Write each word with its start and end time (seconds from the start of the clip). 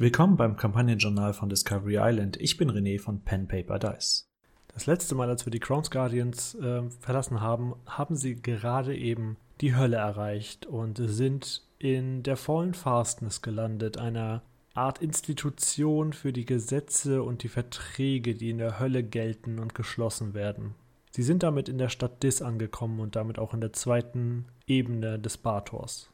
Willkommen 0.00 0.36
beim 0.36 0.54
Kampagnenjournal 0.54 1.32
von 1.32 1.48
Discovery 1.48 1.96
Island. 1.98 2.36
Ich 2.40 2.56
bin 2.56 2.70
René 2.70 3.00
von 3.00 3.18
Pen 3.22 3.48
Paper 3.48 3.80
Dice. 3.80 4.28
Das 4.72 4.86
letzte 4.86 5.16
Mal, 5.16 5.28
als 5.28 5.44
wir 5.44 5.50
die 5.50 5.58
Crowns 5.58 5.90
Guardians 5.90 6.54
äh, 6.54 6.82
verlassen 7.00 7.40
haben, 7.40 7.74
haben 7.84 8.14
sie 8.14 8.36
gerade 8.36 8.96
eben 8.96 9.38
die 9.60 9.74
Hölle 9.74 9.96
erreicht 9.96 10.66
und 10.66 11.00
sind 11.02 11.64
in 11.80 12.22
der 12.22 12.36
Fallen 12.36 12.74
Fastness 12.74 13.42
gelandet, 13.42 13.98
einer 13.98 14.42
Art 14.72 15.02
Institution 15.02 16.12
für 16.12 16.32
die 16.32 16.46
Gesetze 16.46 17.24
und 17.24 17.42
die 17.42 17.48
Verträge, 17.48 18.36
die 18.36 18.50
in 18.50 18.58
der 18.58 18.78
Hölle 18.78 19.02
gelten 19.02 19.58
und 19.58 19.74
geschlossen 19.74 20.32
werden. 20.32 20.76
Sie 21.10 21.24
sind 21.24 21.42
damit 21.42 21.68
in 21.68 21.78
der 21.78 21.88
Stadt 21.88 22.22
Dis 22.22 22.40
angekommen 22.40 23.00
und 23.00 23.16
damit 23.16 23.40
auch 23.40 23.52
in 23.52 23.60
der 23.60 23.72
zweiten 23.72 24.44
Ebene 24.68 25.18
des 25.18 25.38
Bathors. 25.38 26.08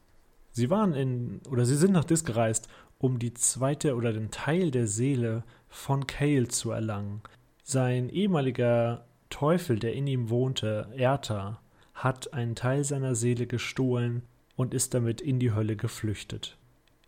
Sie 0.55 0.69
waren 0.69 0.93
in, 0.93 1.41
oder 1.49 1.65
sie 1.65 1.75
sind 1.75 1.91
nach 1.91 2.05
Dis 2.05 2.23
gereist, 2.23 2.69
um 2.97 3.19
die 3.19 3.33
zweite 3.33 3.95
oder 3.95 4.13
den 4.13 4.31
Teil 4.31 4.71
der 4.71 4.87
Seele 4.87 5.43
von 5.67 6.07
Kale 6.07 6.47
zu 6.47 6.71
erlangen. 6.71 7.21
Sein 7.63 8.09
ehemaliger 8.09 9.05
Teufel, 9.29 9.79
der 9.79 9.93
in 9.93 10.07
ihm 10.07 10.29
wohnte, 10.29 10.87
Erta, 10.95 11.59
hat 11.93 12.33
einen 12.33 12.55
Teil 12.55 12.83
seiner 12.83 13.15
Seele 13.15 13.47
gestohlen 13.47 14.23
und 14.55 14.73
ist 14.73 14.93
damit 14.93 15.21
in 15.21 15.39
die 15.39 15.53
Hölle 15.53 15.75
geflüchtet. 15.75 16.57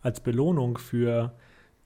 Als 0.02 0.20
Belohnung 0.22 0.78
für 0.78 1.34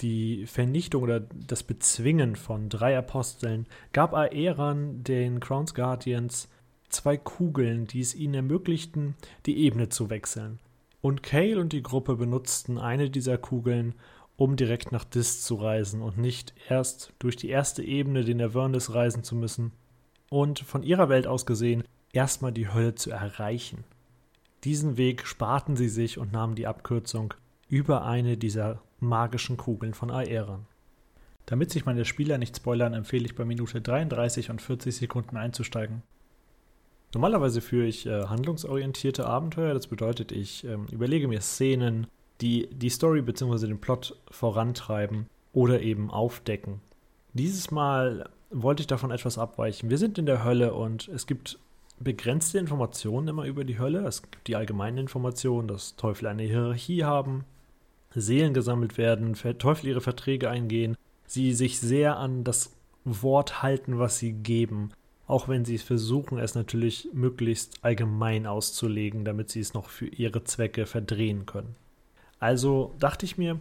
die 0.02 0.46
Vernichtung 0.48 1.04
oder 1.04 1.20
das 1.20 1.64
Bezwingen 1.64 2.36
von 2.36 2.70
drei 2.70 2.98
Aposteln 2.98 3.68
gab 3.94 4.14
Aeran 4.14 5.04
den 5.04 5.40
Crowns 5.40 5.74
Guardians 5.74 6.50
zwei 6.90 7.18
Kugeln, 7.18 7.88
die 7.88 8.02
es 8.02 8.16
ihnen 8.16 8.34
ermöglichten, 8.34 9.16
die 9.46 9.58
Ebene 9.58 9.90
zu 9.90 10.10
wechseln. 10.10 10.60
Und 11.02 11.24
Kale 11.24 11.60
und 11.60 11.74
die 11.74 11.84
Gruppe 11.84 12.16
benutzten 12.16 12.78
eine 12.78 13.10
dieser 13.10 13.38
Kugeln, 13.38 13.96
um 14.38 14.56
direkt 14.56 14.92
nach 14.92 15.04
Dis 15.04 15.42
zu 15.42 15.56
reisen 15.56 16.02
und 16.02 16.18
nicht 16.18 16.54
erst 16.70 17.14
durch 17.20 17.36
die 17.36 17.50
erste 17.50 17.84
Ebene 17.84 18.24
den 18.24 18.42
Avernus 18.42 18.94
reisen 18.94 19.24
zu 19.24 19.36
müssen 19.36 19.72
und 20.30 20.60
von 20.60 20.84
ihrer 20.84 21.10
Welt 21.10 21.28
aus 21.28 21.46
gesehen 21.46 21.84
erstmal 22.14 22.52
die 22.52 22.72
Hölle 22.72 22.96
zu 22.96 23.12
erreichen. 23.12 23.84
Diesen 24.64 24.98
Weg 24.98 25.26
sparten 25.26 25.76
sie 25.76 25.90
sich 25.90 26.18
und 26.18 26.32
nahmen 26.32 26.56
die 26.56 26.68
Abkürzung 26.68 27.34
über 27.68 28.06
eine 28.06 28.38
dieser 28.38 28.82
magischen 29.00 29.58
Kugeln 29.58 29.94
von 29.94 30.12
Aeron. 30.12 30.66
Damit 31.48 31.72
sich 31.72 31.86
meine 31.86 32.06
Spieler 32.06 32.38
nicht 32.38 32.56
spoilern, 32.58 32.94
empfehle 32.94 33.26
ich 33.26 33.36
bei 33.36 33.44
Minute 33.44 33.82
33 33.82 34.50
und 34.52 34.62
40 34.62 34.96
Sekunden 34.96 35.38
einzusteigen. 35.38 36.04
Normalerweise 37.14 37.62
führe 37.62 37.88
ich 37.88 38.06
äh, 38.06 38.26
handlungsorientierte 38.26 39.26
Abenteuer, 39.26 39.74
das 39.74 39.88
bedeutet, 39.88 40.32
ich 40.32 40.64
äh, 40.64 40.78
überlege 40.92 41.28
mir 41.28 41.42
Szenen, 41.42 42.08
die 42.40 42.68
die 42.72 42.90
Story 42.90 43.22
bzw. 43.22 43.68
den 43.68 43.82
Plot 43.82 44.16
vorantreiben 44.30 45.28
oder 45.54 45.82
eben 45.82 46.10
aufdecken. 46.10 46.82
Dieses 47.34 47.72
Mal 47.72 48.30
wollte 48.50 48.82
ich 48.82 48.88
davon 48.88 49.12
etwas 49.12 49.38
abweichen. 49.38 49.90
Wir 49.90 49.98
sind 49.98 50.18
in 50.18 50.26
der 50.26 50.44
Hölle 50.44 50.74
und 50.74 51.08
es 51.10 51.28
gibt 51.28 51.60
begrenzte 52.00 52.58
Informationen 52.58 53.28
immer 53.28 53.46
über 53.46 53.64
die 53.64 53.80
Hölle. 53.80 54.06
Es 54.06 54.24
gibt 54.24 54.48
die 54.48 54.56
allgemeinen 54.56 54.98
Informationen, 54.98 55.68
dass 55.68 55.96
Teufel 55.96 56.28
eine 56.28 56.44
Hierarchie 56.44 57.04
haben, 57.04 57.44
Seelen 58.14 58.54
gesammelt 58.54 58.98
werden, 58.98 59.36
Teufel 59.36 59.88
ihre 59.88 60.02
Verträge 60.02 60.50
eingehen, 60.50 60.98
sie 61.28 61.54
sich 61.54 61.80
sehr 61.80 62.18
an 62.18 62.44
das 62.44 62.74
Wort 63.06 63.62
halten, 63.62 64.00
was 64.00 64.18
sie 64.18 64.34
geben, 64.34 64.92
auch 65.32 65.48
wenn 65.48 65.64
sie 65.64 65.78
versuchen, 65.78 66.38
es 66.38 66.56
natürlich 66.56 67.08
möglichst 67.14 67.84
allgemein 67.84 68.46
auszulegen, 68.46 69.24
damit 69.24 69.50
sie 69.50 69.62
es 69.62 69.74
noch 69.74 69.88
für 69.90 70.08
ihre 70.08 70.44
Zwecke 70.44 70.86
verdrehen 70.86 71.46
können. 71.46 71.76
Also 72.40 72.94
dachte 73.00 73.26
ich 73.26 73.38
mir, 73.38 73.58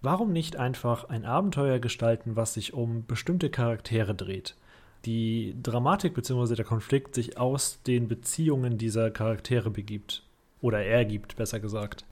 warum 0.00 0.32
nicht 0.32 0.56
einfach 0.56 1.08
ein 1.08 1.24
Abenteuer 1.24 1.80
gestalten, 1.80 2.36
was 2.36 2.54
sich 2.54 2.72
um 2.72 3.04
bestimmte 3.04 3.50
Charaktere 3.50 4.14
dreht? 4.14 4.54
Die 5.06 5.56
Dramatik 5.60 6.14
bzw. 6.14 6.54
der 6.54 6.64
Konflikt 6.64 7.16
sich 7.16 7.36
aus 7.36 7.82
den 7.82 8.06
Beziehungen 8.06 8.78
dieser 8.78 9.10
Charaktere 9.10 9.70
begibt. 9.70 10.22
Oder 10.60 10.84
ergibt, 10.84 11.34
besser 11.34 11.58
gesagt. 11.58 12.04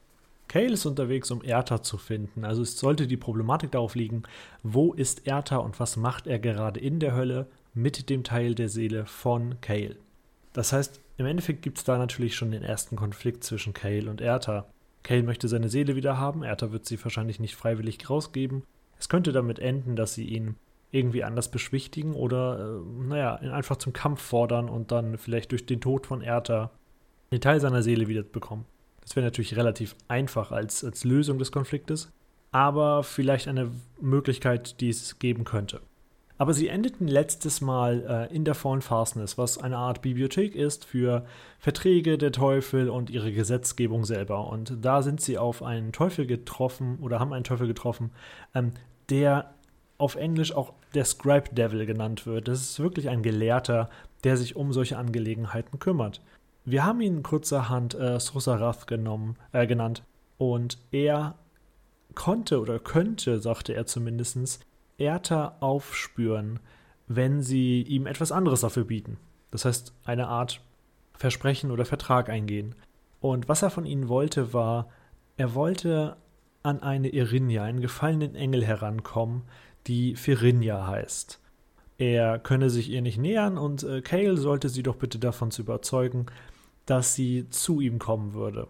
Kale 0.48 0.72
ist 0.72 0.84
unterwegs, 0.84 1.30
um 1.30 1.42
Erta 1.42 1.82
zu 1.82 1.96
finden. 1.96 2.44
Also 2.44 2.62
es 2.62 2.76
sollte 2.76 3.06
die 3.06 3.16
Problematik 3.16 3.70
darauf 3.70 3.94
liegen, 3.94 4.24
wo 4.64 4.92
ist 4.92 5.28
Erta 5.28 5.58
und 5.58 5.78
was 5.78 5.96
macht 5.96 6.26
er 6.26 6.40
gerade 6.40 6.80
in 6.80 6.98
der 6.98 7.14
Hölle 7.14 7.46
mit 7.74 8.08
dem 8.08 8.24
Teil 8.24 8.54
der 8.54 8.68
Seele 8.68 9.04
von 9.04 9.60
Kale. 9.60 9.96
Das 10.52 10.72
heißt, 10.72 11.00
im 11.16 11.26
Endeffekt 11.26 11.62
gibt 11.62 11.78
es 11.78 11.84
da 11.84 11.98
natürlich 11.98 12.36
schon 12.36 12.52
den 12.52 12.62
ersten 12.62 12.96
Konflikt 12.96 13.44
zwischen 13.44 13.74
Kale 13.74 14.08
und 14.08 14.20
Erta. 14.20 14.66
Kale 15.02 15.22
möchte 15.22 15.48
seine 15.48 15.68
Seele 15.68 15.96
wieder 15.96 16.16
haben, 16.18 16.42
Erta 16.42 16.72
wird 16.72 16.86
sie 16.86 17.02
wahrscheinlich 17.02 17.40
nicht 17.40 17.56
freiwillig 17.56 18.08
rausgeben. 18.08 18.62
Es 18.98 19.08
könnte 19.08 19.32
damit 19.32 19.58
enden, 19.58 19.96
dass 19.96 20.14
sie 20.14 20.24
ihn 20.24 20.56
irgendwie 20.92 21.24
anders 21.24 21.50
beschwichtigen 21.50 22.14
oder, 22.14 22.80
äh, 22.80 23.06
naja, 23.08 23.40
ihn 23.42 23.50
einfach 23.50 23.76
zum 23.76 23.92
Kampf 23.92 24.22
fordern 24.22 24.68
und 24.68 24.92
dann 24.92 25.18
vielleicht 25.18 25.50
durch 25.50 25.66
den 25.66 25.80
Tod 25.80 26.06
von 26.06 26.22
Erta 26.22 26.70
einen 27.32 27.40
Teil 27.40 27.60
seiner 27.60 27.82
Seele 27.82 28.06
wieder 28.06 28.22
bekommen. 28.22 28.64
Das 29.00 29.16
wäre 29.16 29.26
natürlich 29.26 29.56
relativ 29.56 29.96
einfach 30.06 30.52
als, 30.52 30.84
als 30.84 31.04
Lösung 31.04 31.38
des 31.38 31.50
Konfliktes, 31.50 32.12
aber 32.52 33.02
vielleicht 33.02 33.48
eine 33.48 33.72
Möglichkeit, 34.00 34.80
die 34.80 34.88
es 34.88 35.18
geben 35.18 35.44
könnte. 35.44 35.80
Aber 36.44 36.52
sie 36.52 36.68
endeten 36.68 37.08
letztes 37.08 37.62
Mal 37.62 38.28
äh, 38.30 38.36
in 38.36 38.44
der 38.44 38.54
Fallen 38.54 38.82
Fastness, 38.82 39.38
was 39.38 39.56
eine 39.56 39.78
Art 39.78 40.02
Bibliothek 40.02 40.54
ist 40.54 40.84
für 40.84 41.24
Verträge 41.58 42.18
der 42.18 42.32
Teufel 42.32 42.90
und 42.90 43.08
ihre 43.08 43.32
Gesetzgebung 43.32 44.04
selber. 44.04 44.48
Und 44.48 44.76
da 44.82 45.00
sind 45.00 45.22
sie 45.22 45.38
auf 45.38 45.62
einen 45.62 45.92
Teufel 45.92 46.26
getroffen 46.26 46.98
oder 47.00 47.18
haben 47.18 47.32
einen 47.32 47.44
Teufel 47.44 47.66
getroffen, 47.66 48.10
ähm, 48.54 48.72
der 49.08 49.54
auf 49.96 50.16
Englisch 50.16 50.54
auch 50.54 50.74
der 50.92 51.06
Scribe 51.06 51.48
Devil 51.54 51.86
genannt 51.86 52.26
wird. 52.26 52.46
Das 52.46 52.60
ist 52.60 52.78
wirklich 52.78 53.08
ein 53.08 53.22
Gelehrter, 53.22 53.88
der 54.22 54.36
sich 54.36 54.54
um 54.54 54.74
solche 54.74 54.98
Angelegenheiten 54.98 55.78
kümmert. 55.78 56.20
Wir 56.66 56.84
haben 56.84 57.00
ihn 57.00 57.22
kurzerhand 57.22 57.94
äh, 57.94 58.20
Sosarath 58.20 58.86
genommen, 58.86 59.36
äh, 59.52 59.66
genannt. 59.66 60.02
Und 60.36 60.76
er 60.92 61.36
konnte 62.14 62.60
oder 62.60 62.80
könnte, 62.80 63.40
sagte 63.40 63.72
er 63.72 63.86
zumindest, 63.86 64.60
Erta 64.98 65.56
aufspüren, 65.60 66.60
wenn 67.06 67.42
sie 67.42 67.82
ihm 67.82 68.06
etwas 68.06 68.32
anderes 68.32 68.60
dafür 68.60 68.84
bieten. 68.84 69.18
Das 69.50 69.64
heißt, 69.64 69.94
eine 70.04 70.28
Art 70.28 70.60
Versprechen 71.14 71.70
oder 71.70 71.84
Vertrag 71.84 72.28
eingehen. 72.28 72.74
Und 73.20 73.48
was 73.48 73.62
er 73.62 73.70
von 73.70 73.86
ihnen 73.86 74.08
wollte, 74.08 74.52
war, 74.52 74.88
er 75.36 75.54
wollte 75.54 76.16
an 76.62 76.82
eine 76.82 77.08
Irinia, 77.08 77.62
einen 77.64 77.80
gefallenen 77.80 78.34
Engel 78.34 78.64
herankommen, 78.64 79.42
die 79.86 80.16
Firinja 80.16 80.86
heißt. 80.86 81.40
Er 81.98 82.38
könne 82.38 82.70
sich 82.70 82.90
ihr 82.90 83.02
nicht 83.02 83.18
nähern 83.18 83.58
und 83.58 83.82
äh, 83.84 84.00
Kale 84.00 84.36
sollte 84.36 84.68
sie 84.68 84.82
doch 84.82 84.96
bitte 84.96 85.18
davon 85.18 85.50
zu 85.50 85.62
überzeugen, 85.62 86.26
dass 86.86 87.14
sie 87.14 87.48
zu 87.50 87.80
ihm 87.80 87.98
kommen 87.98 88.34
würde. 88.34 88.66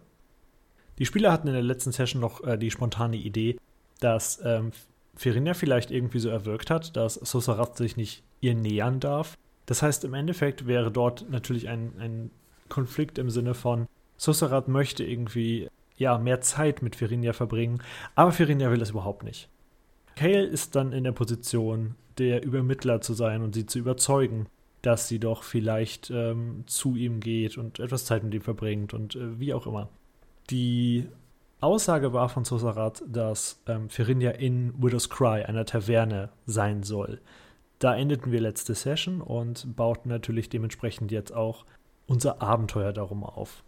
Die 0.99 1.07
Spieler 1.07 1.33
hatten 1.33 1.49
in 1.49 1.55
der 1.55 1.63
letzten 1.63 1.93
Session 1.93 2.21
noch 2.21 2.45
äh, 2.45 2.59
die 2.59 2.71
spontane 2.71 3.17
Idee, 3.17 3.59
dass 4.01 4.41
ähm, 4.45 4.73
Ferinia 5.17 5.55
vielleicht 5.55 5.91
irgendwie 5.91 6.19
so 6.19 6.29
erwirkt 6.29 6.71
hat, 6.71 6.97
dass 6.97 7.15
Sosarat 7.15 7.77
sich 7.77 7.97
nicht 7.97 8.23
ihr 8.41 8.55
nähern 8.55 9.01
darf. 9.01 9.37
Das 9.67 9.83
heißt, 9.83 10.05
im 10.05 10.15
Endeffekt 10.15 10.67
wäre 10.67 10.91
dort 10.91 11.31
natürlich 11.31 11.69
ein, 11.69 11.93
ein 11.99 12.31
Konflikt 12.69 13.19
im 13.19 13.31
Sinne 13.31 13.55
von, 13.55 13.87
Sosarat 14.17 14.69
möchte 14.69 15.05
irgendwie 15.05 15.69
ja 15.97 16.19
mehr 16.19 16.41
Zeit 16.41 16.83
mit 16.83 16.97
Ferinia 16.97 17.33
verbringen, 17.33 17.83
aber 18.15 18.33
Ferinia 18.33 18.71
will 18.71 18.79
das 18.79 18.91
überhaupt 18.91 19.23
nicht. 19.23 19.49
Kale 20.17 20.45
ist 20.45 20.77
dann 20.77 20.93
in 20.93 21.05
der 21.05 21.13
Position, 21.13 21.95
der 22.19 22.45
Übermittler 22.45 23.01
zu 23.01 23.15
sein 23.15 23.43
und 23.43 23.55
sie 23.55 23.67
zu 23.67 23.79
überzeugen, 23.79 24.47
dass 24.83 25.09
sie 25.09 25.19
doch 25.19 25.43
vielleicht 25.43 26.11
ähm, 26.11 26.65
zu 26.67 26.95
ihm 26.95 27.21
geht 27.21 27.59
und 27.59 27.81
etwas 27.81 28.05
Zeit 28.05 28.23
mit 28.23 28.35
ihm 28.35 28.43
verbringt 28.43 28.95
und 28.95 29.17
äh, 29.17 29.41
wie 29.41 29.55
auch 29.55 29.67
immer. 29.67 29.89
Die 30.51 31.09
Aussage 31.65 32.13
war 32.13 32.29
von 32.29 32.45
Sosarat, 32.45 33.03
dass 33.07 33.63
ähm, 33.67 33.89
Ferinja 33.89 34.31
in 34.31 34.75
Widow's 34.83 35.11
Cry, 35.11 35.43
einer 35.45 35.65
Taverne, 35.65 36.31
sein 36.47 36.83
soll. 36.83 37.21
Da 37.79 37.97
endeten 37.97 38.33
wir 38.33 38.41
letzte 38.41 38.75
Session 38.75 39.21
und 39.21 39.77
bauten 39.77 40.09
natürlich 40.09 40.49
dementsprechend 40.49 41.11
jetzt 41.13 41.33
auch 41.33 41.65
unser 42.07 42.41
Abenteuer 42.41 42.93
darum 42.93 43.25
auf. 43.25 43.63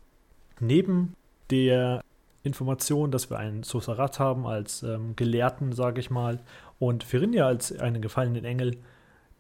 Neben 0.61 1.15
der 1.51 2.03
Information, 2.43 3.11
dass 3.11 3.31
wir 3.31 3.39
einen 3.39 3.63
Sosarat 3.63 4.19
haben 4.21 4.47
als 4.47 4.83
ähm, 4.83 5.17
Gelehrten, 5.17 5.73
sage 5.73 6.01
ich 6.01 6.11
mal, 6.11 6.41
und 6.79 7.05
Ferinja 7.05 7.47
als 7.47 7.77
einen 7.77 8.01
gefallenen 8.01 8.45
Engel, 8.45 8.79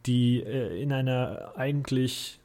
die 0.07 0.43
äh, 0.43 0.81
in 0.81 0.93
einer 0.93 1.53
eigentlich 1.57 2.41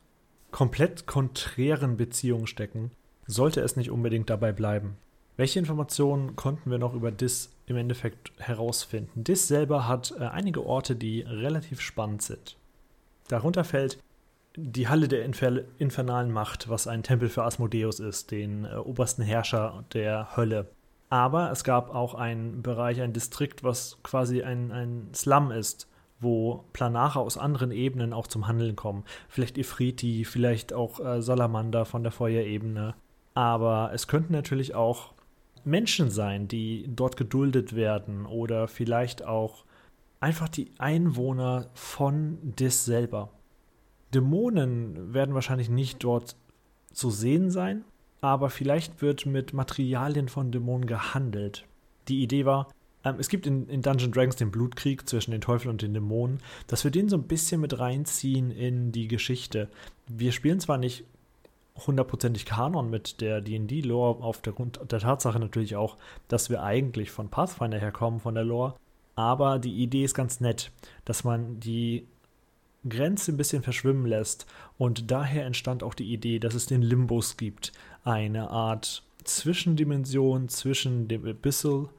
komplett 0.51 1.07
konträren 1.07 1.97
Beziehung 1.97 2.45
stecken, 2.45 2.91
sollte 3.25 3.61
es 3.61 3.75
nicht 3.75 3.89
unbedingt 3.89 4.29
dabei 4.29 4.51
bleiben. 4.51 4.97
Welche 5.37 5.59
Informationen 5.59 6.35
konnten 6.35 6.69
wir 6.69 6.77
noch 6.77 6.93
über 6.93 7.11
DIS 7.11 7.51
im 7.65 7.77
Endeffekt 7.77 8.31
herausfinden? 8.37 9.23
DIS 9.23 9.47
selber 9.47 9.87
hat 9.87 10.13
äh, 10.19 10.25
einige 10.25 10.65
Orte, 10.65 10.95
die 10.95 11.21
relativ 11.21 11.81
spannend 11.81 12.21
sind. 12.21 12.57
Darunter 13.27 13.63
fällt 13.63 13.97
die 14.57 14.89
Halle 14.89 15.07
der 15.07 15.23
Infer 15.23 15.61
infernalen 15.77 16.31
Macht, 16.31 16.69
was 16.69 16.87
ein 16.87 17.03
Tempel 17.03 17.29
für 17.29 17.43
Asmodeus 17.43 17.99
ist, 17.99 18.31
den 18.31 18.65
äh, 18.65 18.75
obersten 18.75 19.23
Herrscher 19.23 19.85
der 19.93 20.35
Hölle. 20.35 20.67
Aber 21.09 21.51
es 21.51 21.63
gab 21.63 21.93
auch 21.93 22.13
einen 22.13 22.61
Bereich, 22.61 23.01
ein 23.01 23.13
Distrikt, 23.13 23.63
was 23.63 23.97
quasi 24.03 24.43
ein, 24.43 24.71
ein 24.71 25.09
Slum 25.13 25.51
ist, 25.51 25.87
wo 26.19 26.65
Planare 26.73 27.19
aus 27.19 27.37
anderen 27.37 27.71
Ebenen 27.71 28.13
auch 28.13 28.27
zum 28.27 28.47
Handeln 28.47 28.75
kommen. 28.75 29.03
Vielleicht 29.27 29.57
Ifriti, 29.57 30.25
vielleicht 30.25 30.73
auch 30.73 30.99
äh, 30.99 31.21
Salamander 31.21 31.85
von 31.85 32.03
der 32.03 32.11
Feuerebene. 32.11 32.95
Aber 33.33 33.91
es 33.93 34.07
könnten 34.07 34.33
natürlich 34.33 34.75
auch 34.75 35.13
Menschen 35.65 36.09
sein, 36.09 36.47
die 36.47 36.85
dort 36.87 37.17
geduldet 37.17 37.75
werden 37.75 38.25
oder 38.25 38.67
vielleicht 38.67 39.23
auch 39.23 39.65
einfach 40.19 40.49
die 40.49 40.71
Einwohner 40.77 41.69
von 41.73 42.37
Dis 42.41 42.85
selber. 42.85 43.31
Dämonen 44.13 45.13
werden 45.13 45.33
wahrscheinlich 45.35 45.69
nicht 45.69 46.03
dort 46.03 46.35
zu 46.93 47.09
sehen 47.09 47.49
sein, 47.49 47.83
aber 48.19 48.49
vielleicht 48.49 49.01
wird 49.01 49.25
mit 49.25 49.53
Materialien 49.53 50.29
von 50.29 50.51
Dämonen 50.51 50.85
gehandelt. 50.85 51.65
Die 52.07 52.21
Idee 52.21 52.45
war, 52.45 52.67
ähm, 53.03 53.15
es 53.19 53.29
gibt 53.29 53.47
in, 53.47 53.67
in 53.67 53.81
Dungeon 53.81 54.11
Dragons 54.11 54.35
den 54.35 54.51
Blutkrieg 54.51 55.07
zwischen 55.07 55.31
den 55.31 55.41
Teufeln 55.41 55.71
und 55.71 55.81
den 55.81 55.93
Dämonen, 55.93 56.39
dass 56.67 56.83
wir 56.83 56.91
den 56.91 57.09
so 57.09 57.17
ein 57.17 57.27
bisschen 57.27 57.61
mit 57.61 57.79
reinziehen 57.79 58.51
in 58.51 58.91
die 58.91 59.07
Geschichte. 59.07 59.69
Wir 60.07 60.31
spielen 60.31 60.59
zwar 60.59 60.77
nicht 60.77 61.05
hundertprozentig 61.87 62.45
Kanon 62.45 62.89
mit 62.89 63.21
der 63.21 63.41
D&D-Lore 63.41 64.23
auf 64.23 64.41
der 64.41 64.53
Grund 64.53 64.79
der 64.91 64.99
Tatsache 64.99 65.39
natürlich 65.39 65.75
auch, 65.75 65.97
dass 66.27 66.49
wir 66.49 66.63
eigentlich 66.63 67.11
von 67.11 67.29
Pathfinder 67.29 67.79
herkommen, 67.79 68.19
von 68.19 68.35
der 68.35 68.43
Lore, 68.43 68.75
aber 69.15 69.59
die 69.59 69.81
Idee 69.81 70.03
ist 70.03 70.15
ganz 70.15 70.39
nett, 70.39 70.71
dass 71.05 71.23
man 71.23 71.59
die 71.59 72.07
Grenze 72.87 73.31
ein 73.31 73.37
bisschen 73.37 73.61
verschwimmen 73.61 74.05
lässt 74.05 74.47
und 74.77 75.11
daher 75.11 75.45
entstand 75.45 75.83
auch 75.83 75.93
die 75.93 76.11
Idee, 76.11 76.39
dass 76.39 76.55
es 76.55 76.65
den 76.65 76.81
Limbus 76.81 77.37
gibt, 77.37 77.71
eine 78.03 78.49
Art 78.49 79.03
Zwischendimension 79.23 80.49
zwischen 80.49 81.07
dem 81.07 81.25
Abyssal 81.25 81.89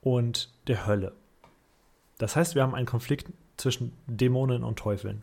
und 0.00 0.50
der 0.66 0.86
Hölle. 0.86 1.12
Das 2.18 2.36
heißt, 2.36 2.54
wir 2.54 2.62
haben 2.62 2.74
einen 2.74 2.86
Konflikt 2.86 3.32
zwischen 3.56 3.92
Dämonen 4.06 4.64
und 4.64 4.78
Teufeln. 4.78 5.22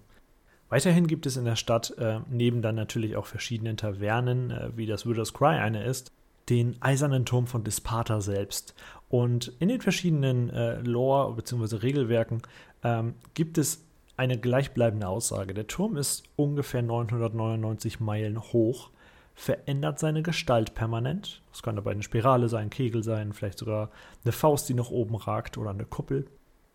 Weiterhin 0.69 1.07
gibt 1.07 1.25
es 1.25 1.37
in 1.37 1.45
der 1.45 1.55
Stadt, 1.55 1.97
äh, 1.97 2.19
neben 2.29 2.61
dann 2.61 2.75
natürlich 2.75 3.15
auch 3.15 3.25
verschiedenen 3.25 3.77
Tavernen, 3.77 4.51
äh, 4.51 4.69
wie 4.75 4.85
das 4.85 5.05
Widow's 5.05 5.33
Cry 5.33 5.57
eine 5.57 5.83
ist, 5.83 6.11
den 6.49 6.81
eisernen 6.81 7.25
Turm 7.25 7.47
von 7.47 7.63
Disparta 7.63 8.21
selbst. 8.21 8.73
Und 9.09 9.53
in 9.59 9.69
den 9.69 9.81
verschiedenen 9.81 10.49
äh, 10.49 10.79
Lore- 10.81 11.33
bzw. 11.35 11.77
Regelwerken 11.77 12.41
ähm, 12.83 13.15
gibt 13.33 13.57
es 13.57 13.85
eine 14.17 14.37
gleichbleibende 14.37 15.07
Aussage. 15.07 15.53
Der 15.53 15.67
Turm 15.67 15.95
ist 15.95 16.23
ungefähr 16.35 16.81
999 16.81 17.99
Meilen 17.99 18.41
hoch, 18.41 18.89
verändert 19.35 19.99
seine 19.99 20.23
Gestalt 20.23 20.73
permanent. 20.73 21.43
Das 21.51 21.61
kann 21.61 21.75
dabei 21.75 21.91
eine 21.91 22.03
Spirale 22.03 22.49
sein, 22.49 22.63
ein 22.65 22.69
Kegel 22.71 23.03
sein, 23.03 23.33
vielleicht 23.33 23.59
sogar 23.59 23.91
eine 24.23 24.31
Faust, 24.31 24.67
die 24.67 24.73
nach 24.73 24.89
oben 24.89 25.15
ragt 25.15 25.57
oder 25.57 25.69
eine 25.69 25.85
Kuppel. 25.85 26.25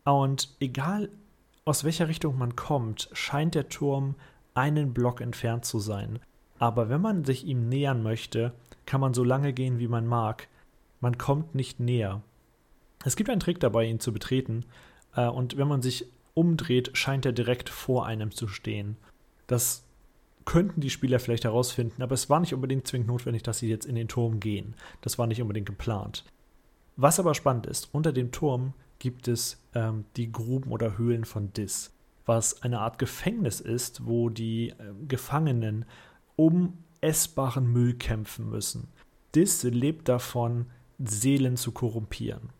Und 0.04 0.54
egal 0.60 1.10
aus 1.64 1.84
welcher 1.84 2.08
Richtung 2.08 2.38
man 2.38 2.56
kommt, 2.56 3.08
scheint 3.12 3.54
der 3.54 3.68
Turm 3.68 4.14
einen 4.54 4.92
Block 4.92 5.20
entfernt 5.20 5.64
zu 5.64 5.78
sein. 5.78 6.18
Aber 6.58 6.88
wenn 6.88 7.00
man 7.00 7.24
sich 7.24 7.46
ihm 7.46 7.68
nähern 7.68 8.02
möchte, 8.02 8.52
kann 8.86 9.00
man 9.00 9.14
so 9.14 9.24
lange 9.24 9.52
gehen, 9.52 9.78
wie 9.78 9.88
man 9.88 10.06
mag. 10.06 10.48
Man 11.00 11.18
kommt 11.18 11.54
nicht 11.54 11.80
näher. 11.80 12.22
Es 13.04 13.16
gibt 13.16 13.30
einen 13.30 13.40
Trick 13.40 13.60
dabei, 13.60 13.84
ihn 13.86 14.00
zu 14.00 14.12
betreten, 14.12 14.64
äh, 15.16 15.26
und 15.26 15.56
wenn 15.56 15.68
man 15.68 15.82
sich 15.82 16.06
umdreht, 16.34 16.90
scheint 16.96 17.26
er 17.26 17.32
direkt 17.32 17.68
vor 17.68 18.06
einem 18.06 18.30
zu 18.30 18.48
stehen. 18.48 18.96
Das 19.46 19.84
könnten 20.44 20.80
die 20.80 20.90
Spieler 20.90 21.20
vielleicht 21.20 21.44
herausfinden, 21.44 22.02
aber 22.02 22.14
es 22.14 22.30
war 22.30 22.40
nicht 22.40 22.54
unbedingt 22.54 22.86
zwingend 22.86 23.08
notwendig, 23.08 23.42
dass 23.42 23.58
sie 23.58 23.68
jetzt 23.68 23.86
in 23.86 23.94
den 23.94 24.08
Turm 24.08 24.40
gehen. 24.40 24.74
Das 25.00 25.18
war 25.18 25.26
nicht 25.26 25.40
unbedingt 25.42 25.66
geplant. 25.66 26.24
Was 26.96 27.20
aber 27.20 27.34
spannend 27.34 27.66
ist, 27.66 27.88
unter 27.92 28.12
dem 28.12 28.32
Turm 28.32 28.74
gibt 29.02 29.26
es 29.26 29.60
ähm, 29.74 30.04
die 30.16 30.30
Gruben 30.30 30.70
oder 30.70 30.96
Höhlen 30.96 31.24
von 31.24 31.52
Dis, 31.52 31.92
was 32.24 32.62
eine 32.62 32.78
Art 32.78 33.00
Gefängnis 33.00 33.60
ist, 33.60 34.06
wo 34.06 34.28
die 34.28 34.68
äh, 34.68 34.74
Gefangenen 35.08 35.86
um 36.36 36.78
essbaren 37.00 37.66
Müll 37.66 37.94
kämpfen 37.94 38.48
müssen. 38.48 38.86
Dis 39.34 39.64
lebt 39.64 40.08
davon, 40.08 40.66
Seelen 41.00 41.56
zu 41.56 41.72
korrumpieren. 41.72 42.50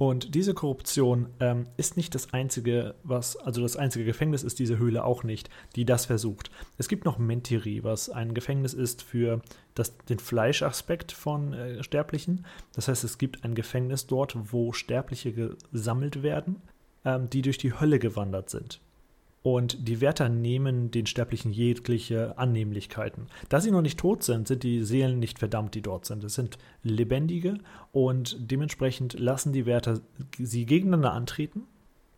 Und 0.00 0.34
diese 0.34 0.54
Korruption 0.54 1.28
ähm, 1.40 1.66
ist 1.76 1.98
nicht 1.98 2.14
das 2.14 2.32
einzige, 2.32 2.94
was, 3.02 3.36
also 3.36 3.60
das 3.60 3.76
einzige 3.76 4.06
Gefängnis 4.06 4.42
ist 4.42 4.58
diese 4.58 4.78
Höhle 4.78 5.04
auch 5.04 5.24
nicht, 5.24 5.50
die 5.76 5.84
das 5.84 6.06
versucht. 6.06 6.50
Es 6.78 6.88
gibt 6.88 7.04
noch 7.04 7.18
Mentiri, 7.18 7.84
was 7.84 8.08
ein 8.08 8.32
Gefängnis 8.32 8.72
ist 8.72 9.02
für 9.02 9.42
das, 9.74 9.98
den 9.98 10.18
Fleischaspekt 10.18 11.12
von 11.12 11.52
äh, 11.52 11.82
Sterblichen. 11.84 12.46
Das 12.72 12.88
heißt, 12.88 13.04
es 13.04 13.18
gibt 13.18 13.44
ein 13.44 13.54
Gefängnis 13.54 14.06
dort, 14.06 14.34
wo 14.50 14.72
Sterbliche 14.72 15.34
gesammelt 15.70 16.22
werden, 16.22 16.62
ähm, 17.04 17.28
die 17.28 17.42
durch 17.42 17.58
die 17.58 17.78
Hölle 17.78 17.98
gewandert 17.98 18.48
sind. 18.48 18.80
Und 19.42 19.88
die 19.88 20.02
Wärter 20.02 20.28
nehmen 20.28 20.90
den 20.90 21.06
Sterblichen 21.06 21.50
jegliche 21.50 22.36
Annehmlichkeiten. 22.36 23.28
Da 23.48 23.60
sie 23.60 23.70
noch 23.70 23.80
nicht 23.80 23.98
tot 23.98 24.22
sind, 24.22 24.48
sind 24.48 24.62
die 24.62 24.84
Seelen 24.84 25.18
nicht 25.18 25.38
verdammt, 25.38 25.74
die 25.74 25.80
dort 25.80 26.04
sind. 26.04 26.22
Es 26.24 26.34
sind 26.34 26.58
Lebendige 26.82 27.56
und 27.92 28.36
dementsprechend 28.38 29.18
lassen 29.18 29.52
die 29.52 29.64
Wärter 29.64 30.00
sie 30.38 30.66
gegeneinander 30.66 31.12
antreten, 31.12 31.62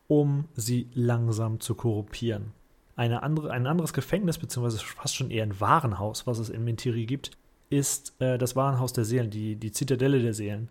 um 0.09 0.49
sie 0.57 0.89
langsam 0.95 1.61
zu 1.61 1.77
korruptieren. 1.77 2.53
Eine 2.97 3.23
andere, 3.23 3.53
ein 3.53 3.69
anderes 3.69 3.93
Gefängnis, 3.93 4.39
beziehungsweise 4.39 4.85
fast 4.85 5.15
schon 5.15 5.31
eher 5.31 5.45
ein 5.45 5.61
Warenhaus, 5.61 6.27
was 6.27 6.41
es 6.41 6.51
in 6.51 6.65
Mentiri 6.65 7.07
gibt, 7.07 7.31
ist 7.71 8.15
äh, 8.21 8.37
das 8.37 8.57
Warenhaus 8.57 8.93
der 8.93 9.05
Seelen, 9.05 9.31
die, 9.31 9.55
die 9.57 9.73
Zitadelle 9.73 10.21
der 10.21 10.35
Seelen, 10.35 10.69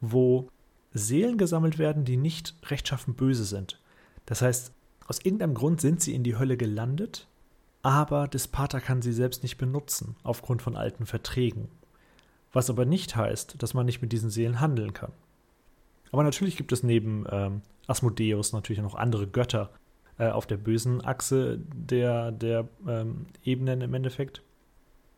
wo 0.00 0.48
Seelen 0.92 1.38
gesammelt 1.38 1.78
werden, 1.78 2.04
die 2.04 2.16
nicht 2.16 2.54
rechtschaffen 2.66 3.14
böse 3.14 3.44
sind. 3.44 3.80
Das 4.26 4.42
heißt, 4.42 4.72
aus 5.08 5.20
irgendeinem 5.20 5.54
Grund 5.54 5.80
sind 5.80 6.00
sie 6.00 6.14
in 6.14 6.24
die 6.24 6.36
Hölle 6.36 6.56
gelandet, 6.56 7.26
aber 7.82 8.26
Despater 8.26 8.80
kann 8.80 9.02
sie 9.02 9.12
selbst 9.12 9.42
nicht 9.42 9.58
benutzen, 9.58 10.16
aufgrund 10.22 10.62
von 10.62 10.76
alten 10.76 11.06
Verträgen. 11.06 11.68
Was 12.52 12.70
aber 12.70 12.84
nicht 12.84 13.14
heißt, 13.14 13.62
dass 13.62 13.74
man 13.74 13.86
nicht 13.86 14.02
mit 14.02 14.12
diesen 14.12 14.30
Seelen 14.30 14.60
handeln 14.60 14.92
kann. 14.92 15.12
Aber 16.10 16.22
natürlich 16.22 16.56
gibt 16.56 16.72
es 16.72 16.82
neben 16.82 17.24
ähm, 17.30 17.62
Asmodeus 17.86 18.52
natürlich 18.52 18.82
noch 18.82 18.94
andere 18.94 19.26
Götter 19.26 19.70
äh, 20.18 20.28
auf 20.28 20.46
der 20.46 20.56
bösen 20.56 21.04
Achse 21.04 21.58
der, 21.58 22.32
der 22.32 22.68
ähm, 22.88 23.26
Ebenen 23.44 23.82
im 23.82 23.94
Endeffekt. 23.94 24.42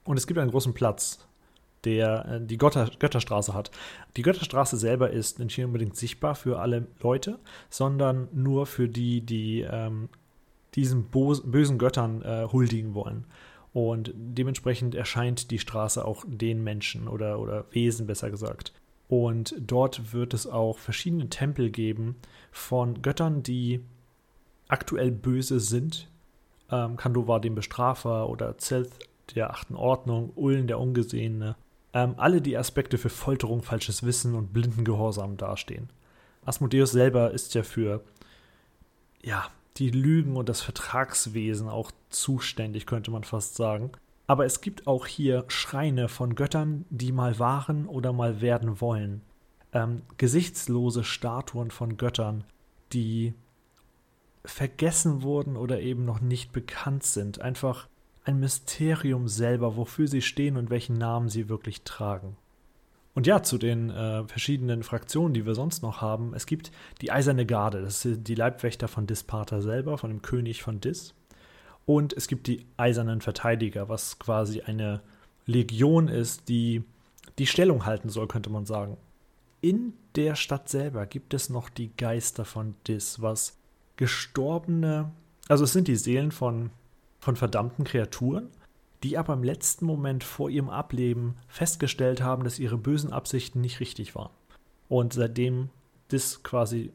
Und 0.05 0.17
es 0.17 0.27
gibt 0.27 0.39
einen 0.39 0.51
großen 0.51 0.75
Platz, 0.75 1.28
der 1.89 2.27
äh, 2.27 2.41
die 2.45 2.59
Götter, 2.59 2.91
Götterstraße 2.99 3.55
hat. 3.55 3.71
Die 4.17 4.23
Götterstraße 4.23 4.77
selber 4.77 5.11
ist 5.11 5.39
nicht 5.39 5.59
unbedingt 5.59 5.97
sichtbar 5.97 6.35
für 6.35 6.61
alle 6.61 6.87
Leute, 7.01 7.39
sondern 7.71 8.29
nur 8.33 8.67
für 8.67 8.89
die, 8.89 9.23
die 9.23 9.63
ähm, 9.63 10.11
diesen 10.75 11.05
bösen 11.05 11.79
Göttern 11.79 12.23
äh, 12.23 12.47
huldigen 12.53 12.95
wollen. 12.95 13.25
Und 13.73 14.13
dementsprechend 14.15 14.95
erscheint 14.95 15.51
die 15.51 15.59
Straße 15.59 16.05
auch 16.05 16.25
den 16.27 16.63
Menschen 16.63 17.09
oder, 17.09 17.39
oder 17.39 17.65
Wesen, 17.71 18.07
besser 18.07 18.31
gesagt. 18.31 18.73
Und 19.09 19.55
dort 19.59 20.13
wird 20.13 20.35
es 20.35 20.47
auch 20.47 20.79
verschiedene 20.79 21.29
Tempel 21.31 21.71
geben 21.71 22.17
von 22.51 23.01
Göttern, 23.01 23.43
die 23.43 23.81
aktuell 24.69 25.11
böse 25.11 25.61
sind. 25.61 26.11
Ähm, 26.71 26.97
Kando 26.97 27.27
war 27.27 27.41
dem 27.41 27.55
Bestrafer 27.55 28.29
oder 28.29 28.59
Zelth 28.59 28.99
der 29.35 29.51
achten 29.51 29.75
Ordnung, 29.75 30.33
Ullen 30.35 30.67
der 30.67 30.79
Ungesehene 30.79 31.57
ähm, 31.93 32.15
alle 32.17 32.41
die 32.41 32.57
Aspekte 32.57 32.99
für 32.99 33.09
Folterung, 33.09 33.63
falsches 33.63 34.03
Wissen 34.03 34.35
und 34.35 34.53
blinden 34.53 34.85
Gehorsam 34.85 35.37
dastehen. 35.37 35.89
Asmodeus 36.45 36.93
selber 36.93 37.31
ist 37.33 37.55
ja 37.55 37.63
für 37.63 38.03
ja, 39.23 39.47
die 39.77 39.91
Lügen 39.91 40.37
und 40.37 40.49
das 40.49 40.61
Vertragswesen 40.61 41.69
auch 41.69 41.91
zuständig, 42.11 42.87
könnte 42.87 43.11
man 43.11 43.25
fast 43.25 43.55
sagen. 43.55 43.93
Aber 44.27 44.45
es 44.45 44.61
gibt 44.61 44.87
auch 44.87 45.07
hier 45.07 45.45
Schreine 45.49 46.09
von 46.09 46.35
Göttern, 46.35 46.85
die 46.91 47.13
mal 47.13 47.39
waren 47.39 47.87
oder 47.87 48.13
mal 48.13 48.41
werden 48.41 48.81
wollen. 48.81 49.23
Ähm, 49.73 50.03
gesichtslose 50.17 51.05
Statuen 51.05 51.71
von 51.71 51.97
Göttern, 51.97 52.45
die 52.93 53.35
vergessen 54.45 55.23
wurden 55.23 55.57
oder 55.57 55.81
eben 55.81 56.05
noch 56.05 56.21
nicht 56.21 56.53
bekannt 56.53 57.05
sind. 57.05 57.41
Einfach 57.41 57.89
ein 58.29 58.39
Mysterium 58.41 59.27
selber, 59.27 59.77
wofür 59.77 60.07
sie 60.07 60.21
stehen 60.21 60.59
und 60.59 60.69
welchen 60.69 60.99
Namen 60.99 61.31
sie 61.31 61.49
wirklich 61.49 61.83
tragen. 61.83 62.37
Und 63.15 63.27
ja, 63.27 63.43
zu 63.43 63.57
den 63.57 63.89
äh, 63.89 64.23
verschiedenen 64.25 64.83
Fraktionen, 64.83 65.33
die 65.33 65.47
wir 65.47 65.55
sonst 65.55 65.83
noch 65.83 66.03
haben. 66.03 66.35
Es 66.35 66.45
gibt 66.45 66.71
die 67.01 67.11
Eiserne 67.11 67.47
Garde, 67.47 67.81
das 67.81 68.03
sind 68.03 68.29
die 68.29 68.35
Leibwächter 68.35 68.87
von 68.87 69.07
Disparta 69.07 69.63
selber, 69.63 69.97
von 69.97 70.11
dem 70.11 70.21
König 70.21 70.63
von 70.63 70.79
Dis. 70.79 71.15
Und 71.87 72.13
es 72.13 72.29
gibt 72.29 72.49
die 72.49 72.67
Eisernen 72.77 73.23
Verteidiger, 73.23 73.89
was 73.89 74.19
quasi 74.19 74.61
eine 74.61 75.01
Legion 75.47 76.09
ist, 76.09 76.51
die 76.51 76.85
die 77.39 77.47
Stellung 77.47 77.87
halten 77.87 78.11
soll, 78.11 78.29
könnte 78.29 78.51
man 78.51 78.67
sagen. 78.67 78.99
In 79.63 79.95
der 80.17 80.35
Stadt 80.35 80.69
selber 80.69 81.07
gibt 81.07 81.33
es 81.33 81.49
noch 81.49 81.71
die 81.71 81.97
Geister 81.97 82.45
von 82.45 82.75
Dis, 82.87 83.23
was 83.23 83.57
gestorbene, 83.97 85.13
also 85.49 85.65
es 85.65 85.73
sind 85.73 85.89
die 85.89 85.97
Seelen 85.97 86.31
von 86.31 86.71
von 87.29 87.37
verdammten 87.37 87.85
Kreaturen, 87.85 88.49
die 89.03 89.19
aber 89.19 89.35
im 89.35 89.45
letzten 89.45 89.85
Moment 89.85 90.25
vor 90.25 90.49
ihrem 90.49 90.71
Ableben 90.71 91.35
festgestellt 91.47 92.23
haben, 92.23 92.43
dass 92.43 92.59
ihre 92.59 92.79
bösen 92.79 93.13
Absichten 93.13 93.61
nicht 93.61 93.81
richtig 93.81 94.15
waren. 94.15 94.31
Und 94.89 95.13
seitdem 95.13 95.69
das 96.09 96.43
quasi, 96.43 96.91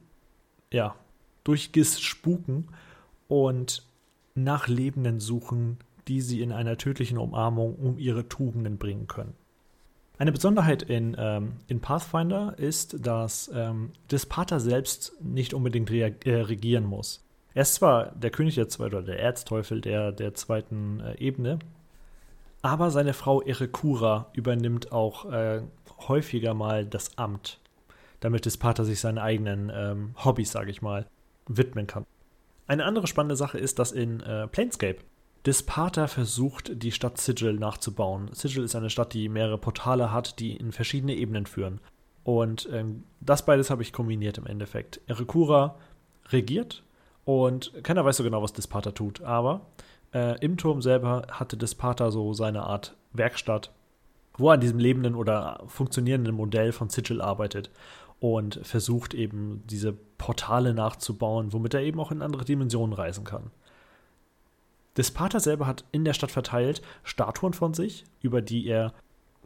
ja, 0.72 0.96
durch 1.44 1.72
Gis 1.72 2.02
spuken 2.02 2.70
und 3.28 3.86
nach 4.34 4.68
Lebenden 4.68 5.20
suchen, 5.20 5.78
die 6.08 6.22
sie 6.22 6.42
in 6.42 6.52
einer 6.52 6.80
tödlichen 6.80 7.20
Umarmung 7.20 7.76
um 7.76 8.00
ihre 8.00 8.28
Tugenden 8.28 8.80
bringen 8.80 9.06
können. 9.06 9.36
Eine 10.18 10.32
Besonderheit 10.32 10.82
in, 10.82 11.16
ähm, 11.20 11.58
in 11.68 11.80
Pathfinder 11.80 12.56
ist, 12.58 13.06
dass 13.06 13.52
ähm, 13.54 13.92
das 14.08 14.26
Pater 14.26 14.60
selbst 14.60 15.14
nicht 15.22 15.54
unbedingt 15.54 15.92
äh, 15.92 16.34
regieren 16.34 16.86
muss. 16.86 17.24
Er 17.54 17.62
ist 17.62 17.76
zwar 17.76 18.12
der 18.16 18.32
König 18.32 18.56
der 18.56 18.70
zweiten 18.70 18.96
oder 18.96 19.06
der 19.06 19.20
Erzteufel 19.20 19.82
der, 19.82 20.12
der 20.12 20.34
zweiten 20.34 21.00
äh, 21.00 21.18
Ebene, 21.18 21.60
aber 22.62 22.92
seine 22.92 23.14
Frau 23.14 23.42
Erekura 23.42 24.32
übernimmt 24.34 24.92
auch 24.92 25.32
äh, 25.32 25.62
häufiger 26.08 26.54
mal 26.54 26.86
das 26.86 27.18
Amt, 27.18 27.60
damit 28.22 28.46
das 28.46 28.58
Pater 28.58 28.86
sich 28.86 29.00
seinen 29.00 29.18
eigenen 29.18 29.72
ähm, 29.74 30.16
Hobbys, 30.24 30.52
sage 30.52 30.72
ich 30.72 30.82
mal, 30.82 31.06
widmen 31.48 31.88
kann. 31.88 32.06
Eine 32.66 32.86
andere 32.86 33.08
spannende 33.08 33.36
Sache 33.36 33.58
ist, 33.58 33.80
dass 33.80 33.92
in 33.92 34.22
äh, 34.22 34.48
Planescape 34.48 35.00
Dispater 35.46 36.08
versucht, 36.08 36.72
die 36.82 36.94
Stadt 36.94 37.20
Sigil 37.20 37.54
nachzubauen. 37.54 38.30
Sigil 38.32 38.64
ist 38.64 38.76
eine 38.76 38.90
Stadt, 38.90 39.14
die 39.14 39.28
mehrere 39.28 39.58
Portale 39.58 40.14
hat, 40.14 40.40
die 40.40 40.56
in 40.56 40.72
verschiedene 40.72 41.16
Ebenen 41.16 41.46
führen. 41.46 41.82
Und 42.24 42.70
ähm, 42.72 43.04
das 43.20 43.46
beides 43.46 43.70
habe 43.70 43.82
ich 43.82 43.92
kombiniert 43.92 44.38
im 44.38 44.48
Endeffekt. 44.48 45.02
Erekura 45.08 45.76
regiert 46.30 46.82
und 47.26 47.72
keiner 47.84 48.04
weiß 48.06 48.18
so 48.18 48.24
genau, 48.24 48.42
was 48.42 48.54
Dispater 48.54 48.94
tut. 48.94 49.22
Aber 49.22 49.62
äh, 50.14 50.40
im 50.40 50.58
Turm 50.58 50.82
selber 50.82 51.28
hatte 51.32 51.58
Dispater 51.58 52.12
so 52.12 52.34
seine 52.34 52.64
Art 52.64 52.96
Werkstatt, 53.14 53.72
wo 54.38 54.50
er 54.50 54.56
an 54.56 54.62
diesem 54.62 54.80
lebenden 54.80 55.16
oder 55.16 55.64
funktionierenden 55.68 56.36
Modell 56.36 56.72
von 56.72 56.90
Sigil 56.90 57.22
arbeitet 57.22 57.70
und 58.20 58.60
versucht 58.64 59.14
eben 59.14 59.64
diese 59.70 59.94
Portale 59.94 60.74
nachzubauen, 60.74 61.54
womit 61.54 61.74
er 61.74 61.82
eben 61.82 62.00
auch 62.00 62.12
in 62.12 62.22
andere 62.22 62.46
Dimensionen 62.46 62.94
reisen 62.94 63.26
kann. 63.26 63.52
Despater 64.98 65.40
selber 65.40 65.68
hat 65.68 65.86
in 65.92 66.06
der 66.06 66.14
Stadt 66.14 66.32
verteilt 66.32 66.82
Statuen 67.04 67.54
von 67.54 67.74
sich, 67.74 68.06
über 68.22 68.42
die 68.42 68.68
er 68.68 68.94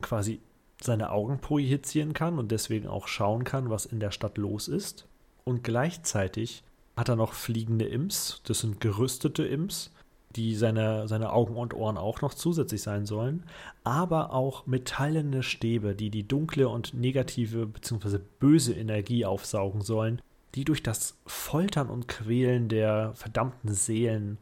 quasi 0.02 0.42
seine 0.82 1.10
Augen 1.12 1.40
projizieren 1.40 2.14
kann 2.14 2.38
und 2.38 2.52
deswegen 2.52 2.88
auch 2.88 3.08
schauen 3.08 3.44
kann, 3.44 3.70
was 3.70 3.86
in 3.86 4.00
der 4.00 4.12
Stadt 4.12 4.38
los 4.38 4.68
ist. 4.68 5.08
Und 5.44 5.64
gleichzeitig 5.64 6.64
hat 6.98 7.10
er 7.10 7.16
noch 7.16 7.34
fliegende 7.34 7.86
Imps, 7.86 8.42
das 8.46 8.60
sind 8.60 8.82
gerüstete 8.82 9.46
Imps, 9.46 9.92
die 10.36 10.56
seine, 10.56 11.08
seine 11.08 11.32
Augen 11.32 11.56
und 11.56 11.74
Ohren 11.74 11.98
auch 11.98 12.22
noch 12.22 12.34
zusätzlich 12.34 12.82
sein 12.82 13.06
sollen, 13.06 13.44
aber 13.84 14.34
auch 14.34 14.66
metallene 14.66 15.44
Stäbe, 15.44 15.96
die 15.96 16.10
die 16.10 16.28
dunkle 16.28 16.68
und 16.68 16.94
negative 16.94 17.68
bzw. 17.68 18.20
böse 18.40 18.74
Energie 18.74 19.26
aufsaugen 19.26 19.82
sollen, 19.82 20.22
die 20.56 20.66
durch 20.66 20.82
das 20.82 21.18
Foltern 21.28 21.90
und 21.90 22.08
Quälen 22.08 22.68
der 22.68 23.14
verdammten 23.14 23.74
Seelen 23.74 24.40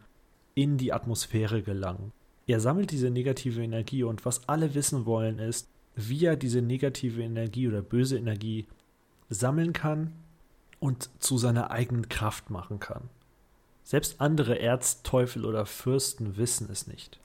in 0.54 0.78
die 0.78 0.94
Atmosphäre 0.94 1.62
gelangen. 1.62 2.14
Er 2.48 2.62
sammelt 2.62 2.92
diese 2.92 3.10
negative 3.10 3.62
Energie 3.62 4.04
und 4.04 4.24
was 4.26 4.48
alle 4.48 4.76
wissen 4.76 5.06
wollen 5.06 5.40
ist, 5.40 5.68
wie 5.96 6.26
er 6.26 6.36
diese 6.36 6.62
negative 6.62 7.22
Energie 7.22 7.68
oder 7.68 7.82
böse 7.82 8.18
Energie 8.18 8.66
sammeln 9.30 9.74
kann 9.74 10.14
und 10.86 11.10
zu 11.20 11.40
seiner 11.40 11.72
eigenen 11.72 12.10
Kraft 12.10 12.52
machen 12.52 12.80
kann. 12.80 13.10
Selbst 13.84 14.22
andere 14.22 14.60
Erzteufel 14.60 15.44
oder 15.44 15.66
Fürsten 15.66 16.38
wissen 16.38 16.70
es 16.72 16.86
nicht. 16.86 17.20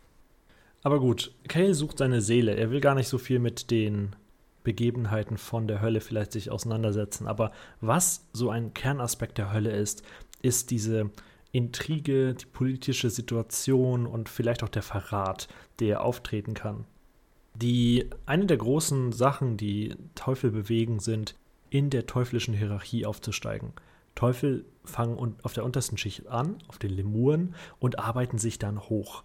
Aber 0.83 0.99
gut, 0.99 1.35
Kale 1.47 1.75
sucht 1.75 1.99
seine 1.99 2.23
Seele. 2.23 2.55
Er 2.55 2.71
will 2.71 2.81
gar 2.81 2.95
nicht 2.95 3.09
so 3.09 3.19
viel 3.19 3.39
mit 3.39 3.71
den 3.71 4.17
Begebenheiten 4.65 5.37
von 5.37 5.69
der 5.69 5.83
Hölle 5.83 6.01
vielleicht 6.01 6.33
sich 6.33 6.51
auseinandersetzen. 6.51 7.27
Aber 7.27 7.53
was 7.83 8.27
so 8.33 8.49
ein 8.49 8.73
Kernaspekt 8.73 9.37
der 9.37 9.53
Hölle 9.53 9.73
ist, 9.73 10.03
ist 10.41 10.71
diese 10.71 11.11
Intrige, 11.53 12.33
die 12.33 12.47
politische 12.47 13.11
Situation 13.11 14.07
und 14.07 14.31
vielleicht 14.31 14.63
auch 14.63 14.71
der 14.71 14.83
Verrat, 14.83 15.49
der 15.81 16.03
auftreten 16.03 16.55
kann. 16.55 16.87
Die 17.55 18.09
eine 18.25 18.47
der 18.47 18.57
großen 18.57 19.13
Sachen, 19.13 19.59
die 19.59 19.97
Teufel 20.15 20.51
bewegen, 20.51 20.99
sind, 20.99 21.35
in 21.71 21.91
der 21.91 22.07
teuflischen 22.07 22.55
Hierarchie 22.55 23.07
aufzusteigen. 23.07 23.73
Teufel 24.15 24.65
fangen 24.85 25.37
auf 25.43 25.53
der 25.53 25.65
untersten 25.65 25.97
Schicht 25.97 26.27
an, 26.27 26.59
auf 26.69 26.79
den 26.79 26.91
Lemuren, 26.91 27.55
und 27.79 27.99
arbeiten 27.99 28.39
sich 28.39 28.59
dann 28.59 28.81
hoch, 28.81 29.23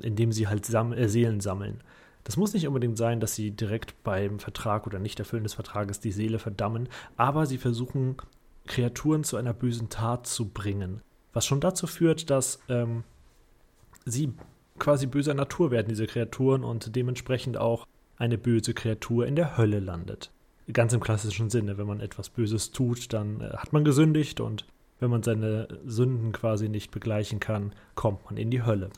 indem 0.00 0.32
sie 0.32 0.48
halt 0.48 0.66
Sam 0.66 0.92
äh, 0.92 1.08
Seelen 1.08 1.40
sammeln. 1.40 1.82
Das 2.24 2.36
muss 2.36 2.54
nicht 2.54 2.66
unbedingt 2.66 2.96
sein, 2.96 3.20
dass 3.20 3.34
sie 3.34 3.50
direkt 3.50 4.02
beim 4.04 4.38
Vertrag 4.38 4.86
oder 4.86 4.98
Nichterfüllen 4.98 5.44
des 5.44 5.54
Vertrages 5.54 6.00
die 6.00 6.12
Seele 6.12 6.38
verdammen, 6.38 6.88
aber 7.16 7.46
sie 7.46 7.58
versuchen, 7.58 8.16
Kreaturen 8.66 9.24
zu 9.24 9.36
einer 9.36 9.52
bösen 9.52 9.88
Tat 9.88 10.26
zu 10.26 10.48
bringen. 10.48 11.02
Was 11.32 11.46
schon 11.46 11.60
dazu 11.60 11.86
führt, 11.86 12.30
dass 12.30 12.60
ähm, 12.68 13.02
sie 14.04 14.34
quasi 14.78 15.06
böser 15.06 15.34
Natur 15.34 15.70
werden, 15.70 15.88
diese 15.88 16.06
Kreaturen, 16.06 16.62
und 16.64 16.94
dementsprechend 16.94 17.56
auch 17.56 17.86
eine 18.16 18.38
böse 18.38 18.72
Kreatur 18.72 19.26
in 19.26 19.36
der 19.36 19.56
Hölle 19.56 19.80
landet. 19.80 20.30
Ganz 20.72 20.92
im 20.92 21.00
klassischen 21.00 21.50
Sinne, 21.50 21.78
wenn 21.78 21.86
man 21.86 22.00
etwas 22.00 22.28
Böses 22.28 22.70
tut, 22.70 23.12
dann 23.12 23.40
äh, 23.40 23.50
hat 23.56 23.72
man 23.72 23.84
gesündigt 23.84 24.40
und 24.40 24.66
wenn 25.00 25.10
man 25.10 25.22
seine 25.22 25.68
Sünden 25.84 26.32
quasi 26.32 26.68
nicht 26.68 26.90
begleichen 26.90 27.40
kann, 27.40 27.72
kommt 27.94 28.24
man 28.24 28.36
in 28.36 28.50
die 28.50 28.62
Hölle. 28.64 28.90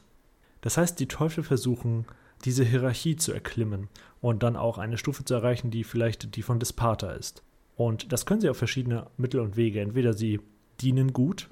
Das 0.61 0.76
heißt, 0.76 1.00
die 1.00 1.09
Teufel 1.09 1.43
versuchen, 1.43 2.04
diese 2.45 2.64
Hierarchie 2.64 3.16
zu 3.16 3.33
erklimmen 3.33 3.88
und 4.21 4.43
dann 4.43 4.57
auch 4.57 4.76
eine 4.76 4.99
Stufe 4.99 5.25
zu 5.25 5.35
erreichen, 5.35 5.71
die 5.71 5.85
vielleicht 5.85 6.37
die 6.37 6.43
von 6.43 6.59
Despater 6.59 7.16
ist. 7.16 7.43
Und 7.76 8.12
das 8.12 8.26
können 8.26 8.40
sie 8.40 8.50
auf 8.50 8.59
verschiedene 8.59 9.07
Mittel 9.16 9.40
und 9.40 9.57
Wege. 9.57 9.81
Entweder 9.81 10.12
sie 10.12 10.40
dienen 10.81 11.12
gut, 11.12 11.49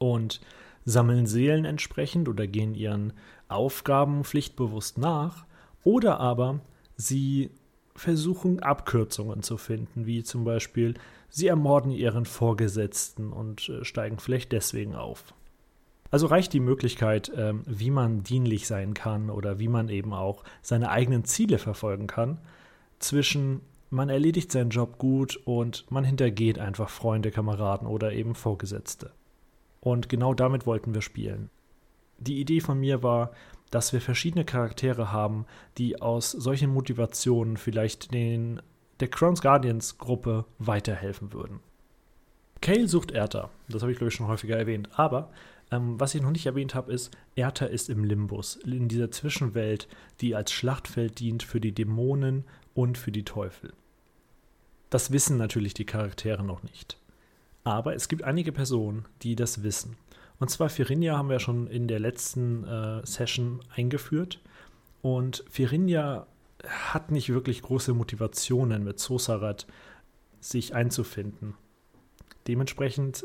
und 0.00 0.40
sammeln 0.84 1.26
Seelen 1.26 1.64
entsprechend 1.64 2.28
oder 2.28 2.48
gehen 2.48 2.74
ihren 2.74 3.12
Aufgaben 3.48 4.24
pflichtbewusst 4.24 4.98
nach, 4.98 5.44
oder 5.84 6.18
aber 6.18 6.60
sie 6.96 7.50
versuchen 8.00 8.60
Abkürzungen 8.60 9.42
zu 9.42 9.58
finden, 9.58 10.06
wie 10.06 10.24
zum 10.24 10.42
Beispiel 10.42 10.94
sie 11.28 11.48
ermorden 11.48 11.90
ihren 11.90 12.24
Vorgesetzten 12.24 13.30
und 13.30 13.68
äh, 13.68 13.84
steigen 13.84 14.18
vielleicht 14.18 14.52
deswegen 14.52 14.94
auf. 14.94 15.34
Also 16.10 16.26
reicht 16.26 16.54
die 16.54 16.60
Möglichkeit, 16.60 17.30
ähm, 17.36 17.62
wie 17.66 17.90
man 17.90 18.22
dienlich 18.22 18.66
sein 18.66 18.94
kann 18.94 19.28
oder 19.28 19.58
wie 19.58 19.68
man 19.68 19.90
eben 19.90 20.14
auch 20.14 20.44
seine 20.62 20.90
eigenen 20.90 21.24
Ziele 21.24 21.58
verfolgen 21.58 22.06
kann, 22.06 22.38
zwischen 23.00 23.60
man 23.90 24.08
erledigt 24.08 24.50
seinen 24.50 24.70
Job 24.70 24.96
gut 24.96 25.38
und 25.44 25.84
man 25.90 26.04
hintergeht 26.04 26.58
einfach 26.58 26.88
Freunde, 26.88 27.30
Kameraden 27.30 27.86
oder 27.86 28.14
eben 28.14 28.34
Vorgesetzte. 28.34 29.10
Und 29.80 30.08
genau 30.08 30.32
damit 30.32 30.64
wollten 30.64 30.94
wir 30.94 31.02
spielen. 31.02 31.50
Die 32.16 32.40
Idee 32.40 32.60
von 32.60 32.80
mir 32.80 33.02
war, 33.02 33.32
dass 33.70 33.92
wir 33.92 34.00
verschiedene 34.00 34.44
Charaktere 34.44 35.12
haben, 35.12 35.46
die 35.78 36.00
aus 36.00 36.30
solchen 36.30 36.72
Motivationen 36.72 37.56
vielleicht 37.56 38.12
den, 38.12 38.60
der 39.00 39.08
Crowns 39.08 39.42
Guardians 39.42 39.98
Gruppe 39.98 40.44
weiterhelfen 40.58 41.32
würden. 41.32 41.60
Kale 42.60 42.88
sucht 42.88 43.12
Erta, 43.12 43.50
das 43.68 43.82
habe 43.82 43.92
ich 43.92 43.98
glaube 43.98 44.10
ich 44.10 44.14
schon 44.14 44.26
häufiger 44.26 44.56
erwähnt, 44.56 44.90
aber 44.98 45.30
ähm, 45.70 45.98
was 45.98 46.14
ich 46.14 46.22
noch 46.22 46.30
nicht 46.30 46.46
erwähnt 46.46 46.74
habe, 46.74 46.92
ist, 46.92 47.10
Erta 47.36 47.66
ist 47.66 47.88
im 47.88 48.04
Limbus, 48.04 48.56
in 48.56 48.88
dieser 48.88 49.10
Zwischenwelt, 49.10 49.88
die 50.20 50.34
als 50.34 50.52
Schlachtfeld 50.52 51.20
dient 51.20 51.42
für 51.42 51.60
die 51.60 51.72
Dämonen 51.72 52.44
und 52.74 52.98
für 52.98 53.12
die 53.12 53.24
Teufel. 53.24 53.72
Das 54.90 55.12
wissen 55.12 55.36
natürlich 55.36 55.74
die 55.74 55.86
Charaktere 55.86 56.42
noch 56.42 56.62
nicht. 56.64 56.98
Aber 57.62 57.94
es 57.94 58.08
gibt 58.08 58.24
einige 58.24 58.52
Personen, 58.52 59.04
die 59.22 59.36
das 59.36 59.62
wissen. 59.62 59.96
Und 60.40 60.48
zwar 60.48 60.70
Firinja 60.70 61.16
haben 61.16 61.28
wir 61.28 61.38
schon 61.38 61.68
in 61.68 61.86
der 61.86 62.00
letzten 62.00 62.64
äh, 62.64 63.06
Session 63.06 63.60
eingeführt. 63.76 64.40
Und 65.02 65.44
Firinja 65.50 66.26
hat 66.66 67.10
nicht 67.10 67.28
wirklich 67.28 67.62
große 67.62 67.92
Motivationen 67.94 68.82
mit 68.82 68.98
Sosarat 68.98 69.66
sich 70.40 70.74
einzufinden. 70.74 71.54
Dementsprechend 72.48 73.24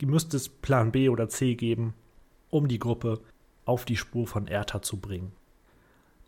äh, 0.00 0.06
müsste 0.06 0.36
es 0.36 0.48
Plan 0.48 0.92
B 0.92 1.08
oder 1.08 1.28
C 1.28 1.56
geben, 1.56 1.92
um 2.50 2.68
die 2.68 2.78
Gruppe 2.78 3.20
auf 3.64 3.84
die 3.84 3.96
Spur 3.96 4.28
von 4.28 4.46
Erta 4.46 4.80
zu 4.80 4.98
bringen. 4.98 5.32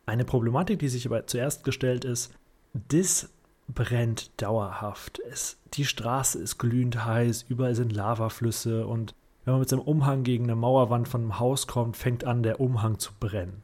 Eine 0.07 0.25
Problematik, 0.25 0.81
die 0.81 0.89
sich 0.89 1.07
aber 1.07 1.27
zuerst 1.27 1.63
gestellt 1.63 2.05
ist, 2.05 2.35
Dis 2.75 3.31
brennt 3.69 4.31
dauerhaft. 4.41 5.21
Es, 5.31 5.59
die 5.75 5.85
Straße 5.85 6.39
ist 6.39 6.59
glühend 6.59 7.05
heiß, 7.05 7.47
überall 7.49 7.75
sind 7.75 7.93
Lavaflüsse 7.93 8.87
und 8.87 9.15
wenn 9.47 9.55
man 9.55 9.61
mit 9.61 9.71
seinem 9.71 9.81
Umhang 9.81 10.23
gegen 10.23 10.45
eine 10.45 10.57
Mauerwand 10.57 11.09
von 11.09 11.23
einem 11.23 11.39
Haus 11.39 11.67
kommt, 11.67 11.97
fängt 11.97 12.25
an, 12.25 12.43
der 12.43 12.61
Umhang 12.61 12.99
zu 12.99 13.13
brennen. 13.19 13.63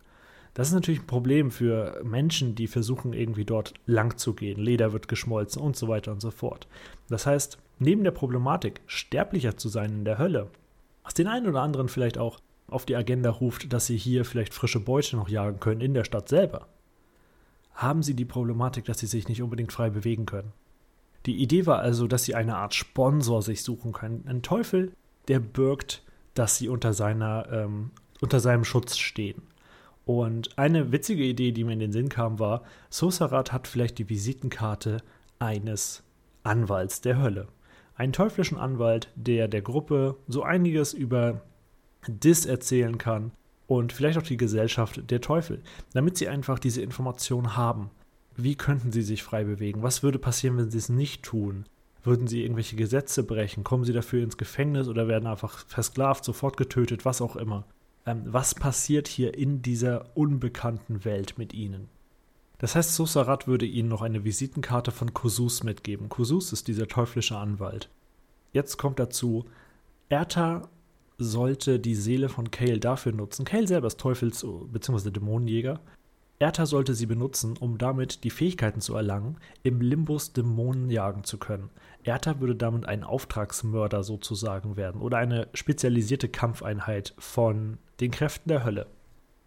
Das 0.54 0.68
ist 0.68 0.74
natürlich 0.74 1.00
ein 1.02 1.06
Problem 1.06 1.50
für 1.50 2.00
Menschen, 2.02 2.54
die 2.54 2.66
versuchen, 2.66 3.12
irgendwie 3.12 3.44
dort 3.44 3.74
lang 3.84 4.16
zu 4.16 4.32
gehen. 4.32 4.58
Leder 4.58 4.94
wird 4.94 5.08
geschmolzen 5.08 5.60
und 5.60 5.76
so 5.76 5.88
weiter 5.88 6.12
und 6.12 6.22
so 6.22 6.30
fort. 6.30 6.66
Das 7.10 7.26
heißt, 7.26 7.58
neben 7.78 8.04
der 8.04 8.10
Problematik, 8.12 8.80
sterblicher 8.86 9.58
zu 9.58 9.68
sein 9.68 9.90
in 9.90 10.04
der 10.06 10.16
Hölle, 10.16 10.48
was 11.04 11.12
den 11.12 11.26
einen 11.26 11.46
oder 11.46 11.60
anderen 11.60 11.90
vielleicht 11.90 12.16
auch 12.16 12.40
auf 12.68 12.86
die 12.86 12.96
Agenda 12.96 13.28
ruft, 13.28 13.70
dass 13.74 13.84
sie 13.84 13.98
hier 13.98 14.24
vielleicht 14.24 14.54
frische 14.54 14.80
Beute 14.80 15.16
noch 15.16 15.28
jagen 15.28 15.60
können 15.60 15.82
in 15.82 15.92
der 15.92 16.04
Stadt 16.04 16.30
selber 16.30 16.68
haben 17.74 18.02
sie 18.02 18.14
die 18.14 18.24
Problematik, 18.24 18.84
dass 18.84 18.98
sie 18.98 19.06
sich 19.06 19.28
nicht 19.28 19.42
unbedingt 19.42 19.72
frei 19.72 19.90
bewegen 19.90 20.26
können. 20.26 20.52
Die 21.26 21.36
Idee 21.36 21.66
war 21.66 21.78
also, 21.78 22.06
dass 22.06 22.24
sie 22.24 22.34
eine 22.34 22.56
Art 22.56 22.74
Sponsor 22.74 23.42
sich 23.42 23.62
suchen 23.62 23.92
können. 23.92 24.24
Ein 24.26 24.42
Teufel, 24.42 24.92
der 25.28 25.40
birgt, 25.40 26.02
dass 26.34 26.56
sie 26.56 26.68
unter, 26.68 26.92
seiner, 26.92 27.46
ähm, 27.50 27.90
unter 28.20 28.40
seinem 28.40 28.64
Schutz 28.64 28.96
stehen. 28.96 29.42
Und 30.04 30.58
eine 30.58 30.90
witzige 30.90 31.22
Idee, 31.22 31.52
die 31.52 31.64
mir 31.64 31.74
in 31.74 31.78
den 31.78 31.92
Sinn 31.92 32.08
kam, 32.08 32.38
war, 32.38 32.62
Sosarat 32.90 33.52
hat 33.52 33.68
vielleicht 33.68 33.98
die 33.98 34.08
Visitenkarte 34.08 34.98
eines 35.38 36.02
Anwalts 36.42 37.00
der 37.00 37.20
Hölle. 37.20 37.48
Einen 37.94 38.12
teuflischen 38.12 38.58
Anwalt, 38.58 39.10
der 39.14 39.48
der 39.48 39.62
Gruppe 39.62 40.16
so 40.26 40.42
einiges 40.42 40.92
über 40.92 41.42
Dis 42.08 42.46
erzählen 42.46 42.98
kann 42.98 43.30
und 43.68 43.92
vielleicht 43.92 44.18
auch 44.18 44.22
die 44.22 44.36
Gesellschaft 44.36 45.08
der 45.10 45.20
Teufel, 45.20 45.62
damit 45.92 46.16
sie 46.16 46.28
einfach 46.28 46.58
diese 46.58 46.82
Information 46.82 47.56
haben. 47.56 47.90
Wie 48.34 48.56
könnten 48.56 48.92
sie 48.92 49.02
sich 49.02 49.22
frei 49.22 49.44
bewegen? 49.44 49.82
Was 49.82 50.02
würde 50.02 50.18
passieren, 50.18 50.56
wenn 50.56 50.70
sie 50.70 50.78
es 50.78 50.88
nicht 50.88 51.22
tun? 51.22 51.66
Würden 52.04 52.26
sie 52.26 52.42
irgendwelche 52.42 52.76
Gesetze 52.76 53.22
brechen? 53.22 53.64
Kommen 53.64 53.84
sie 53.84 53.92
dafür 53.92 54.22
ins 54.22 54.36
Gefängnis 54.36 54.88
oder 54.88 55.06
werden 55.08 55.26
einfach 55.26 55.64
versklavt, 55.66 56.24
sofort 56.24 56.56
getötet, 56.56 57.04
was 57.04 57.20
auch 57.20 57.36
immer? 57.36 57.64
Ähm, 58.06 58.22
was 58.26 58.54
passiert 58.54 59.06
hier 59.06 59.34
in 59.36 59.62
dieser 59.62 60.16
unbekannten 60.16 61.04
Welt 61.04 61.38
mit 61.38 61.54
ihnen? 61.54 61.88
Das 62.58 62.74
heißt, 62.74 62.94
Sosarat 62.94 63.46
würde 63.46 63.66
ihnen 63.66 63.88
noch 63.88 64.02
eine 64.02 64.24
Visitenkarte 64.24 64.92
von 64.92 65.12
Kosus 65.14 65.64
mitgeben. 65.64 66.08
Kosus 66.08 66.52
ist 66.52 66.68
dieser 66.68 66.86
teuflische 66.86 67.36
Anwalt. 67.36 67.88
Jetzt 68.52 68.76
kommt 68.78 68.98
dazu, 68.98 69.44
Erta 70.08 70.68
sollte 71.18 71.78
die 71.78 71.94
Seele 71.94 72.28
von 72.28 72.50
Kale 72.50 72.78
dafür 72.78 73.12
nutzen. 73.12 73.44
Kale 73.44 73.66
selber 73.66 73.86
ist 73.86 74.00
Teufels- 74.00 74.46
bzw. 74.72 75.10
Dämonenjäger. 75.10 75.80
Erta 76.38 76.66
sollte 76.66 76.94
sie 76.94 77.06
benutzen, 77.06 77.56
um 77.56 77.78
damit 77.78 78.24
die 78.24 78.30
Fähigkeiten 78.30 78.80
zu 78.80 78.94
erlangen, 78.94 79.36
im 79.62 79.80
Limbus 79.80 80.32
Dämonen 80.32 80.90
jagen 80.90 81.24
zu 81.24 81.38
können. 81.38 81.70
Erta 82.04 82.40
würde 82.40 82.56
damit 82.56 82.86
ein 82.86 83.04
Auftragsmörder 83.04 84.02
sozusagen 84.02 84.76
werden 84.76 85.00
oder 85.00 85.18
eine 85.18 85.48
spezialisierte 85.54 86.28
Kampfeinheit 86.28 87.14
von 87.18 87.78
den 88.00 88.10
Kräften 88.10 88.48
der 88.48 88.64
Hölle. 88.64 88.86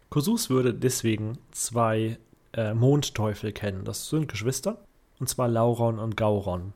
Kosus 0.08 0.48
würde 0.48 0.72
deswegen 0.72 1.38
zwei 1.50 2.18
äh, 2.52 2.74
Mondteufel 2.74 3.52
kennen. 3.52 3.84
Das 3.84 4.08
sind 4.08 4.28
Geschwister, 4.28 4.78
und 5.18 5.28
zwar 5.28 5.48
Lauron 5.48 5.98
und 5.98 6.16
Gauron. 6.16 6.72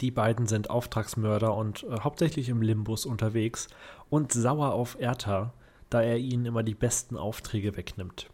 Die 0.00 0.10
beiden 0.10 0.46
sind 0.46 0.70
Auftragsmörder 0.70 1.54
und 1.54 1.84
äh, 1.84 2.00
hauptsächlich 2.00 2.48
im 2.48 2.60
Limbus 2.60 3.06
unterwegs 3.06 3.68
und 4.10 4.32
sauer 4.32 4.72
auf 4.74 4.96
Erta, 5.00 5.54
da 5.88 6.02
er 6.02 6.18
ihnen 6.18 6.46
immer 6.46 6.62
die 6.62 6.74
besten 6.74 7.16
Aufträge 7.16 7.76
wegnimmt. 7.76 8.28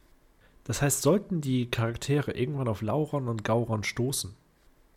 Das 0.64 0.82
heißt, 0.82 1.02
sollten 1.02 1.40
die 1.40 1.70
Charaktere 1.70 2.32
irgendwann 2.32 2.68
auf 2.68 2.82
Lauron 2.82 3.28
und 3.28 3.44
Gauron 3.44 3.82
stoßen, 3.82 4.34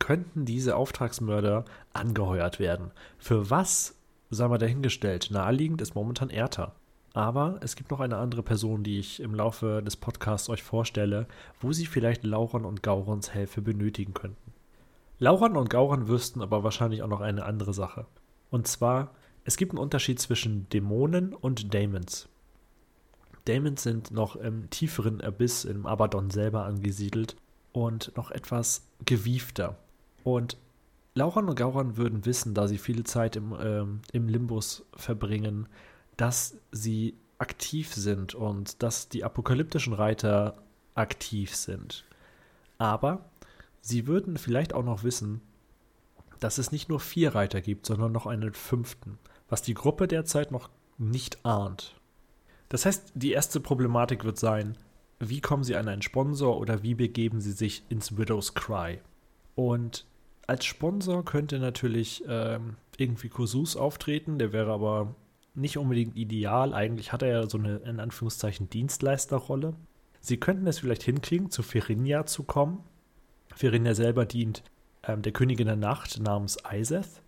könnten 0.04 0.44
diese 0.44 0.76
Auftragsmörder 0.76 1.64
angeheuert 1.94 2.60
werden. 2.60 2.92
Für 3.18 3.50
was, 3.50 3.96
sei 4.32 4.50
mal 4.50 4.58
dahingestellt, 4.58 5.30
naheliegend 5.32 5.80
ist 5.80 5.96
momentan 5.96 6.30
Erta. 6.30 6.74
Aber 7.14 7.58
es 7.62 7.78
gibt 7.78 7.90
noch 7.90 8.02
eine 8.02 8.18
andere 8.18 8.44
Person, 8.44 8.84
die 8.84 9.00
ich 9.00 9.22
im 9.22 9.34
Laufe 9.34 9.82
des 9.82 9.96
Podcasts 9.96 10.50
euch 10.50 10.62
vorstelle, 10.62 11.26
wo 11.62 11.72
sie 11.72 11.86
vielleicht 11.86 12.26
Lauron 12.26 12.66
und 12.66 12.84
Gaurons 12.84 13.32
Hilfe 13.32 13.62
benötigen 13.62 14.14
könnten. 14.14 14.52
Lauron 15.20 15.56
und 15.56 15.70
Gauron 15.70 16.10
wüssten 16.10 16.42
aber 16.42 16.66
wahrscheinlich 16.66 17.02
auch 17.02 17.08
noch 17.08 17.22
eine 17.22 17.46
andere 17.46 17.74
Sache. 17.74 18.06
Und 18.50 18.68
zwar, 18.68 19.12
es 19.46 19.56
gibt 19.56 19.72
einen 19.72 19.80
Unterschied 19.80 20.20
zwischen 20.20 20.68
Dämonen 20.68 21.34
und 21.34 21.74
Daemons. 21.74 22.28
Daemons 23.46 23.82
sind 23.82 24.12
noch 24.12 24.36
im 24.36 24.70
tieferen 24.70 25.22
Abyss 25.22 25.64
im 25.64 25.86
Abaddon 25.86 26.30
selber 26.30 26.66
angesiedelt 26.66 27.38
und 27.72 28.12
noch 28.18 28.32
etwas 28.32 28.86
gewiefter. 29.06 29.78
Und 30.24 30.58
Lauron 31.16 31.50
und 31.50 31.56
Gauron 31.56 31.98
würden 31.98 32.26
wissen, 32.26 32.54
da 32.54 32.68
sie 32.68 32.78
viele 32.78 33.04
Zeit 33.04 33.36
im, 33.36 33.56
ähm, 33.60 34.02
im 34.12 34.28
Limbus 34.28 34.86
verbringen, 34.96 35.68
dass 36.18 36.58
sie 36.72 37.16
aktiv 37.38 37.94
sind 37.94 38.36
und 38.36 38.82
dass 38.82 39.10
die 39.10 39.24
apokalyptischen 39.24 39.94
Reiter 39.94 40.56
aktiv 40.96 41.56
sind. 41.56 42.06
Aber 42.78 43.26
Sie 43.86 44.08
würden 44.08 44.38
vielleicht 44.38 44.74
auch 44.74 44.84
noch 44.84 45.04
wissen, 45.04 45.42
dass 46.40 46.58
es 46.58 46.72
nicht 46.72 46.88
nur 46.88 47.02
vier 47.02 47.36
Reiter 47.36 47.60
gibt, 47.60 47.86
sondern 47.86 48.14
noch 48.14 48.26
einen 48.26 48.54
fünften, 48.54 49.20
was 49.50 49.62
die 49.62 49.74
Gruppe 49.74 50.08
derzeit 50.08 50.52
noch 50.52 50.70
nicht 50.98 51.46
ahnt. 51.46 52.00
Das 52.70 52.86
heißt, 52.86 53.12
die 53.14 53.34
erste 53.34 53.60
Problematik 53.60 54.24
wird 54.24 54.40
sein, 54.40 54.78
wie 55.20 55.42
kommen 55.42 55.66
Sie 55.66 55.76
an 55.76 55.90
einen 55.90 56.02
Sponsor 56.02 56.58
oder 56.58 56.82
wie 56.82 56.96
begeben 56.96 57.42
Sie 57.42 57.52
sich 57.52 57.84
ins 57.90 58.18
Widow's 58.18 58.54
Cry? 58.54 59.00
Und 59.56 60.06
als 60.48 60.66
Sponsor 60.66 61.24
könnte 61.24 61.60
natürlich 61.60 62.24
ähm, 62.28 62.76
irgendwie 62.98 63.30
Kosus 63.30 63.76
auftreten, 63.76 64.40
der 64.40 64.54
wäre 64.54 64.72
aber 64.72 65.16
nicht 65.56 65.78
unbedingt 65.78 66.16
ideal. 66.16 66.74
Eigentlich 66.74 67.12
hat 67.12 67.22
er 67.22 67.30
ja 67.30 67.50
so 67.50 67.58
eine, 67.58 67.78
in 67.78 68.00
Anführungszeichen, 68.00 68.70
Dienstleisterrolle. 68.70 69.74
Sie 70.20 70.38
könnten 70.38 70.68
es 70.68 70.80
vielleicht 70.80 71.04
hinkriegen, 71.04 71.52
zu 71.52 71.64
Ferinia 71.64 72.26
zu 72.26 72.44
kommen 72.44 72.84
Ferinia 73.56 73.94
selber 73.94 74.26
dient 74.26 74.64
ähm, 75.04 75.22
der 75.22 75.32
Königin 75.32 75.68
der 75.68 75.76
Nacht 75.76 76.20
namens 76.20 76.58
Iseth. 76.72 77.22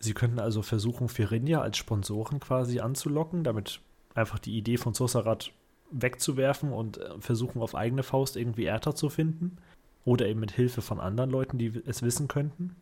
Sie 0.00 0.14
könnten 0.14 0.38
also 0.38 0.62
versuchen, 0.62 1.08
Ferinia 1.08 1.60
als 1.60 1.78
Sponsoren 1.78 2.40
quasi 2.40 2.80
anzulocken, 2.80 3.44
damit 3.44 3.80
einfach 4.14 4.38
die 4.38 4.56
Idee 4.56 4.76
von 4.76 4.94
Sosarat 4.94 5.52
wegzuwerfen 5.90 6.72
und 6.72 6.98
äh, 6.98 7.20
versuchen, 7.20 7.62
auf 7.62 7.74
eigene 7.74 8.02
Faust 8.02 8.36
irgendwie 8.36 8.64
Erta 8.64 8.94
zu 8.94 9.08
finden. 9.08 9.58
Oder 10.06 10.26
eben 10.26 10.40
mit 10.40 10.52
Hilfe 10.52 10.80
von 10.80 11.00
anderen 11.00 11.28
Leuten, 11.28 11.58
die 11.58 11.82
es 11.84 12.00
wissen 12.00 12.28
könnten. 12.28 12.76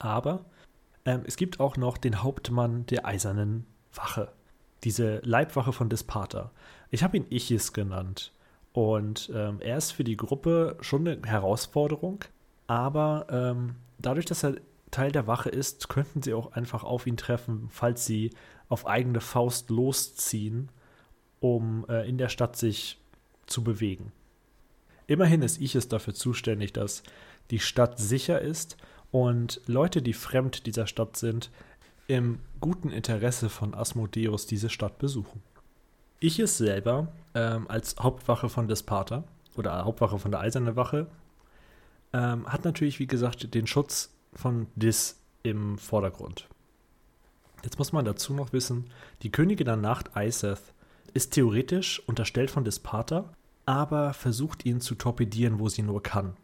Aber 0.00 0.44
ähm, 1.04 1.22
es 1.26 1.36
gibt 1.36 1.60
auch 1.60 1.76
noch 1.76 1.96
den 1.96 2.24
Hauptmann 2.24 2.86
der 2.86 3.06
Eisernen 3.06 3.66
Wache. 3.94 4.32
Diese 4.82 5.18
Leibwache 5.18 5.72
von 5.72 5.88
Desparta. 5.88 6.50
Ich 6.90 7.04
habe 7.04 7.16
ihn 7.16 7.26
Ichis 7.30 7.72
genannt. 7.72 8.32
Und 8.72 9.30
ähm, 9.34 9.60
er 9.60 9.76
ist 9.76 9.92
für 9.92 10.04
die 10.04 10.16
Gruppe 10.16 10.76
schon 10.80 11.06
eine 11.06 11.20
Herausforderung, 11.24 12.24
aber 12.66 13.26
ähm, 13.30 13.76
dadurch, 13.98 14.24
dass 14.24 14.42
er 14.42 14.56
Teil 14.90 15.12
der 15.12 15.26
Wache 15.26 15.50
ist, 15.50 15.88
könnten 15.88 16.22
sie 16.22 16.32
auch 16.34 16.52
einfach 16.52 16.82
auf 16.84 17.06
ihn 17.06 17.16
treffen, 17.16 17.68
falls 17.70 18.06
sie 18.06 18.30
auf 18.68 18.86
eigene 18.86 19.20
Faust 19.20 19.68
losziehen, 19.68 20.70
um 21.40 21.84
äh, 21.88 22.08
in 22.08 22.16
der 22.16 22.30
Stadt 22.30 22.56
sich 22.56 22.98
zu 23.46 23.62
bewegen. 23.62 24.12
Immerhin 25.12 25.42
ist 25.42 25.60
ich 25.60 25.74
es 25.74 25.88
dafür 25.88 26.14
zuständig, 26.14 26.72
dass 26.72 27.02
die 27.50 27.58
Stadt 27.58 27.98
sicher 27.98 28.40
ist 28.40 28.78
und 29.10 29.60
Leute, 29.66 30.00
die 30.00 30.14
fremd 30.14 30.64
dieser 30.64 30.86
Stadt 30.86 31.18
sind, 31.18 31.50
im 32.06 32.38
guten 32.60 32.88
Interesse 32.88 33.50
von 33.50 33.74
Asmodeus 33.74 34.46
diese 34.46 34.70
Stadt 34.70 34.96
besuchen. 34.96 35.42
Ich 36.18 36.38
es 36.38 36.56
selber 36.56 37.08
ähm, 37.34 37.68
als 37.68 37.96
Hauptwache 37.98 38.48
von 38.48 38.68
Desparta 38.68 39.24
oder 39.54 39.84
Hauptwache 39.84 40.18
von 40.18 40.30
der 40.30 40.40
Eisernen 40.40 40.76
Wache 40.76 41.08
ähm, 42.14 42.50
hat 42.50 42.64
natürlich, 42.64 42.98
wie 42.98 43.06
gesagt, 43.06 43.52
den 43.52 43.66
Schutz 43.66 44.14
von 44.32 44.66
Dis 44.76 45.20
im 45.42 45.76
Vordergrund. 45.76 46.48
Jetzt 47.62 47.78
muss 47.78 47.92
man 47.92 48.06
dazu 48.06 48.32
noch 48.32 48.54
wissen, 48.54 48.88
die 49.20 49.30
Königin 49.30 49.66
der 49.66 49.76
Nacht, 49.76 50.12
Iseth, 50.16 50.72
ist 51.12 51.34
theoretisch 51.34 52.00
unterstellt 52.08 52.50
von 52.50 52.64
Desparta, 52.64 53.34
aber 53.66 54.12
versucht 54.12 54.66
ihn 54.66 54.80
zu 54.80 54.94
torpedieren, 54.94 55.58
wo 55.58 55.68
sie 55.68 55.82
nur 55.82 56.02
kann. 56.02 56.36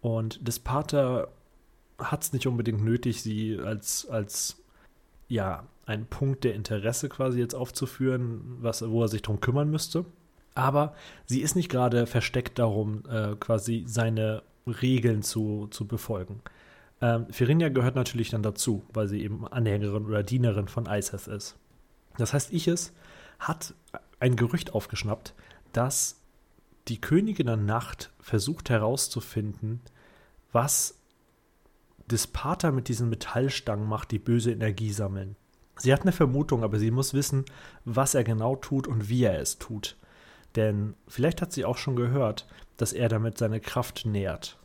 Und 0.00 0.46
Desparta 0.46 1.28
hat 1.98 2.22
es 2.22 2.32
nicht 2.32 2.46
unbedingt 2.46 2.82
nötig, 2.82 3.22
sie 3.22 3.58
als, 3.58 4.08
als 4.08 4.62
ja, 5.28 5.64
einen 5.86 6.06
Punkt 6.06 6.44
der 6.44 6.54
Interesse 6.54 7.08
quasi 7.08 7.38
jetzt 7.38 7.54
aufzuführen, 7.54 8.58
was, 8.60 8.88
wo 8.88 9.02
er 9.02 9.08
sich 9.08 9.22
darum 9.22 9.40
kümmern 9.40 9.70
müsste. 9.70 10.04
Aber 10.54 10.94
sie 11.26 11.40
ist 11.40 11.56
nicht 11.56 11.68
gerade 11.68 12.06
versteckt 12.06 12.58
darum, 12.58 13.02
äh, 13.08 13.36
quasi 13.36 13.84
seine 13.86 14.42
Regeln 14.66 15.22
zu, 15.22 15.68
zu 15.70 15.86
befolgen. 15.86 16.42
Ähm, 17.00 17.26
Ferinia 17.30 17.68
gehört 17.70 17.94
natürlich 17.94 18.30
dann 18.30 18.42
dazu, 18.42 18.84
weil 18.92 19.08
sie 19.08 19.22
eben 19.22 19.46
Anhängerin 19.46 20.06
oder 20.06 20.22
Dienerin 20.22 20.68
von 20.68 20.86
Iseth 20.86 21.28
ist. 21.28 21.56
Das 22.18 22.32
heißt, 22.32 22.52
Iches 22.52 22.92
hat 23.38 23.74
ein 24.18 24.36
Gerücht 24.36 24.74
aufgeschnappt, 24.74 25.34
dass 25.72 26.19
die 26.88 27.00
Königin 27.00 27.46
der 27.46 27.56
Nacht 27.56 28.10
versucht 28.20 28.70
herauszufinden, 28.70 29.80
was 30.52 30.96
Dispater 32.10 32.72
mit 32.72 32.88
diesen 32.88 33.08
Metallstangen 33.08 33.88
macht, 33.88 34.10
die 34.10 34.18
böse 34.18 34.50
Energie 34.52 34.92
sammeln. 34.92 35.36
Sie 35.76 35.92
hat 35.92 36.02
eine 36.02 36.12
Vermutung, 36.12 36.62
aber 36.62 36.78
sie 36.78 36.90
muss 36.90 37.14
wissen, 37.14 37.44
was 37.84 38.14
er 38.14 38.24
genau 38.24 38.56
tut 38.56 38.86
und 38.86 39.08
wie 39.08 39.24
er 39.24 39.38
es 39.40 39.58
tut. 39.58 39.96
Denn 40.56 40.94
vielleicht 41.06 41.40
hat 41.40 41.52
sie 41.52 41.64
auch 41.64 41.78
schon 41.78 41.96
gehört, 41.96 42.46
dass 42.76 42.92
er 42.92 43.08
damit 43.08 43.38
seine 43.38 43.60
Kraft 43.60 44.04
nährt. 44.04 44.58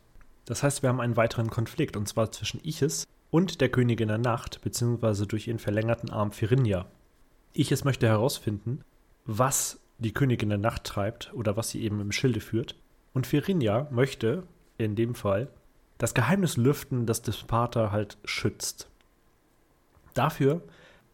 Das 0.44 0.62
heißt, 0.62 0.82
wir 0.82 0.88
haben 0.88 1.00
einen 1.00 1.16
weiteren 1.16 1.48
Konflikt, 1.48 1.96
und 1.96 2.08
zwar 2.08 2.32
zwischen 2.32 2.60
Iches 2.64 3.06
und 3.30 3.60
der 3.60 3.68
Königin 3.68 4.08
der 4.08 4.18
Nacht, 4.18 4.60
beziehungsweise 4.62 5.26
durch 5.26 5.48
ihren 5.48 5.58
verlängerten 5.58 6.10
Arm 6.10 6.32
Firinja. 6.32 6.86
Iches 7.54 7.84
möchte 7.84 8.06
herausfinden, 8.06 8.82
was 9.24 9.80
die 9.98 10.12
Königin 10.12 10.48
der 10.48 10.58
Nacht 10.58 10.84
treibt 10.84 11.32
oder 11.34 11.56
was 11.56 11.70
sie 11.70 11.82
eben 11.82 12.00
im 12.00 12.12
Schilde 12.12 12.40
führt. 12.40 12.76
Und 13.14 13.26
Firinja 13.26 13.88
möchte, 13.90 14.42
in 14.78 14.94
dem 14.94 15.14
Fall, 15.14 15.48
das 15.98 16.14
Geheimnis 16.14 16.56
lüften, 16.56 17.06
das 17.06 17.22
Despater 17.22 17.90
halt 17.90 18.18
schützt. 18.24 18.88
Dafür 20.12 20.62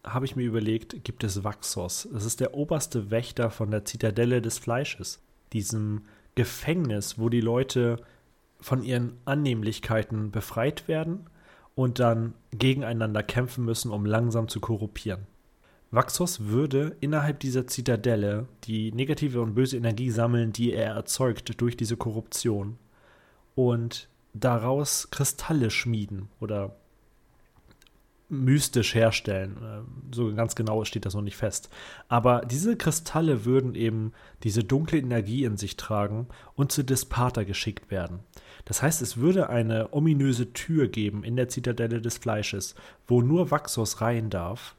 habe 0.03 0.25
ich 0.25 0.35
mir 0.35 0.43
überlegt, 0.43 1.03
gibt 1.05 1.23
es 1.23 1.43
Vaxos. 1.43 2.09
Das 2.11 2.25
ist 2.25 2.41
der 2.41 2.53
oberste 2.53 3.09
Wächter 3.09 3.49
von 3.49 3.71
der 3.71 3.85
Zitadelle 3.85 4.41
des 4.41 4.57
Fleisches, 4.57 5.21
diesem 5.53 6.01
Gefängnis, 6.35 7.17
wo 7.17 7.29
die 7.29 7.41
Leute 7.41 7.97
von 8.59 8.83
ihren 8.83 9.17
Annehmlichkeiten 9.25 10.31
befreit 10.31 10.87
werden 10.87 11.29
und 11.75 11.99
dann 11.99 12.33
gegeneinander 12.51 13.23
kämpfen 13.23 13.63
müssen, 13.65 13.91
um 13.91 14.05
langsam 14.05 14.47
zu 14.47 14.59
korruptieren. 14.59 15.27
Vaxos 15.93 16.47
würde 16.47 16.97
innerhalb 17.01 17.39
dieser 17.39 17.67
Zitadelle 17.67 18.47
die 18.63 18.91
negative 18.91 19.41
und 19.41 19.53
böse 19.53 19.77
Energie 19.77 20.09
sammeln, 20.09 20.51
die 20.51 20.73
er 20.73 20.95
erzeugt 20.95 21.61
durch 21.61 21.77
diese 21.77 21.97
Korruption 21.97 22.77
und 23.53 24.09
daraus 24.33 25.11
Kristalle 25.11 25.69
schmieden 25.69 26.29
oder 26.39 26.75
mystisch 28.27 28.95
herstellen. 28.95 29.57
Ähm, 29.63 29.85
so 30.11 30.33
ganz 30.33 30.55
genau 30.55 30.83
steht 30.83 31.05
das 31.05 31.13
noch 31.13 31.21
nicht 31.21 31.37
fest. 31.37 31.69
Aber 32.07 32.41
diese 32.41 32.75
Kristalle 32.75 33.45
würden 33.45 33.75
eben 33.75 34.13
diese 34.41 34.63
dunkle 34.63 34.97
Energie 34.97 35.43
in 35.43 35.57
sich 35.57 35.77
tragen 35.77 36.27
und 36.55 36.71
zu 36.71 36.83
Dispater 36.83 37.45
geschickt 37.45 37.91
werden. 37.91 38.21
Das 38.65 38.81
heißt, 38.81 39.03
es 39.03 39.17
würde 39.17 39.49
eine 39.49 39.93
ominöse 39.93 40.53
Tür 40.53 40.87
geben 40.87 41.23
in 41.23 41.35
der 41.35 41.49
Zitadelle 41.49 42.01
des 42.01 42.17
Fleisches, 42.17 42.73
wo 43.07 43.21
nur 43.21 43.51
Vaxos 43.51 44.01
rein 44.01 44.31
darf, 44.31 44.75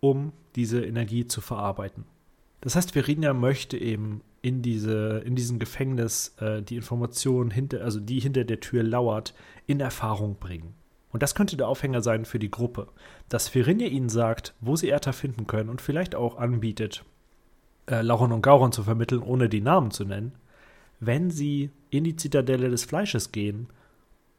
um 0.00 0.32
diese 0.56 0.84
Energie 0.84 1.26
zu 1.26 1.40
verarbeiten. 1.40 2.04
Das 2.60 2.74
heißt, 2.74 2.94
Verinia 2.94 3.32
möchte 3.32 3.78
eben 3.78 4.22
in, 4.42 4.62
diese, 4.62 5.22
in 5.24 5.34
diesem 5.34 5.58
Gefängnis 5.58 6.34
äh, 6.40 6.62
die 6.62 6.76
Information, 6.76 7.50
hinter, 7.50 7.82
also 7.82 8.00
die 8.00 8.20
hinter 8.20 8.44
der 8.44 8.60
Tür 8.60 8.82
lauert, 8.82 9.34
in 9.66 9.80
Erfahrung 9.80 10.36
bringen. 10.38 10.74
Und 11.12 11.22
das 11.22 11.34
könnte 11.34 11.56
der 11.56 11.68
Aufhänger 11.68 12.02
sein 12.02 12.24
für 12.24 12.38
die 12.38 12.50
Gruppe, 12.50 12.88
dass 13.28 13.48
Ferinja 13.48 13.88
ihnen 13.88 14.08
sagt, 14.08 14.54
wo 14.60 14.76
sie 14.76 14.88
Erta 14.88 15.12
finden 15.12 15.46
können 15.46 15.68
und 15.68 15.80
vielleicht 15.80 16.14
auch 16.14 16.38
anbietet, 16.38 17.04
äh, 17.86 18.02
Lauron 18.02 18.32
und 18.32 18.42
Gauron 18.42 18.72
zu 18.72 18.84
vermitteln, 18.84 19.22
ohne 19.22 19.48
die 19.48 19.60
Namen 19.60 19.90
zu 19.90 20.04
nennen, 20.04 20.32
wenn 21.00 21.30
sie 21.30 21.70
in 21.90 22.04
die 22.04 22.16
Zitadelle 22.16 22.70
des 22.70 22.84
Fleisches 22.84 23.32
gehen, 23.32 23.68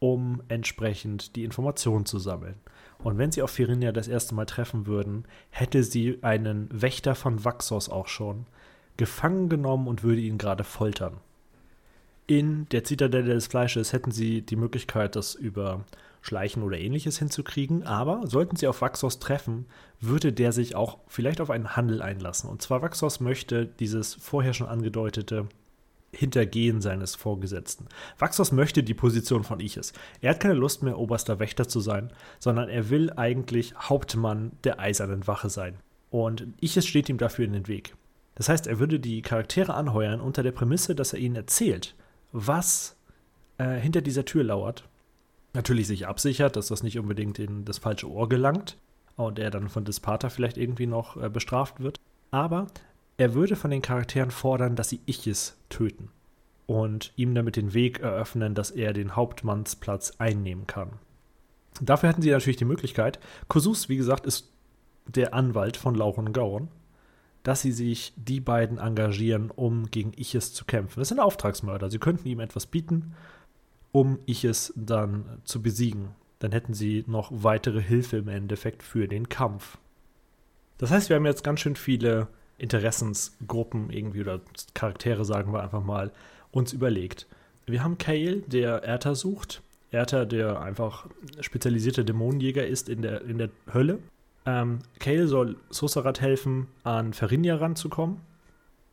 um 0.02 0.42
entsprechend 0.48 1.36
die 1.36 1.44
Informationen 1.44 2.06
zu 2.06 2.18
sammeln. 2.18 2.56
Und 3.04 3.18
wenn 3.18 3.30
sie 3.30 3.40
auf 3.40 3.52
Ferinja 3.52 3.92
das 3.92 4.08
erste 4.08 4.34
Mal 4.34 4.46
treffen 4.46 4.88
würden, 4.88 5.26
hätte 5.50 5.84
sie 5.84 6.18
einen 6.22 6.68
Wächter 6.72 7.14
von 7.14 7.44
Vaxos 7.44 7.88
auch 7.88 8.08
schon 8.08 8.46
gefangen 8.96 9.48
genommen 9.48 9.86
und 9.86 10.02
würde 10.02 10.20
ihn 10.20 10.38
gerade 10.38 10.64
foltern. 10.64 11.18
In 12.26 12.68
der 12.70 12.82
Zitadelle 12.82 13.32
des 13.32 13.46
Fleisches 13.46 13.92
hätten 13.92 14.10
sie 14.10 14.42
die 14.42 14.56
Möglichkeit, 14.56 15.14
das 15.14 15.36
über 15.36 15.84
Schleichen 16.20 16.64
oder 16.64 16.78
ähnliches 16.78 17.20
hinzukriegen, 17.20 17.84
aber 17.84 18.26
sollten 18.26 18.56
sie 18.56 18.66
auf 18.66 18.80
Vaxos 18.80 19.20
treffen, 19.20 19.66
würde 20.00 20.32
der 20.32 20.50
sich 20.50 20.74
auch 20.74 20.98
vielleicht 21.06 21.40
auf 21.40 21.50
einen 21.50 21.76
Handel 21.76 22.02
einlassen. 22.02 22.50
Und 22.50 22.60
zwar 22.60 22.82
Vaxos 22.82 23.20
möchte 23.20 23.66
dieses 23.66 24.14
vorher 24.14 24.52
schon 24.52 24.66
angedeutete 24.66 25.46
Hintergehen 26.14 26.80
seines 26.80 27.14
Vorgesetzten. 27.14 27.86
Vaxos 28.18 28.52
möchte 28.52 28.82
die 28.82 28.94
Position 28.94 29.44
von 29.44 29.60
Iches. 29.60 29.92
Er 30.20 30.30
hat 30.30 30.40
keine 30.40 30.54
Lust 30.54 30.82
mehr, 30.82 30.98
oberster 30.98 31.38
Wächter 31.38 31.68
zu 31.68 31.80
sein, 31.80 32.12
sondern 32.38 32.68
er 32.68 32.90
will 32.90 33.10
eigentlich 33.16 33.74
Hauptmann 33.74 34.52
der 34.64 34.78
Eisernen 34.78 35.26
Wache 35.26 35.48
sein. 35.48 35.76
Und 36.10 36.46
Iches 36.60 36.86
steht 36.86 37.08
ihm 37.08 37.18
dafür 37.18 37.46
in 37.46 37.54
den 37.54 37.68
Weg. 37.68 37.94
Das 38.34 38.48
heißt, 38.48 38.66
er 38.66 38.78
würde 38.78 39.00
die 39.00 39.22
Charaktere 39.22 39.74
anheuern 39.74 40.20
unter 40.20 40.42
der 40.42 40.52
Prämisse, 40.52 40.94
dass 40.94 41.12
er 41.12 41.18
ihnen 41.18 41.36
erzählt, 41.36 41.94
was 42.32 42.96
äh, 43.58 43.76
hinter 43.76 44.02
dieser 44.02 44.24
Tür 44.24 44.44
lauert 44.44 44.84
natürlich 45.54 45.86
sich 45.86 46.06
absichert, 46.06 46.56
dass 46.56 46.68
das 46.68 46.82
nicht 46.82 46.98
unbedingt 46.98 47.38
in 47.38 47.64
das 47.64 47.78
falsche 47.78 48.10
Ohr 48.10 48.28
gelangt 48.28 48.78
und 49.16 49.38
er 49.38 49.50
dann 49.50 49.68
von 49.68 49.84
Dispater 49.84 50.30
vielleicht 50.30 50.56
irgendwie 50.56 50.86
noch 50.86 51.16
äh, 51.16 51.28
bestraft 51.28 51.80
wird. 51.80 52.00
Aber 52.30 52.66
er 53.16 53.34
würde 53.34 53.56
von 53.56 53.70
den 53.70 53.82
Charakteren 53.82 54.30
fordern, 54.30 54.76
dass 54.76 54.88
sie 54.88 55.00
Ichis 55.06 55.56
töten 55.68 56.10
und 56.66 57.12
ihm 57.16 57.34
damit 57.34 57.56
den 57.56 57.74
Weg 57.74 58.00
eröffnen, 58.00 58.54
dass 58.54 58.70
er 58.70 58.92
den 58.92 59.16
Hauptmannsplatz 59.16 60.14
einnehmen 60.18 60.66
kann. 60.66 60.92
Dafür 61.80 62.10
hätten 62.10 62.22
sie 62.22 62.30
natürlich 62.30 62.56
die 62.56 62.64
Möglichkeit, 62.64 63.18
Kosus, 63.48 63.88
wie 63.88 63.96
gesagt, 63.96 64.26
ist 64.26 64.50
der 65.06 65.34
Anwalt 65.34 65.76
von 65.76 65.94
Lauren 65.94 66.32
Gauron, 66.32 66.68
dass 67.42 67.62
sie 67.62 67.72
sich 67.72 68.12
die 68.16 68.40
beiden 68.40 68.78
engagieren, 68.78 69.50
um 69.50 69.90
gegen 69.90 70.12
Ichis 70.16 70.52
zu 70.52 70.64
kämpfen. 70.64 71.00
Das 71.00 71.08
sind 71.08 71.18
Auftragsmörder. 71.18 71.90
Sie 71.90 71.98
könnten 71.98 72.28
ihm 72.28 72.40
etwas 72.40 72.66
bieten 72.66 73.14
um 73.92 74.18
ich 74.26 74.44
es 74.44 74.72
dann 74.74 75.40
zu 75.44 75.62
besiegen. 75.62 76.08
Dann 76.38 76.50
hätten 76.50 76.74
sie 76.74 77.04
noch 77.06 77.30
weitere 77.32 77.80
Hilfe 77.80 78.16
im 78.16 78.28
Endeffekt 78.28 78.82
für 78.82 79.06
den 79.06 79.28
Kampf. 79.28 79.78
Das 80.78 80.90
heißt, 80.90 81.10
wir 81.10 81.16
haben 81.16 81.26
jetzt 81.26 81.44
ganz 81.44 81.60
schön 81.60 81.76
viele 81.76 82.26
Interessensgruppen 82.58 83.90
irgendwie 83.90 84.20
oder 84.20 84.40
Charaktere, 84.74 85.24
sagen 85.24 85.52
wir 85.52 85.62
einfach 85.62 85.82
mal, 85.82 86.12
uns 86.50 86.72
überlegt. 86.72 87.26
Wir 87.66 87.82
haben 87.82 87.98
Kale, 87.98 88.42
der 88.46 88.84
Erta 88.84 89.14
sucht. 89.14 89.62
Erta, 89.90 90.24
der 90.24 90.60
einfach 90.60 91.06
spezialisierter 91.40 92.02
Dämonenjäger 92.04 92.66
ist 92.66 92.88
in 92.88 93.02
der, 93.02 93.22
in 93.22 93.38
der 93.38 93.50
Hölle. 93.72 93.98
Ähm, 94.46 94.80
Kale 94.98 95.28
soll 95.28 95.56
Sosarat 95.70 96.20
helfen, 96.20 96.66
an 96.82 97.12
Ferinja 97.12 97.56
ranzukommen. 97.56 98.18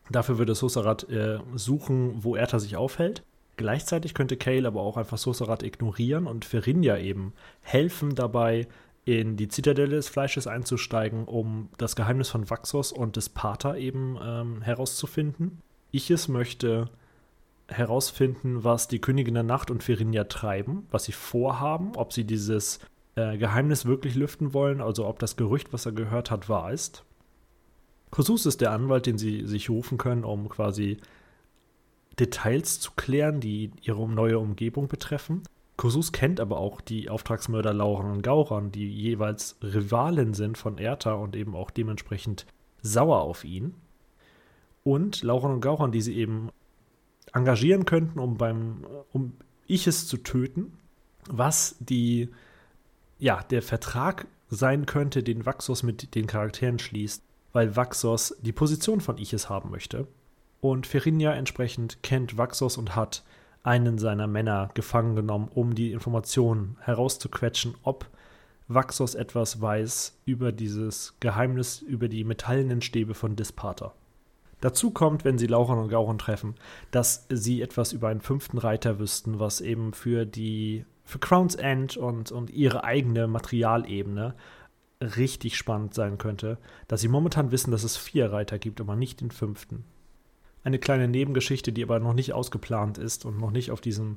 Dafür 0.09 0.37
würde 0.37 0.55
Sosarat 0.55 1.09
äh, 1.09 1.39
suchen, 1.55 2.23
wo 2.23 2.35
Erta 2.35 2.59
sich 2.59 2.75
aufhält. 2.75 3.23
Gleichzeitig 3.57 4.13
könnte 4.13 4.37
Kale 4.37 4.67
aber 4.67 4.81
auch 4.81 4.97
einfach 4.97 5.17
Sosarat 5.17 5.63
ignorieren 5.63 6.27
und 6.27 6.45
Ferinja 6.45 6.97
eben 6.97 7.33
helfen 7.61 8.15
dabei, 8.15 8.67
in 9.09 9.37
die 9.37 9.47
Zitadelle 9.47 9.95
des 9.95 10.07
Fleisches 10.07 10.45
einzusteigen, 10.45 11.25
um 11.25 11.69
das 11.79 11.95
Geheimnis 11.95 12.29
von 12.29 12.47
Vaxos 12.47 12.91
und 12.91 13.15
des 13.15 13.29
Pater 13.29 13.75
eben 13.75 14.19
ähm, 14.21 14.61
herauszufinden. 14.61 15.61
Ich 15.89 16.11
es 16.11 16.27
möchte 16.27 16.89
herausfinden, 17.67 18.63
was 18.63 18.87
die 18.87 18.99
Königin 18.99 19.33
der 19.33 19.43
Nacht 19.43 19.71
und 19.71 19.81
Ferinja 19.81 20.25
treiben, 20.25 20.87
was 20.91 21.05
sie 21.05 21.11
vorhaben, 21.11 21.95
ob 21.95 22.13
sie 22.13 22.23
dieses 22.23 22.79
äh, 23.15 23.37
Geheimnis 23.37 23.85
wirklich 23.85 24.13
lüften 24.13 24.53
wollen, 24.53 24.79
also 24.79 25.07
ob 25.07 25.17
das 25.17 25.35
Gerücht, 25.35 25.73
was 25.73 25.87
er 25.87 25.91
gehört 25.91 26.29
hat, 26.29 26.47
wahr 26.47 26.71
ist. 26.71 27.03
Kosus 28.11 28.45
ist 28.45 28.61
der 28.61 28.71
Anwalt, 28.71 29.07
den 29.07 29.17
sie 29.17 29.45
sich 29.47 29.71
rufen 29.71 29.97
können, 29.97 30.23
um 30.23 30.49
quasi 30.49 30.97
Details 32.19 32.79
zu 32.79 32.91
klären, 32.95 33.39
die 33.39 33.71
ihre 33.81 34.07
neue 34.07 34.37
Umgebung 34.37 34.87
betreffen. 34.87 35.41
Kosus 35.79 36.11
kennt 36.11 36.41
aber 36.41 36.57
auch 36.57 36.81
die 36.81 37.09
Auftragsmörder 37.09 37.73
Lauren 37.73 38.11
und 38.11 38.21
Gauran, 38.21 38.69
die 38.69 38.89
jeweils 38.89 39.55
Rivalen 39.63 40.33
sind 40.33 40.57
von 40.57 40.77
Erta 40.77 41.13
und 41.13 41.37
eben 41.37 41.55
auch 41.55 41.71
dementsprechend 41.71 42.45
sauer 42.81 43.21
auf 43.21 43.45
ihn. 43.45 43.75
Und 44.83 45.23
Lauren 45.23 45.53
und 45.53 45.61
Gauran, 45.61 45.93
die 45.93 46.01
sie 46.01 46.17
eben 46.17 46.49
engagieren 47.31 47.85
könnten, 47.85 48.19
um 48.19 48.37
beim 48.37 48.85
um 49.13 49.37
Iches 49.67 50.05
zu 50.09 50.17
töten, 50.17 50.73
was 51.29 51.77
die 51.79 52.27
ja, 53.17 53.41
der 53.43 53.61
Vertrag 53.61 54.27
sein 54.49 54.85
könnte, 54.85 55.23
den 55.23 55.45
Vaxos 55.45 55.81
mit 55.81 56.13
den 56.13 56.27
Charakteren 56.27 56.79
schließt, 56.79 57.23
weil 57.53 57.77
Vaxos 57.77 58.35
die 58.41 58.51
Position 58.51 58.99
von 58.99 59.17
Iches 59.17 59.47
haben 59.47 59.71
möchte. 59.71 60.07
Und 60.59 60.87
Ferinja 60.87 61.31
entsprechend 61.31 62.03
kennt 62.03 62.37
Vaxos 62.37 62.75
und 62.75 62.97
hat 62.97 63.23
einen 63.63 63.97
seiner 63.97 64.27
Männer 64.27 64.69
gefangen 64.73 65.15
genommen, 65.15 65.49
um 65.53 65.75
die 65.75 65.91
Informationen 65.91 66.77
herauszuquetschen, 66.81 67.75
ob 67.83 68.09
Vaxos 68.67 69.15
etwas 69.15 69.61
weiß 69.61 70.19
über 70.25 70.51
dieses 70.51 71.15
Geheimnis, 71.19 71.81
über 71.81 72.07
die 72.07 72.23
metallenen 72.23 72.81
Stäbe 72.81 73.15
von 73.15 73.35
Dispater. 73.35 73.93
Dazu 74.61 74.91
kommt, 74.91 75.25
wenn 75.25 75.37
sie 75.37 75.47
Lauron 75.47 75.79
und 75.79 75.89
Gauron 75.89 76.17
treffen, 76.17 76.55
dass 76.91 77.25
sie 77.29 77.61
etwas 77.61 77.93
über 77.93 78.09
einen 78.09 78.21
fünften 78.21 78.57
Reiter 78.57 78.99
wüssten, 78.99 79.39
was 79.39 79.61
eben 79.61 79.93
für 79.93 80.25
die 80.25 80.85
für 81.05 81.17
Crown's 81.17 81.55
End 81.55 81.97
und, 81.97 82.31
und 82.31 82.51
ihre 82.51 82.83
eigene 82.83 83.27
Materialebene 83.27 84.35
richtig 85.01 85.57
spannend 85.57 85.95
sein 85.95 86.19
könnte, 86.19 86.59
dass 86.87 87.01
sie 87.01 87.07
momentan 87.07 87.51
wissen, 87.51 87.71
dass 87.71 87.83
es 87.83 87.97
vier 87.97 88.31
Reiter 88.31 88.59
gibt, 88.59 88.79
aber 88.79 88.95
nicht 88.95 89.21
den 89.21 89.31
fünften 89.31 89.85
eine 90.69 90.79
kleine 90.79 91.07
Nebengeschichte, 91.07 91.71
die 91.71 91.83
aber 91.83 91.99
noch 91.99 92.13
nicht 92.13 92.33
ausgeplant 92.33 92.97
ist 92.97 93.25
und 93.25 93.37
noch 93.39 93.51
nicht 93.51 93.71
auf 93.71 93.81
diesem 93.81 94.15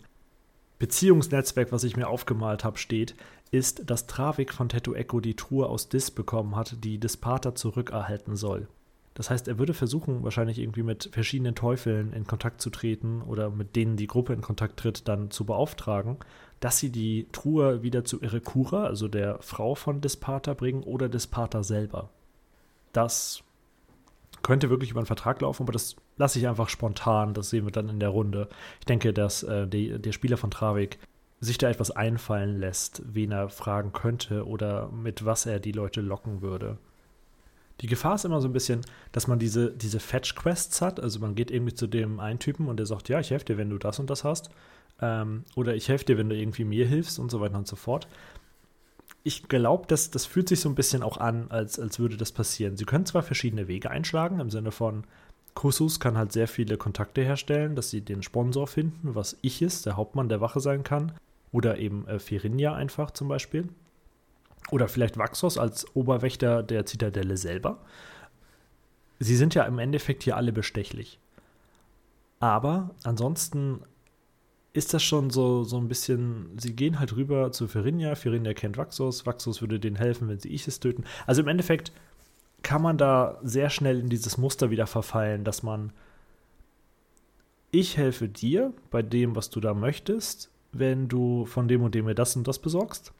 Beziehungsnetzwerk, 0.78 1.70
was 1.70 1.84
ich 1.84 1.96
mir 1.96 2.08
aufgemalt 2.08 2.64
habe, 2.64 2.78
steht, 2.78 3.14
ist, 3.50 3.88
dass 3.88 4.06
Travik 4.06 4.52
von 4.52 4.68
Tattoo 4.68 4.94
Echo 4.94 5.20
die 5.20 5.36
Truhe 5.36 5.68
aus 5.68 5.88
Dis 5.88 6.10
bekommen 6.10 6.56
hat, 6.56 6.82
die 6.82 6.98
Dispater 6.98 7.54
zurückerhalten 7.54 8.34
soll. 8.34 8.66
Das 9.14 9.28
heißt, 9.28 9.46
er 9.46 9.58
würde 9.58 9.74
versuchen, 9.74 10.24
wahrscheinlich 10.24 10.58
irgendwie 10.58 10.82
mit 10.82 11.10
verschiedenen 11.12 11.54
Teufeln 11.54 12.12
in 12.12 12.26
Kontakt 12.26 12.62
zu 12.62 12.70
treten 12.70 13.22
oder 13.22 13.50
mit 13.50 13.76
denen 13.76 13.96
die 13.96 14.06
Gruppe 14.06 14.32
in 14.32 14.40
Kontakt 14.40 14.78
tritt, 14.78 15.06
dann 15.06 15.30
zu 15.30 15.44
beauftragen, 15.44 16.16
dass 16.60 16.78
sie 16.78 16.90
die 16.90 17.28
Truhe 17.30 17.82
wieder 17.82 18.04
zu 18.04 18.22
Irekura, 18.22 18.84
also 18.84 19.08
der 19.08 19.38
Frau 19.42 19.74
von 19.74 20.00
Dispater, 20.00 20.54
bringen 20.54 20.82
oder 20.82 21.08
Dispater 21.08 21.62
selber. 21.62 22.08
Das 22.92 23.42
könnte 24.42 24.70
wirklich 24.70 24.90
über 24.90 25.00
einen 25.00 25.06
Vertrag 25.06 25.40
laufen, 25.40 25.64
aber 25.64 25.72
das 25.72 25.96
lasse 26.16 26.38
ich 26.38 26.48
einfach 26.48 26.68
spontan. 26.68 27.34
Das 27.34 27.50
sehen 27.50 27.64
wir 27.64 27.72
dann 27.72 27.88
in 27.88 28.00
der 28.00 28.10
Runde. 28.10 28.48
Ich 28.80 28.86
denke, 28.86 29.12
dass 29.12 29.42
äh, 29.42 29.66
die, 29.66 29.98
der 29.98 30.12
Spieler 30.12 30.36
von 30.36 30.50
Travik 30.50 30.98
sich 31.40 31.58
da 31.58 31.68
etwas 31.68 31.90
einfallen 31.90 32.58
lässt, 32.58 33.02
wen 33.04 33.32
er 33.32 33.48
fragen 33.48 33.92
könnte 33.92 34.46
oder 34.46 34.90
mit 34.90 35.24
was 35.24 35.44
er 35.44 35.58
die 35.58 35.72
Leute 35.72 36.00
locken 36.00 36.40
würde. 36.40 36.78
Die 37.80 37.88
Gefahr 37.88 38.14
ist 38.14 38.24
immer 38.24 38.40
so 38.40 38.48
ein 38.48 38.52
bisschen, 38.52 38.82
dass 39.10 39.26
man 39.26 39.40
diese, 39.40 39.72
diese 39.72 39.98
Fetch-Quests 39.98 40.80
hat. 40.80 41.00
Also 41.00 41.18
man 41.18 41.34
geht 41.34 41.50
irgendwie 41.50 41.74
zu 41.74 41.88
dem 41.88 42.20
einen 42.20 42.38
Typen 42.38 42.68
und 42.68 42.76
der 42.76 42.86
sagt, 42.86 43.08
ja, 43.08 43.18
ich 43.18 43.32
helfe 43.32 43.46
dir, 43.46 43.58
wenn 43.58 43.70
du 43.70 43.78
das 43.78 43.98
und 43.98 44.08
das 44.08 44.22
hast. 44.22 44.50
Ähm, 45.00 45.42
oder 45.56 45.74
ich 45.74 45.88
helfe 45.88 46.04
dir, 46.04 46.16
wenn 46.16 46.28
du 46.28 46.36
irgendwie 46.36 46.64
mir 46.64 46.86
hilfst 46.86 47.18
und 47.18 47.30
so 47.30 47.40
weiter 47.40 47.58
und 47.58 47.66
so 47.66 47.74
fort. 47.74 48.06
Ich 49.24 49.48
glaube, 49.48 49.86
das, 49.88 50.12
das 50.12 50.26
fühlt 50.26 50.48
sich 50.48 50.60
so 50.60 50.68
ein 50.68 50.76
bisschen 50.76 51.02
auch 51.02 51.18
an, 51.18 51.50
als, 51.50 51.80
als 51.80 51.98
würde 51.98 52.16
das 52.16 52.30
passieren. 52.30 52.76
Sie 52.76 52.84
können 52.84 53.06
zwar 53.06 53.24
verschiedene 53.24 53.66
Wege 53.66 53.90
einschlagen, 53.90 54.38
im 54.38 54.50
Sinne 54.50 54.70
von, 54.70 55.04
Kusus 55.54 56.00
kann 56.00 56.16
halt 56.16 56.32
sehr 56.32 56.48
viele 56.48 56.76
Kontakte 56.76 57.22
herstellen, 57.22 57.76
dass 57.76 57.90
sie 57.90 58.00
den 58.00 58.22
Sponsor 58.22 58.66
finden, 58.66 59.14
was 59.14 59.36
ich 59.42 59.62
ist, 59.62 59.86
der 59.86 59.96
Hauptmann 59.96 60.28
der 60.28 60.40
Wache 60.40 60.60
sein 60.60 60.82
kann. 60.82 61.12
Oder 61.52 61.78
eben 61.78 62.06
äh, 62.08 62.18
Ferinja 62.18 62.74
einfach 62.74 63.10
zum 63.10 63.28
Beispiel. 63.28 63.68
Oder 64.70 64.88
vielleicht 64.88 65.18
Vaxos 65.18 65.58
als 65.58 65.86
Oberwächter 65.94 66.62
der 66.62 66.86
Zitadelle 66.86 67.36
selber. 67.36 67.78
Sie 69.18 69.36
sind 69.36 69.54
ja 69.54 69.64
im 69.64 69.78
Endeffekt 69.78 70.22
hier 70.22 70.36
alle 70.36 70.52
bestechlich. 70.52 71.18
Aber 72.40 72.90
ansonsten 73.04 73.82
ist 74.72 74.94
das 74.94 75.02
schon 75.02 75.30
so, 75.30 75.64
so 75.64 75.76
ein 75.76 75.88
bisschen, 75.88 76.58
sie 76.58 76.74
gehen 76.74 76.98
halt 76.98 77.14
rüber 77.14 77.52
zu 77.52 77.68
Ferinja, 77.68 78.14
Ferinja 78.14 78.54
kennt 78.54 78.78
Vaxos, 78.78 79.26
Vaxos 79.26 79.60
würde 79.60 79.78
denen 79.78 79.96
helfen, 79.96 80.28
wenn 80.28 80.38
sie 80.38 80.48
Ichis 80.48 80.80
töten. 80.80 81.04
Also 81.26 81.42
im 81.42 81.48
Endeffekt 81.48 81.92
kann 82.62 82.82
man 82.82 82.98
da 82.98 83.38
sehr 83.42 83.70
schnell 83.70 84.00
in 84.00 84.08
dieses 84.08 84.38
Muster 84.38 84.70
wieder 84.70 84.86
verfallen, 84.86 85.44
dass 85.44 85.62
man, 85.62 85.92
ich 87.70 87.96
helfe 87.96 88.28
dir 88.28 88.72
bei 88.90 89.02
dem, 89.02 89.34
was 89.36 89.50
du 89.50 89.60
da 89.60 89.74
möchtest, 89.74 90.50
wenn 90.72 91.08
du 91.08 91.44
von 91.46 91.68
dem 91.68 91.82
und 91.82 91.94
dem 91.94 92.06
mir 92.06 92.14
das 92.14 92.36
und 92.36 92.46
das 92.48 92.58
besorgst. 92.58 93.12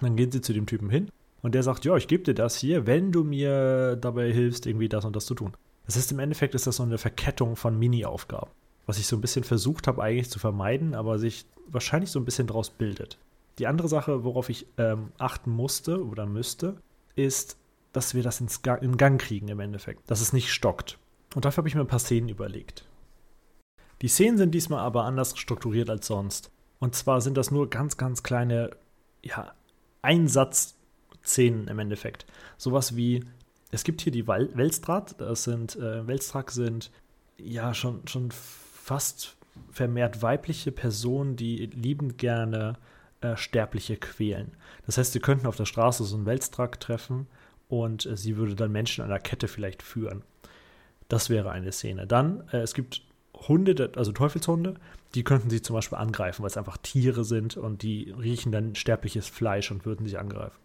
Dann 0.00 0.16
gehen 0.16 0.30
sie 0.30 0.40
zu 0.40 0.52
dem 0.52 0.66
Typen 0.66 0.90
hin 0.90 1.10
und 1.42 1.54
der 1.54 1.62
sagt, 1.62 1.84
ja, 1.84 1.96
ich 1.96 2.08
gebe 2.08 2.24
dir 2.24 2.34
das 2.34 2.56
hier, 2.56 2.86
wenn 2.86 3.12
du 3.12 3.24
mir 3.24 3.96
dabei 3.96 4.32
hilfst, 4.32 4.66
irgendwie 4.66 4.88
das 4.88 5.04
und 5.04 5.16
das 5.16 5.26
zu 5.26 5.34
tun. 5.34 5.52
Das 5.86 5.96
heißt, 5.96 6.12
im 6.12 6.18
Endeffekt 6.18 6.54
ist 6.54 6.66
das 6.66 6.76
so 6.76 6.82
eine 6.82 6.98
Verkettung 6.98 7.56
von 7.56 7.78
Mini-Aufgaben, 7.78 8.50
was 8.86 8.98
ich 8.98 9.06
so 9.06 9.16
ein 9.16 9.20
bisschen 9.20 9.44
versucht 9.44 9.88
habe 9.88 10.02
eigentlich 10.02 10.30
zu 10.30 10.38
vermeiden, 10.38 10.94
aber 10.94 11.18
sich 11.18 11.46
wahrscheinlich 11.66 12.10
so 12.10 12.20
ein 12.20 12.24
bisschen 12.24 12.46
draus 12.46 12.70
bildet. 12.70 13.18
Die 13.58 13.66
andere 13.66 13.88
Sache, 13.88 14.24
worauf 14.24 14.48
ich 14.48 14.66
ähm, 14.78 15.12
achten 15.18 15.50
musste 15.50 16.04
oder 16.04 16.26
müsste, 16.26 16.76
ist, 17.16 17.56
dass 17.92 18.14
wir 18.14 18.22
das 18.22 18.40
ins 18.40 18.62
Ga 18.62 18.76
in 18.76 18.96
Gang 18.96 19.20
kriegen 19.20 19.48
im 19.48 19.60
Endeffekt, 19.60 20.10
dass 20.10 20.20
es 20.20 20.32
nicht 20.32 20.52
stockt. 20.52 20.98
Und 21.34 21.44
dafür 21.44 21.58
habe 21.58 21.68
ich 21.68 21.74
mir 21.74 21.82
ein 21.82 21.86
paar 21.86 21.98
Szenen 21.98 22.28
überlegt. 22.28 22.84
Die 24.02 24.08
Szenen 24.08 24.38
sind 24.38 24.52
diesmal 24.52 24.80
aber 24.80 25.04
anders 25.04 25.36
strukturiert 25.36 25.90
als 25.90 26.06
sonst. 26.06 26.50
Und 26.78 26.94
zwar 26.94 27.20
sind 27.20 27.36
das 27.36 27.50
nur 27.50 27.68
ganz, 27.68 27.96
ganz 27.96 28.22
kleine, 28.22 28.70
ja, 29.22 29.52
Einsatzszenen 30.02 31.68
im 31.68 31.78
Endeffekt. 31.78 32.26
Sowas 32.56 32.96
wie, 32.96 33.24
es 33.70 33.84
gibt 33.84 34.00
hier 34.00 34.12
die 34.12 34.26
Welstrat, 34.26 35.20
das 35.20 35.44
sind, 35.44 35.76
äh, 35.76 36.06
Welstrak 36.06 36.50
sind 36.50 36.90
ja 37.36 37.74
schon, 37.74 38.06
schon 38.06 38.30
fast 38.30 39.36
vermehrt 39.70 40.22
weibliche 40.22 40.72
Personen, 40.72 41.36
die 41.36 41.66
liebend 41.66 42.16
gerne 42.16 42.78
äh, 43.20 43.36
Sterbliche 43.36 43.96
quälen. 43.98 44.52
Das 44.86 44.96
heißt, 44.96 45.12
sie 45.12 45.20
könnten 45.20 45.46
auf 45.46 45.56
der 45.56 45.66
Straße 45.66 46.04
so 46.04 46.16
einen 46.16 46.26
Welstrak 46.26 46.80
treffen 46.80 47.26
und 47.70 48.04
äh, 48.04 48.16
sie 48.16 48.36
würde 48.36 48.54
dann 48.54 48.72
Menschen 48.72 49.02
an 49.02 49.10
der 49.10 49.20
Kette 49.20 49.48
vielleicht 49.48 49.82
führen. 49.82 50.22
Das 51.08 51.30
wäre 51.30 51.50
eine 51.50 51.72
Szene. 51.72 52.06
Dann, 52.06 52.48
äh, 52.52 52.58
es 52.58 52.74
gibt 52.74 53.02
Hunde, 53.34 53.92
also 53.96 54.12
Teufelshunde, 54.12 54.74
die 55.14 55.24
könnten 55.24 55.50
sie 55.50 55.62
zum 55.62 55.74
Beispiel 55.74 55.98
angreifen, 55.98 56.42
weil 56.42 56.50
es 56.50 56.56
einfach 56.56 56.76
Tiere 56.76 57.24
sind 57.24 57.56
und 57.56 57.82
die 57.82 58.10
riechen 58.10 58.52
dann 58.52 58.74
sterbliches 58.74 59.28
Fleisch 59.28 59.70
und 59.70 59.86
würden 59.86 60.06
sich 60.06 60.18
angreifen. 60.18 60.56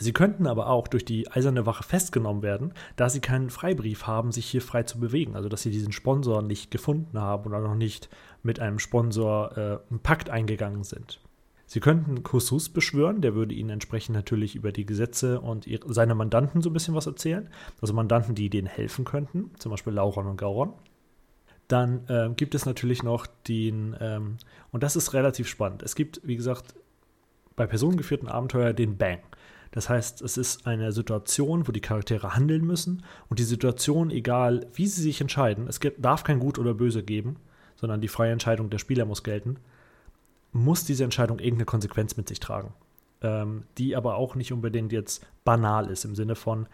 Sie 0.00 0.12
könnten 0.12 0.48
aber 0.48 0.68
auch 0.68 0.88
durch 0.88 1.04
die 1.04 1.30
eiserne 1.30 1.66
Wache 1.66 1.84
festgenommen 1.84 2.42
werden, 2.42 2.72
da 2.96 3.08
sie 3.08 3.20
keinen 3.20 3.48
Freibrief 3.48 4.08
haben, 4.08 4.32
sich 4.32 4.46
hier 4.46 4.60
frei 4.60 4.82
zu 4.82 4.98
bewegen. 4.98 5.36
Also 5.36 5.48
dass 5.48 5.62
sie 5.62 5.70
diesen 5.70 5.92
Sponsor 5.92 6.42
nicht 6.42 6.72
gefunden 6.72 7.20
haben 7.20 7.46
oder 7.46 7.60
noch 7.60 7.76
nicht 7.76 8.08
mit 8.42 8.58
einem 8.58 8.80
Sponsor 8.80 9.56
äh, 9.56 9.78
einen 9.90 10.00
Pakt 10.00 10.30
eingegangen 10.30 10.82
sind. 10.82 11.20
Sie 11.66 11.80
könnten 11.80 12.22
Kossus 12.22 12.68
beschwören, 12.68 13.22
der 13.22 13.34
würde 13.34 13.54
Ihnen 13.54 13.70
entsprechend 13.70 14.14
natürlich 14.14 14.54
über 14.54 14.70
die 14.70 14.84
Gesetze 14.84 15.40
und 15.40 15.66
ihre, 15.66 15.92
seine 15.92 16.14
Mandanten 16.14 16.60
so 16.62 16.70
ein 16.70 16.72
bisschen 16.72 16.94
was 16.94 17.06
erzählen. 17.06 17.48
Also 17.80 17.94
Mandanten, 17.94 18.34
die 18.34 18.50
denen 18.50 18.66
helfen 18.66 19.04
könnten, 19.04 19.50
zum 19.58 19.70
Beispiel 19.70 19.92
Lauron 19.92 20.26
und 20.26 20.36
Gauron. 20.36 20.74
Dann 21.68 22.06
äh, 22.08 22.30
gibt 22.36 22.54
es 22.54 22.66
natürlich 22.66 23.02
noch 23.02 23.26
den, 23.48 23.96
ähm, 24.00 24.36
und 24.70 24.82
das 24.82 24.96
ist 24.96 25.14
relativ 25.14 25.48
spannend. 25.48 25.82
Es 25.82 25.94
gibt, 25.94 26.20
wie 26.22 26.36
gesagt, 26.36 26.74
bei 27.56 27.66
personengeführten 27.66 28.28
Abenteuer 28.28 28.72
den 28.72 28.98
Bang. 28.98 29.20
Das 29.70 29.88
heißt, 29.88 30.22
es 30.22 30.36
ist 30.36 30.66
eine 30.66 30.92
Situation, 30.92 31.66
wo 31.66 31.72
die 31.72 31.80
Charaktere 31.80 32.36
handeln 32.36 32.64
müssen 32.64 33.02
und 33.28 33.38
die 33.38 33.44
Situation, 33.44 34.10
egal 34.10 34.66
wie 34.74 34.86
sie 34.86 35.02
sich 35.02 35.20
entscheiden, 35.20 35.66
es 35.66 35.80
gibt, 35.80 36.04
darf 36.04 36.22
kein 36.22 36.38
Gut 36.38 36.58
oder 36.58 36.74
Böse 36.74 37.02
geben, 37.02 37.36
sondern 37.74 38.00
die 38.00 38.08
freie 38.08 38.30
Entscheidung 38.30 38.70
der 38.70 38.78
Spieler 38.78 39.04
muss 39.04 39.24
gelten, 39.24 39.56
muss 40.54 40.84
diese 40.84 41.04
Entscheidung 41.04 41.38
irgendeine 41.38 41.66
Konsequenz 41.66 42.16
mit 42.16 42.28
sich 42.28 42.40
tragen. 42.40 42.72
Ähm, 43.20 43.64
die 43.76 43.94
aber 43.96 44.16
auch 44.16 44.34
nicht 44.34 44.52
unbedingt 44.52 44.92
jetzt 44.92 45.26
banal 45.44 45.90
ist, 45.90 46.06
im 46.06 46.14
Sinne 46.14 46.34
von 46.34 46.66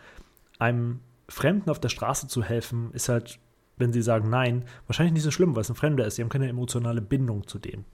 einem 0.61 1.01
Fremden 1.29 1.71
auf 1.71 1.81
der 1.81 1.89
Straße 1.89 2.29
zu 2.29 2.43
helfen, 2.45 2.93
ist 2.93 3.09
halt 3.09 3.41
wenn 3.81 3.93
sie 3.93 4.03
sagen 4.03 4.31
nein, 4.31 4.65
wahrscheinlich 4.87 5.15
nicht 5.15 5.23
so 5.25 5.31
schlimm, 5.33 5.57
weil 5.57 5.63
es 5.63 5.71
ein 5.71 5.75
Fremder 5.75 6.07
ist. 6.07 6.17
Sie 6.17 6.23
haben 6.23 6.29
keine 6.29 6.49
emotionale 6.49 7.01
Bindung 7.01 7.49
zu 7.49 7.59
dem. 7.59 7.85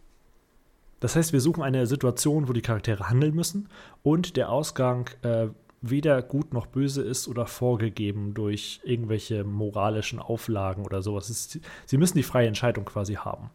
Das 1.00 1.16
heißt, 1.16 1.32
wir 1.32 1.40
suchen 1.40 1.62
eine 1.62 1.86
Situation, 1.86 2.48
wo 2.48 2.52
die 2.52 2.62
Charaktere 2.62 3.08
handeln 3.08 3.34
müssen 3.34 3.68
und 4.02 4.36
der 4.36 4.50
Ausgang 4.50 5.08
äh, 5.22 5.48
weder 5.82 6.22
gut 6.22 6.52
noch 6.52 6.66
böse 6.66 7.02
ist 7.02 7.28
oder 7.28 7.46
vorgegeben 7.46 8.34
durch 8.34 8.80
irgendwelche 8.82 9.44
moralischen 9.44 10.18
Auflagen 10.18 10.84
oder 10.84 11.02
sowas. 11.02 11.58
Sie 11.84 11.98
müssen 11.98 12.16
die 12.16 12.22
freie 12.22 12.48
Entscheidung 12.48 12.84
quasi 12.84 13.14
haben. 13.14 13.50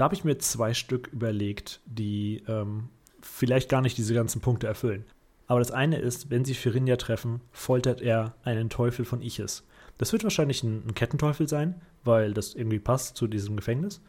Da 0.00 0.04
habe 0.04 0.14
ich 0.14 0.24
mir 0.24 0.38
zwei 0.38 0.72
Stück 0.72 1.08
überlegt, 1.08 1.82
die 1.84 2.42
ähm, 2.48 2.88
vielleicht 3.20 3.68
gar 3.68 3.82
nicht 3.82 3.98
diese 3.98 4.14
ganzen 4.14 4.40
Punkte 4.40 4.66
erfüllen. 4.66 5.04
Aber 5.46 5.58
das 5.58 5.72
eine 5.72 5.98
ist, 5.98 6.30
wenn 6.30 6.46
sie 6.46 6.54
Firinja 6.54 6.96
treffen, 6.96 7.42
foltert 7.52 8.00
er 8.00 8.34
einen 8.42 8.70
Teufel 8.70 9.04
von 9.04 9.20
Iches. 9.20 9.62
Das 9.98 10.14
wird 10.14 10.24
wahrscheinlich 10.24 10.62
ein, 10.62 10.84
ein 10.86 10.94
Kettenteufel 10.94 11.46
sein, 11.50 11.82
weil 12.02 12.32
das 12.32 12.54
irgendwie 12.54 12.78
passt 12.78 13.18
zu 13.18 13.26
diesem 13.26 13.56
Gefängnis. 13.56 14.00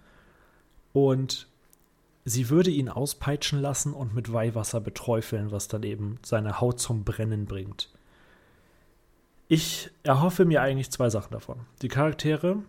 Und 0.93 1.49
sie 2.23 2.49
würde 2.49 2.69
ihn 2.69 2.87
auspeitschen 2.87 3.59
lassen 3.59 3.93
und 3.93 4.15
mit 4.15 4.31
Weihwasser 4.31 4.79
beträufeln, 4.79 5.51
was 5.51 5.67
dann 5.67 5.83
eben 5.83 6.19
seine 6.23 6.61
Haut 6.61 6.79
zum 6.79 7.03
Brennen 7.03 7.47
bringt. 7.47 7.89
Ich 9.49 9.89
erhoffe 10.03 10.45
mir 10.45 10.61
eigentlich 10.61 10.89
zwei 10.89 11.09
Sachen 11.09 11.33
davon. 11.33 11.59
Die 11.81 11.89
Charaktere 11.89 12.63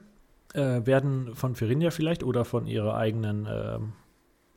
äh, 0.54 0.84
werden 0.86 1.34
von 1.34 1.54
Ferinja 1.54 1.90
vielleicht 1.90 2.22
oder 2.22 2.44
von 2.44 2.66
ihrer 2.66 2.96
eigenen 2.96 3.46
äh, 3.46 3.78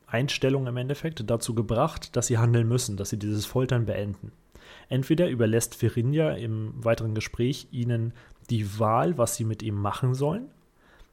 Einstellung 0.08 0.67
im 0.67 0.77
Endeffekt 0.77 1.29
dazu 1.29 1.53
gebracht, 1.53 2.15
dass 2.15 2.27
sie 2.27 2.38
handeln 2.38 2.67
müssen, 2.67 2.97
dass 2.97 3.10
sie 3.10 3.19
dieses 3.19 3.45
Foltern 3.45 3.86
beenden. 3.86 4.31
Entweder 4.89 5.29
überlässt 5.29 5.75
Ferinja 5.75 6.31
im 6.31 6.73
weiteren 6.84 7.15
Gespräch 7.15 7.67
ihnen 7.71 8.13
die 8.49 8.79
Wahl, 8.79 9.17
was 9.17 9.36
sie 9.36 9.43
mit 9.43 9.63
ihm 9.63 9.75
machen 9.75 10.13
sollen. 10.13 10.47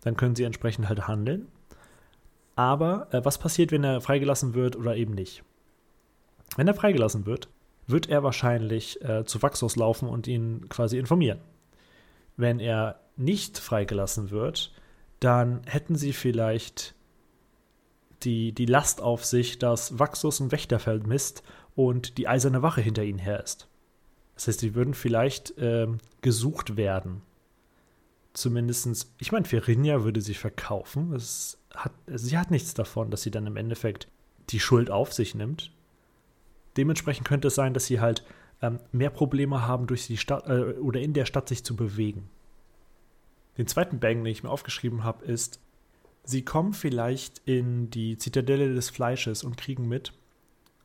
Dann 0.03 0.17
können 0.17 0.35
sie 0.35 0.45
entsprechend 0.45 0.89
halt 0.89 1.07
handeln. 1.09 1.47
Aber 2.55 3.09
äh, 3.13 3.25
was 3.25 3.39
passiert, 3.39 3.73
wenn 3.73 3.85
er 3.85 4.01
freigelassen 4.01 4.55
wird 4.55 4.77
oder 4.77 4.97
eben 4.97 5.15
nicht? 5.15 5.43
Wenn 6.57 6.69
er 6.69 6.75
freigelassen 6.75 7.25
wird, 7.25 7.49
wird 7.87 8.09
er 8.09 8.23
wahrscheinlich 8.23 9.03
äh, 9.03 9.25
zu 9.25 9.43
Vaxos 9.43 9.77
laufen 9.77 10.09
und 10.09 10.27
ihn 10.27 10.69
quasi 10.69 10.99
informieren. 10.99 11.39
Wenn 12.37 12.61
er 12.61 13.01
nicht 13.17 13.59
freigelassen 13.59 14.31
wird, 14.31 14.73
dann 15.21 15.63
hätten 15.67 15.97
sie 15.97 16.13
vielleicht 16.13 16.95
die, 18.23 18.53
die 18.53 18.67
Last 18.67 19.01
auf 19.01 19.25
sich, 19.25 19.59
dass 19.59 19.99
Vaxos 19.99 20.41
ein 20.41 20.53
Wächter 20.53 20.79
vermisst 20.79 21.43
und 21.75 22.19
die 22.19 22.29
eiserne 22.29 22.63
Wache 22.63 22.81
hinter 22.81 23.03
ihnen 23.03 23.19
her 23.19 23.43
ist. 23.43 23.69
Das 24.35 24.49
heißt, 24.49 24.61
sie 24.61 24.75
würden 24.75 24.95
vielleicht 24.95 25.57
äh, 25.59 25.89
gesucht 26.21 26.77
werden. 26.77 27.23
Zumindestens, 28.33 29.13
ich 29.19 29.31
meine, 29.31 29.45
Ferinja 29.45 30.05
würde 30.05 30.21
sich 30.21 30.39
verkaufen. 30.39 31.17
Hat, 31.75 31.93
sie 32.07 32.39
hat 32.39 32.51
nichts 32.51 32.75
davon, 32.75 33.11
dass 33.11 33.23
sie 33.23 33.31
dann 33.31 33.47
im 33.47 33.57
Endeffekt 33.57 34.09
die 34.51 34.61
Schuld 34.61 34.91
auf 34.91 35.13
sich 35.13 35.35
nimmt. 35.35 35.71
Dementsprechend 36.77 37.29
könnte 37.29 37.49
es 37.49 37.55
sein, 37.55 37.75
dass 37.75 37.87
sie 37.87 38.01
halt 38.01 38.25
ähm, 38.63 38.79
mehr 38.91 39.11
Probleme 39.11 39.67
haben, 39.67 39.87
durch 39.87 40.07
die 40.07 40.17
Stadt 40.17 40.49
äh, 40.49 40.79
oder 40.79 41.01
in 41.01 41.13
der 41.13 41.27
Stadt 41.27 41.49
sich 41.49 41.65
zu 41.65 41.77
bewegen. 41.77 42.29
Den 43.59 43.67
zweiten 43.67 44.01
Bang, 44.01 44.25
den 44.25 44.33
ich 44.33 44.43
mir 44.43 44.51
aufgeschrieben 44.51 45.05
habe, 45.05 45.25
ist, 45.25 45.61
sie 46.25 46.45
kommen 46.45 46.73
vielleicht 46.73 47.43
in 47.45 47.91
die 47.91 48.17
Zitadelle 48.17 48.75
des 48.75 48.91
Fleisches 48.91 49.45
und 49.45 49.57
kriegen 49.57 49.89
mit, 49.89 50.13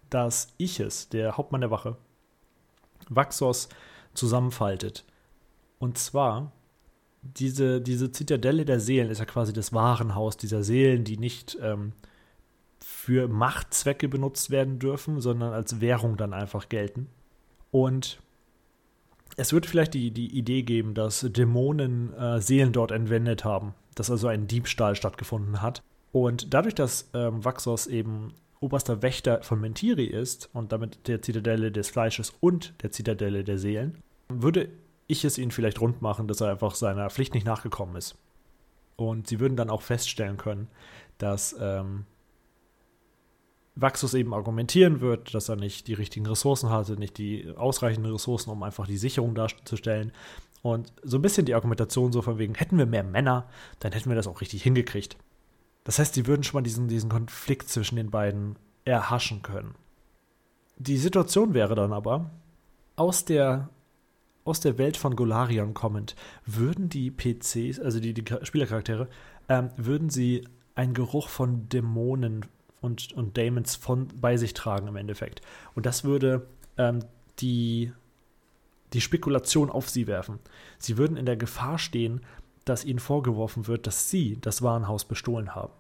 dass 0.09 0.53
Iches, 0.57 1.09
der 1.09 1.37
Hauptmann 1.37 1.61
der 1.61 1.71
Wache, 1.71 1.97
Vaxos 3.09 3.69
zusammenfaltet. 4.13 5.05
Und 5.79 5.97
zwar, 5.97 6.51
diese, 7.21 7.81
diese 7.81 8.11
Zitadelle 8.11 8.65
der 8.65 8.79
Seelen 8.79 9.09
ist 9.09 9.19
ja 9.19 9.25
quasi 9.25 9.53
das 9.53 9.73
Warenhaus 9.73 10.37
dieser 10.37 10.63
Seelen, 10.63 11.03
die 11.03 11.17
nicht 11.17 11.57
ähm, 11.61 11.93
für 12.79 13.27
Machtzwecke 13.27 14.07
benutzt 14.07 14.49
werden 14.49 14.79
dürfen, 14.79 15.21
sondern 15.21 15.53
als 15.53 15.81
Währung 15.81 16.17
dann 16.17 16.33
einfach 16.33 16.69
gelten. 16.69 17.09
Und 17.71 18.19
es 19.37 19.53
wird 19.53 19.67
vielleicht 19.67 19.93
die, 19.93 20.11
die 20.11 20.35
Idee 20.35 20.63
geben, 20.63 20.95
dass 20.95 21.21
Dämonen 21.21 22.13
äh, 22.15 22.41
Seelen 22.41 22.73
dort 22.73 22.91
entwendet 22.91 23.45
haben, 23.45 23.73
dass 23.95 24.11
also 24.11 24.27
ein 24.27 24.47
Diebstahl 24.47 24.95
stattgefunden 24.95 25.61
hat. 25.61 25.83
Und 26.11 26.53
dadurch, 26.53 26.73
dass 26.73 27.09
ähm, 27.13 27.45
Vaxos 27.45 27.85
eben 27.85 28.33
oberster 28.59 29.03
Wächter 29.03 29.43
von 29.43 29.61
Mentiri 29.61 30.05
ist 30.05 30.49
und 30.53 30.71
damit 30.71 31.07
der 31.07 31.21
Zitadelle 31.21 31.71
des 31.71 31.89
Fleisches 31.89 32.33
und 32.39 32.73
der 32.81 32.91
Zitadelle 32.91 33.43
der 33.43 33.59
Seelen, 33.59 33.99
würde 34.27 34.69
ich 35.05 35.23
es 35.23 35.37
ihnen 35.37 35.51
vielleicht 35.51 35.79
rund 35.79 36.01
machen, 36.01 36.27
dass 36.27 36.41
er 36.41 36.49
einfach 36.49 36.73
seiner 36.73 37.09
Pflicht 37.11 37.35
nicht 37.35 37.45
nachgekommen 37.45 37.95
ist. 37.95 38.15
Und 38.95 39.27
sie 39.27 39.39
würden 39.39 39.55
dann 39.55 39.69
auch 39.69 39.83
feststellen 39.83 40.37
können, 40.37 40.67
dass 41.19 41.55
ähm, 41.59 42.05
Vaxus 43.79 44.13
eben 44.13 44.33
argumentieren 44.33 45.01
wird, 45.01 45.33
dass 45.33 45.49
er 45.49 45.55
nicht 45.55 45.87
die 45.87 45.93
richtigen 45.93 46.25
Ressourcen 46.25 46.69
hatte, 46.69 46.97
nicht 46.97 47.17
die 47.17 47.53
ausreichenden 47.55 48.11
Ressourcen, 48.11 48.49
um 48.49 48.63
einfach 48.63 48.87
die 48.87 48.97
Sicherung 48.97 49.35
darzustellen. 49.35 50.11
Und 50.63 50.91
so 51.03 51.17
ein 51.17 51.21
bisschen 51.21 51.45
die 51.45 51.53
Argumentation 51.53 52.11
so 52.11 52.21
von 52.21 52.39
wegen, 52.39 52.55
hätten 52.55 52.77
wir 52.77 52.87
mehr 52.87 53.03
Männer, 53.03 53.47
dann 53.79 53.91
hätten 53.91 54.09
wir 54.09 54.15
das 54.15 54.27
auch 54.27 54.41
richtig 54.41 54.63
hingekriegt. 54.63 55.17
Das 55.83 55.99
heißt, 55.99 56.15
sie 56.15 56.27
würden 56.27 56.43
schon 56.43 56.57
mal 56.57 56.63
diesen, 56.63 56.87
diesen 56.87 57.09
Konflikt 57.09 57.69
zwischen 57.69 57.95
den 57.95 58.09
beiden 58.09 58.57
erhaschen 58.83 59.41
können. 59.43 59.75
Die 60.77 60.97
Situation 60.97 61.53
wäre 61.53 61.75
dann 61.75 61.93
aber, 61.93 62.29
aus 62.95 63.25
der, 63.25 63.69
aus 64.43 64.59
der 64.59 64.77
Welt 64.77 64.97
von 64.97 65.15
Golarion 65.15 65.73
kommend, 65.73 66.15
würden 66.45 66.89
die 66.89 67.11
PCs, 67.11 67.79
also 67.79 67.99
die, 67.99 68.13
die 68.13 68.25
Spielercharaktere, 68.41 69.07
ähm, 69.49 69.69
würden 69.77 70.09
sie 70.09 70.47
einen 70.75 70.93
Geruch 70.93 71.29
von 71.29 71.69
Dämonen 71.69 72.45
und, 72.81 73.13
und 73.13 73.37
Daemons 73.37 73.75
von, 73.75 74.07
bei 74.19 74.37
sich 74.37 74.53
tragen 74.53 74.87
im 74.87 74.95
Endeffekt. 74.95 75.41
Und 75.75 75.85
das 75.85 76.03
würde 76.03 76.47
ähm, 76.77 76.99
die, 77.39 77.91
die 78.93 79.01
Spekulation 79.01 79.69
auf 79.69 79.89
sie 79.89 80.07
werfen. 80.07 80.39
Sie 80.77 80.97
würden 80.97 81.17
in 81.17 81.25
der 81.25 81.37
Gefahr 81.37 81.79
stehen, 81.79 82.21
dass 82.65 82.85
ihnen 82.85 82.99
vorgeworfen 82.99 83.67
wird, 83.67 83.87
dass 83.87 84.09
sie 84.09 84.37
das 84.41 84.61
Warenhaus 84.61 85.05
bestohlen 85.05 85.55
haben. 85.55 85.73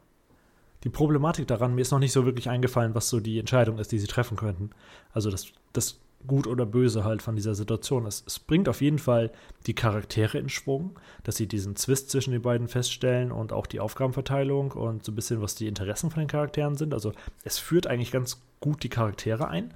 Die 0.83 0.89
Problematik 0.89 1.47
daran, 1.47 1.75
mir 1.75 1.81
ist 1.81 1.91
noch 1.91 1.99
nicht 1.99 2.11
so 2.11 2.25
wirklich 2.25 2.49
eingefallen, 2.49 2.95
was 2.95 3.09
so 3.09 3.19
die 3.19 3.39
Entscheidung 3.39 3.79
ist, 3.79 3.91
die 3.91 3.99
sie 3.99 4.07
treffen 4.07 4.37
könnten. 4.37 4.69
Also 5.11 5.31
das, 5.31 5.47
das 5.73 5.99
Gut 6.25 6.47
oder 6.47 6.65
Böse 6.65 7.03
halt 7.03 7.21
von 7.21 7.35
dieser 7.35 7.55
Situation. 7.55 8.05
Es, 8.05 8.23
es 8.25 8.39
bringt 8.39 8.67
auf 8.67 8.81
jeden 8.81 8.99
Fall 8.99 9.31
die 9.65 9.75
Charaktere 9.75 10.37
in 10.39 10.49
Schwung, 10.49 10.99
dass 11.23 11.35
sie 11.35 11.47
diesen 11.47 11.75
Zwist 11.75 12.09
zwischen 12.09 12.31
den 12.31 12.41
beiden 12.41 12.67
feststellen 12.67 13.31
und 13.31 13.53
auch 13.53 13.67
die 13.67 13.79
Aufgabenverteilung 13.79 14.71
und 14.71 15.05
so 15.05 15.11
ein 15.11 15.15
bisschen, 15.15 15.41
was 15.41 15.55
die 15.55 15.67
Interessen 15.67 16.09
von 16.09 16.21
den 16.21 16.27
Charakteren 16.27 16.75
sind. 16.75 16.93
Also 16.93 17.13
es 17.43 17.59
führt 17.59 17.87
eigentlich 17.87 18.11
ganz 18.11 18.41
gut 18.59 18.83
die 18.83 18.89
Charaktere 18.89 19.47
ein. 19.47 19.73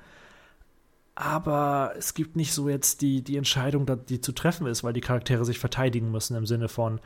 Aber 1.14 1.94
es 1.98 2.14
gibt 2.14 2.36
nicht 2.36 2.54
so 2.54 2.70
jetzt 2.70 3.02
die, 3.02 3.22
die 3.24 3.38
Entscheidung, 3.38 3.86
die 4.08 4.22
zu 4.22 4.32
treffen 4.32 4.66
ist, 4.66 4.84
weil 4.84 4.94
die 4.94 5.02
Charaktere 5.02 5.46
sich 5.46 5.60
verteidigen 5.60 6.10
müssen 6.10 6.36
im 6.36 6.46
Sinne 6.46 6.68
von, 6.68 7.00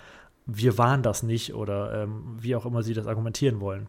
wir 0.46 0.78
waren 0.78 1.02
das 1.02 1.24
nicht 1.24 1.54
oder 1.54 2.04
ähm, 2.04 2.38
wie 2.40 2.56
auch 2.56 2.66
immer 2.66 2.84
sie 2.84 2.94
das 2.94 3.08
argumentieren 3.08 3.60
wollen. 3.60 3.88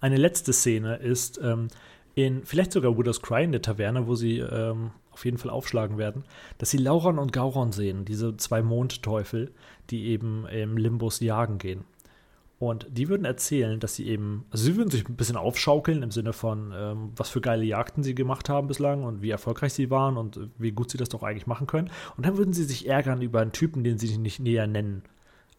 Eine 0.00 0.18
letzte 0.18 0.52
Szene 0.52 0.96
ist, 0.96 1.40
ähm, 1.42 1.68
in 2.16 2.44
vielleicht 2.44 2.72
sogar 2.72 2.96
Widow's 2.98 3.20
Cry 3.20 3.44
in 3.44 3.52
der 3.52 3.62
Taverne, 3.62 4.08
wo 4.08 4.14
sie 4.14 4.38
ähm, 4.38 4.90
auf 5.12 5.24
jeden 5.24 5.36
Fall 5.36 5.50
aufschlagen 5.50 5.98
werden, 5.98 6.24
dass 6.58 6.70
sie 6.70 6.78
Lauron 6.78 7.18
und 7.18 7.32
Gauron 7.32 7.72
sehen, 7.72 8.04
diese 8.06 8.36
zwei 8.38 8.62
Mondteufel, 8.62 9.52
die 9.90 10.06
eben 10.06 10.46
im 10.46 10.78
Limbus 10.78 11.20
jagen 11.20 11.58
gehen. 11.58 11.84
Und 12.58 12.86
die 12.88 13.10
würden 13.10 13.26
erzählen, 13.26 13.80
dass 13.80 13.96
sie 13.96 14.06
eben, 14.08 14.46
also 14.50 14.64
sie 14.64 14.76
würden 14.76 14.90
sich 14.90 15.06
ein 15.06 15.16
bisschen 15.16 15.36
aufschaukeln 15.36 16.02
im 16.02 16.10
Sinne 16.10 16.32
von, 16.32 16.72
ähm, 16.74 17.12
was 17.14 17.28
für 17.28 17.42
geile 17.42 17.64
Jagden 17.64 18.02
sie 18.02 18.14
gemacht 18.14 18.48
haben 18.48 18.66
bislang 18.66 19.04
und 19.04 19.20
wie 19.20 19.28
erfolgreich 19.28 19.74
sie 19.74 19.90
waren 19.90 20.16
und 20.16 20.40
wie 20.56 20.72
gut 20.72 20.90
sie 20.90 20.96
das 20.96 21.10
doch 21.10 21.22
eigentlich 21.22 21.46
machen 21.46 21.66
können. 21.66 21.90
Und 22.16 22.24
dann 22.24 22.38
würden 22.38 22.54
sie 22.54 22.64
sich 22.64 22.88
ärgern 22.88 23.20
über 23.20 23.42
einen 23.42 23.52
Typen, 23.52 23.84
den 23.84 23.98
sie 23.98 24.16
nicht 24.16 24.40
näher 24.40 24.66
nennen. 24.66 25.02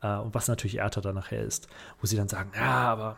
Äh, 0.02 0.18
und 0.18 0.34
was 0.34 0.48
natürlich 0.48 0.80
Erta 0.80 1.02
dann 1.02 1.14
nachher 1.14 1.44
ist. 1.44 1.68
Wo 2.02 2.08
sie 2.08 2.16
dann 2.18 2.30
sagen, 2.30 2.50
ja, 2.56 2.92
aber 2.92 3.18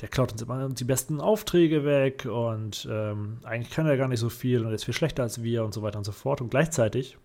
der 0.00 0.08
klaut 0.08 0.32
uns 0.32 0.42
immer 0.42 0.68
die 0.68 0.84
besten 0.84 1.20
Aufträge 1.20 1.84
weg 1.84 2.26
und 2.26 2.88
ähm, 2.90 3.38
eigentlich 3.44 3.70
kann 3.70 3.86
er 3.86 3.96
gar 3.96 4.08
nicht 4.08 4.20
so 4.20 4.30
viel 4.30 4.64
und 4.64 4.72
ist 4.72 4.84
viel 4.84 4.94
schlechter 4.94 5.22
als 5.22 5.42
wir 5.42 5.64
und 5.64 5.74
so 5.74 5.82
weiter 5.82 5.98
und 5.98 6.04
so 6.04 6.12
fort. 6.12 6.40
Und 6.40 6.50
gleichzeitig 6.50 7.18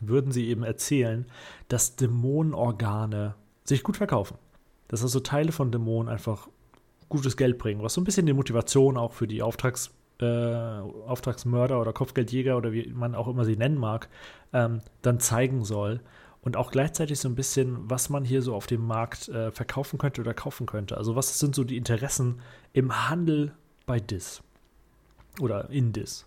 würden 0.00 0.30
sie 0.30 0.48
eben 0.48 0.62
erzählen, 0.62 1.26
dass 1.68 1.96
Dämonenorgane 1.96 3.34
sich 3.64 3.82
gut 3.82 3.96
verkaufen. 3.96 4.36
Dass 4.88 5.02
also 5.02 5.20
Teile 5.20 5.52
von 5.52 5.72
Dämonen 5.72 6.12
einfach 6.12 6.48
gutes 7.08 7.36
Geld 7.36 7.58
bringen, 7.58 7.82
was 7.82 7.94
so 7.94 8.00
ein 8.00 8.04
bisschen 8.04 8.26
die 8.26 8.32
Motivation 8.34 8.98
auch 8.98 9.12
für 9.12 9.26
die 9.26 9.42
Auftrags, 9.42 9.90
äh, 10.20 10.24
Auftragsmörder 10.24 11.80
oder 11.80 11.94
Kopfgeldjäger 11.94 12.56
oder 12.56 12.72
wie 12.72 12.92
man 12.92 13.14
auch 13.14 13.28
immer 13.28 13.44
sie 13.44 13.56
nennen 13.56 13.78
mag, 13.78 14.08
ähm, 14.52 14.80
dann 15.00 15.18
zeigen 15.20 15.64
soll 15.64 16.00
und 16.44 16.58
auch 16.58 16.70
gleichzeitig 16.70 17.18
so 17.18 17.28
ein 17.28 17.34
bisschen, 17.34 17.90
was 17.90 18.10
man 18.10 18.22
hier 18.22 18.42
so 18.42 18.54
auf 18.54 18.66
dem 18.66 18.86
Markt 18.86 19.28
äh, 19.30 19.50
verkaufen 19.50 19.98
könnte 19.98 20.20
oder 20.20 20.34
kaufen 20.34 20.66
könnte. 20.66 20.98
Also 20.98 21.16
was 21.16 21.38
sind 21.38 21.54
so 21.54 21.64
die 21.64 21.78
Interessen 21.78 22.40
im 22.74 23.08
Handel 23.08 23.54
bei 23.86 23.98
DIS 23.98 24.42
oder 25.40 25.70
in 25.70 25.92
DIS. 25.92 26.26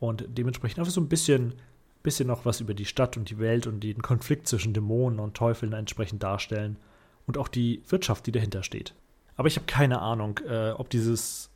Und 0.00 0.24
dementsprechend 0.28 0.78
einfach 0.78 0.92
so 0.92 1.00
ein 1.02 1.10
bisschen, 1.10 1.54
bisschen 2.02 2.26
noch 2.26 2.46
was 2.46 2.62
über 2.62 2.72
die 2.72 2.86
Stadt 2.86 3.18
und 3.18 3.28
die 3.28 3.38
Welt 3.38 3.66
und 3.66 3.80
den 3.80 4.00
Konflikt 4.00 4.48
zwischen 4.48 4.72
Dämonen 4.72 5.20
und 5.20 5.36
Teufeln 5.36 5.74
entsprechend 5.74 6.22
darstellen 6.22 6.78
und 7.26 7.36
auch 7.36 7.48
die 7.48 7.82
Wirtschaft, 7.88 8.26
die 8.26 8.32
dahinter 8.32 8.62
steht. 8.62 8.94
Aber 9.36 9.48
ich 9.48 9.56
habe 9.56 9.66
keine 9.66 10.00
Ahnung, 10.00 10.40
äh, 10.48 10.70
ob 10.70 10.88
dieses 10.88 11.50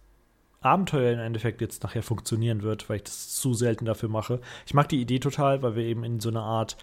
Abenteuer 0.61 1.13
im 1.13 1.21
Endeffekt 1.21 1.63
jetzt 1.63 1.83
nachher 1.85 2.03
funktionieren 2.03 2.63
wird, 2.63 2.91
weil 2.91 2.97
ich 2.97 3.05
das 3.05 3.31
zu 3.31 3.55
selten 3.55 3.87
dafür 3.87 4.11
mache. 4.11 4.41
Ich 4.67 4.75
mag 4.75 4.91
die 4.91 5.01
Idee 5.01 5.21
total, 5.21 5.63
weil 5.63 5.75
wir 5.75 5.85
eben 5.85 6.05
in 6.05 6.21
so 6.21 6.29
einer 6.29 6.43
Art 6.43 6.77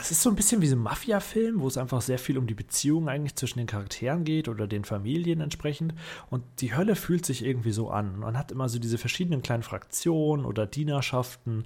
es 0.00 0.10
ist 0.10 0.22
so 0.22 0.28
ein 0.28 0.36
bisschen 0.36 0.60
wie 0.60 0.66
so 0.66 0.76
ein 0.76 0.82
Mafia-Film, 0.82 1.60
wo 1.60 1.66
es 1.66 1.78
einfach 1.78 2.02
sehr 2.02 2.18
viel 2.18 2.36
um 2.36 2.46
die 2.46 2.54
Beziehung 2.54 3.08
eigentlich 3.08 3.34
zwischen 3.36 3.58
den 3.58 3.66
Charakteren 3.66 4.24
geht 4.24 4.48
oder 4.48 4.66
den 4.66 4.84
Familien 4.84 5.40
entsprechend. 5.40 5.94
Und 6.28 6.44
die 6.58 6.74
Hölle 6.76 6.96
fühlt 6.96 7.24
sich 7.24 7.44
irgendwie 7.44 7.72
so 7.72 7.90
an. 7.90 8.18
Man 8.18 8.36
hat 8.36 8.52
immer 8.52 8.68
so 8.68 8.78
diese 8.78 8.98
verschiedenen 8.98 9.42
kleinen 9.42 9.62
Fraktionen 9.62 10.44
oder 10.44 10.66
Dienerschaften 10.66 11.64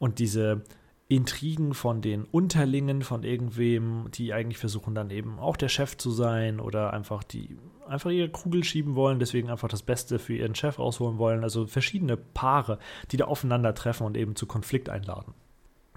und 0.00 0.18
diese 0.18 0.62
Intrigen 1.06 1.74
von 1.74 2.00
den 2.00 2.24
Unterlingen 2.24 3.02
von 3.02 3.22
irgendwem, 3.22 4.08
die 4.12 4.32
eigentlich 4.32 4.58
versuchen 4.58 4.94
dann 4.94 5.10
eben 5.10 5.38
auch 5.38 5.56
der 5.56 5.68
Chef 5.68 5.96
zu 5.96 6.10
sein 6.10 6.58
oder 6.58 6.92
einfach 6.92 7.22
die 7.22 7.56
einfach 7.86 8.10
ihre 8.10 8.30
Kugel 8.30 8.64
schieben 8.64 8.94
wollen, 8.94 9.18
deswegen 9.18 9.50
einfach 9.50 9.68
das 9.68 9.82
Beste 9.82 10.18
für 10.18 10.34
ihren 10.34 10.54
Chef 10.54 10.78
rausholen 10.78 11.18
wollen. 11.18 11.42
Also 11.44 11.66
verschiedene 11.66 12.16
Paare, 12.16 12.78
die 13.10 13.18
da 13.18 13.26
aufeinandertreffen 13.26 14.06
und 14.06 14.16
eben 14.16 14.34
zu 14.34 14.46
Konflikt 14.46 14.88
einladen. 14.88 15.34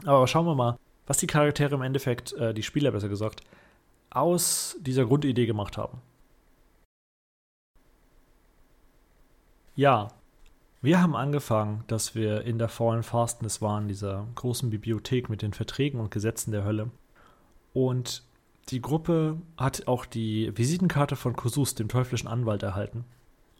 Aber 0.04 0.28
schauen 0.28 0.46
wir 0.46 0.56
mal, 0.56 0.78
was 1.08 1.18
die 1.18 1.28
Charaktere 1.28 1.76
im 1.76 1.82
Endeffekt, 1.82 2.34
äh, 2.34 2.54
die 2.54 2.64
Spieler 2.64 2.92
besser 2.92 3.10
gesagt, 3.10 3.42
aus 4.10 4.78
dieser 4.80 5.06
Grundidee 5.06 5.46
gemacht 5.46 5.78
haben. 5.78 6.02
Ja, 9.76 10.10
wir 10.82 11.02
haben 11.02 11.16
angefangen, 11.16 11.84
dass 11.88 12.16
wir 12.16 12.44
in 12.44 12.60
der 12.60 12.70
Fallen 12.70 13.04
Fastness 13.04 13.62
waren, 13.62 13.88
dieser 13.88 14.28
großen 14.36 14.70
Bibliothek 14.70 15.30
mit 15.30 15.42
den 15.42 15.54
Verträgen 15.54 16.00
und 16.00 16.12
Gesetzen 16.12 16.52
der 16.52 16.64
Hölle. 16.64 16.92
Und 17.74 18.24
die 18.70 18.82
Gruppe 18.82 19.42
hat 19.58 19.88
auch 19.88 20.06
die 20.06 20.56
Visitenkarte 20.56 21.16
von 21.16 21.36
Kosus, 21.36 21.76
dem 21.76 21.90
teuflischen 21.90 22.30
Anwalt, 22.30 22.64
erhalten. 22.64 23.04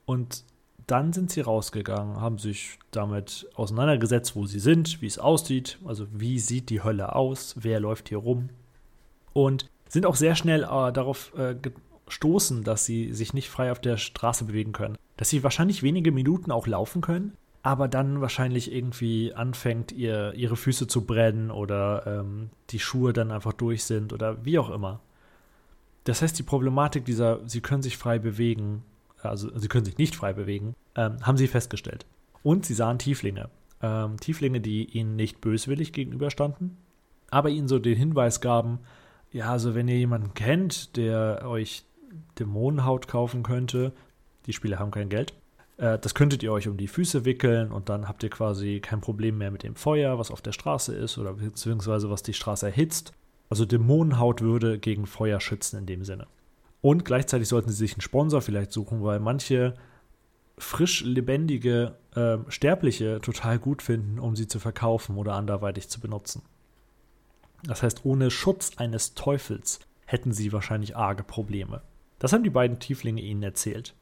Und 0.06 0.44
dann 0.88 1.14
sind 1.14 1.32
sie 1.32 1.42
rausgegangen, 1.42 2.22
haben 2.22 2.38
sich 2.38 2.80
damit 2.92 3.48
auseinandergesetzt, 3.56 4.36
wo 4.36 4.46
sie 4.46 4.60
sind, 4.60 5.02
wie 5.02 5.08
es 5.08 5.18
aussieht, 5.18 5.80
also 5.86 6.06
wie 6.12 6.40
sieht 6.40 6.70
die 6.70 6.84
Hölle 6.84 7.16
aus, 7.16 7.56
wer 7.60 7.80
läuft 7.80 8.10
hier 8.10 8.20
rum. 8.20 8.50
Und 9.34 9.70
sind 9.90 10.06
auch 10.06 10.16
sehr 10.16 10.36
schnell 10.36 10.64
äh, 10.64 10.92
darauf 10.92 11.34
äh, 11.38 11.56
gestoßen, 12.06 12.64
dass 12.64 12.86
sie 12.86 13.14
sich 13.14 13.34
nicht 13.34 13.50
frei 13.50 13.72
auf 13.72 13.80
der 13.80 13.98
Straße 13.98 14.46
bewegen 14.46 14.72
können. 14.72 14.98
Dass 15.18 15.30
sie 15.30 15.44
wahrscheinlich 15.44 15.84
wenige 15.84 16.12
Minuten 16.12 16.52
auch 16.52 16.68
laufen 16.68 17.02
können, 17.02 17.34
aber 17.64 17.88
dann 17.88 18.22
wahrscheinlich 18.22 18.72
irgendwie 18.72 19.34
anfängt, 19.34 19.92
ihr, 19.92 20.34
ihre 20.36 20.56
Füße 20.56 20.88
zu 20.88 21.06
brennen 21.06 21.50
oder 21.50 22.06
ähm, 22.06 22.50
die 22.70 22.80
Schuhe 22.80 23.12
dann 23.12 23.32
einfach 23.32 23.54
durch 23.54 23.86
sind 23.86 24.14
oder 24.14 24.46
wie 24.46 24.60
auch 24.60 24.70
immer. 24.70 25.00
Das 26.04 26.22
heißt, 26.22 26.38
die 26.38 26.44
Problematik 26.44 27.06
dieser, 27.06 27.40
sie 27.48 27.62
können 27.62 27.82
sich 27.82 27.98
frei 27.98 28.20
bewegen, 28.20 28.84
also 29.30 29.58
sie 29.58 29.68
können 29.68 29.86
sich 29.86 29.98
nicht 29.98 30.16
frei 30.16 30.34
bewegen, 30.34 30.76
ähm, 30.96 31.18
haben 31.22 31.38
sie 31.38 31.48
festgestellt. 31.48 32.06
Und 32.44 32.66
sie 32.66 32.74
sahen 32.74 33.00
Tieflinge. 33.00 33.50
Ähm, 33.82 34.20
Tieflinge, 34.20 34.62
die 34.62 34.86
ihnen 34.86 35.16
nicht 35.16 35.42
böswillig 35.42 35.94
gegenüberstanden, 35.94 36.78
aber 37.30 37.50
ihnen 37.50 37.68
so 37.68 37.80
den 37.80 37.98
Hinweis 37.98 38.42
gaben, 38.42 38.80
ja, 39.32 39.52
also 39.52 39.76
wenn 39.76 39.88
ihr 39.88 39.98
jemanden 39.98 40.34
kennt, 40.34 40.96
der 40.96 41.46
euch 41.46 41.84
Dämonenhaut 42.40 43.08
kaufen 43.08 43.44
könnte, 43.44 43.92
die 44.46 44.54
Spieler 44.54 44.80
haben 44.80 44.92
kein 44.92 45.10
Geld, 45.10 45.34
äh, 45.78 46.00
das 46.00 46.16
könntet 46.16 46.44
ihr 46.44 46.52
euch 46.52 46.68
um 46.68 46.78
die 46.78 46.88
Füße 46.88 47.26
wickeln 47.26 47.72
und 47.72 47.90
dann 47.90 48.08
habt 48.08 48.24
ihr 48.24 48.30
quasi 48.30 48.80
kein 48.80 49.02
Problem 49.02 49.38
mehr 49.38 49.52
mit 49.52 49.64
dem 49.64 49.76
Feuer, 49.76 50.18
was 50.18 50.32
auf 50.32 50.42
der 50.42 50.54
Straße 50.54 50.96
ist 50.96 51.18
oder 51.18 51.34
beziehungsweise 51.34 52.10
was 52.10 52.24
die 52.24 52.34
Straße 52.34 52.68
erhitzt. 52.68 53.14
Also 53.50 53.66
Dämonenhaut 53.66 54.42
würde 54.42 54.80
gegen 54.80 55.06
Feuer 55.06 55.40
schützen 55.40 55.80
in 55.80 55.86
dem 55.86 56.04
Sinne. 56.04 56.28
Und 56.86 57.04
gleichzeitig 57.04 57.48
sollten 57.48 57.72
sie 57.72 57.78
sich 57.78 57.94
einen 57.94 58.02
Sponsor 58.02 58.44
vielleicht 58.44 58.72
suchen, 58.72 59.04
weil 59.04 59.20
manche 59.20 59.74
frisch 60.56 61.04
lebendige 61.04 61.96
äh, 62.14 62.38
Sterbliche 62.48 63.22
total 63.22 63.58
gut 63.58 63.82
finden, 63.82 64.20
um 64.20 64.36
sie 64.36 64.48
zu 64.48 64.60
verkaufen 64.60 65.18
oder 65.18 65.34
anderweitig 65.34 65.90
zu 65.90 66.00
benutzen. 66.00 66.44
Das 67.64 67.82
heißt, 67.82 68.06
ohne 68.06 68.30
Schutz 68.30 68.74
eines 68.78 69.16
Teufels 69.16 69.80
hätten 70.06 70.32
sie 70.32 70.54
wahrscheinlich 70.54 70.96
arge 70.96 71.24
Probleme. 71.24 71.82
Das 72.20 72.34
haben 72.34 72.44
die 72.44 72.52
beiden 72.52 72.78
Tieflinge 72.78 73.24
ihnen 73.24 73.42
erzählt. 73.42 73.96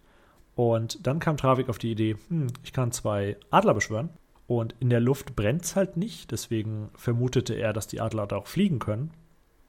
Und 0.54 1.08
dann 1.08 1.20
kam 1.20 1.38
Travik 1.38 1.70
auf 1.70 1.78
die 1.78 1.92
Idee, 1.92 2.18
hm, 2.28 2.48
ich 2.64 2.74
kann 2.74 2.92
zwei 2.92 3.38
Adler 3.50 3.76
beschwören. 3.76 4.10
Und 4.46 4.76
in 4.82 4.90
der 4.90 5.00
Luft 5.00 5.38
brennt 5.38 5.64
es 5.64 5.78
halt 5.78 5.96
nicht, 5.96 6.32
deswegen 6.32 6.90
vermutete 6.96 7.54
er, 7.54 7.72
dass 7.72 7.88
die 7.88 8.02
Adler 8.02 8.28
da 8.28 8.36
auch 8.36 8.48
fliegen 8.48 8.80
können. 8.80 9.12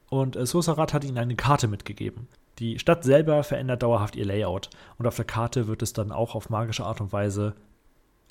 Und 0.09 0.35
äh, 0.35 0.45
Sosarat 0.45 0.93
hat 0.93 1.05
ihnen 1.05 1.17
eine 1.17 1.37
Karte 1.37 1.69
mitgegeben. 1.69 2.27
Die 2.59 2.79
Stadt 2.79 3.03
selber 3.03 3.43
verändert 3.43 3.83
dauerhaft 3.83 4.15
ihr 4.15 4.25
Layout 4.25 4.69
und 4.97 5.07
auf 5.07 5.15
der 5.15 5.25
Karte 5.25 5.67
wird 5.67 5.81
es 5.81 5.93
dann 5.93 6.11
auch 6.11 6.35
auf 6.35 6.49
magische 6.49 6.85
Art 6.85 7.01
und 7.01 7.11
Weise 7.11 7.53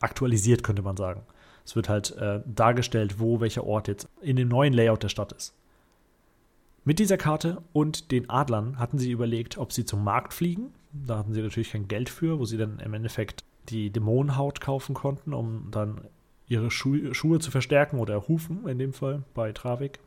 aktualisiert, 0.01 0.63
könnte 0.63 0.83
man 0.83 0.97
sagen. 0.97 1.23
Es 1.65 1.77
wird 1.77 1.89
halt 1.89 2.17
äh, 2.17 2.41
dargestellt, 2.47 3.21
wo 3.21 3.41
welcher 3.41 3.65
Ort 3.65 3.89
jetzt 3.89 4.09
in 4.21 4.37
dem 4.37 4.49
neuen 4.49 4.73
Layout 4.73 5.03
der 5.03 5.09
Stadt 5.09 5.33
ist. 5.33 5.55
Mit 6.85 6.99
dieser 6.99 7.17
Karte 7.17 7.63
und 7.73 8.11
den 8.11 8.29
Adlern 8.29 8.79
hatten 8.79 8.99
sie 8.99 9.11
überlegt, 9.11 9.57
ob 9.57 9.73
sie 9.73 9.87
zum 9.87 10.05
Markt 10.05 10.35
fliegen. 10.35 10.75
Da 10.93 11.19
hatten 11.19 11.33
sie 11.33 11.41
natürlich 11.41 11.71
kein 11.71 11.89
Geld 11.89 12.11
für, 12.11 12.39
wo 12.39 12.45
sie 12.45 12.59
dann 12.59 12.79
im 12.79 12.93
Endeffekt 12.93 13.45
die 13.71 13.91
Dämonenhaut 13.91 14.61
kaufen 14.61 14.95
konnten, 14.95 15.33
um 15.33 15.69
dann 15.71 16.03
ihre 16.47 16.71
Schu 16.71 17.15
Schuhe 17.15 17.39
zu 17.39 17.51
verstärken 17.51 17.99
oder 17.99 18.29
Hufen 18.29 18.69
in 18.69 18.79
dem 18.79 18.93
Fall 18.93 19.23
bei 19.33 19.53
Travik. 19.53 19.99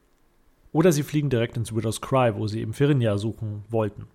Oder 0.78 0.92
sie 0.92 1.02
fliegen 1.02 1.32
direkt 1.32 1.58
ins 1.58 1.76
Widow's 1.76 2.02
Cry, 2.02 2.36
wo 2.36 2.46
sie 2.46 2.62
eben 2.62 2.72
Firinja 2.72 3.18
suchen 3.18 3.64
wollten. 3.68 4.06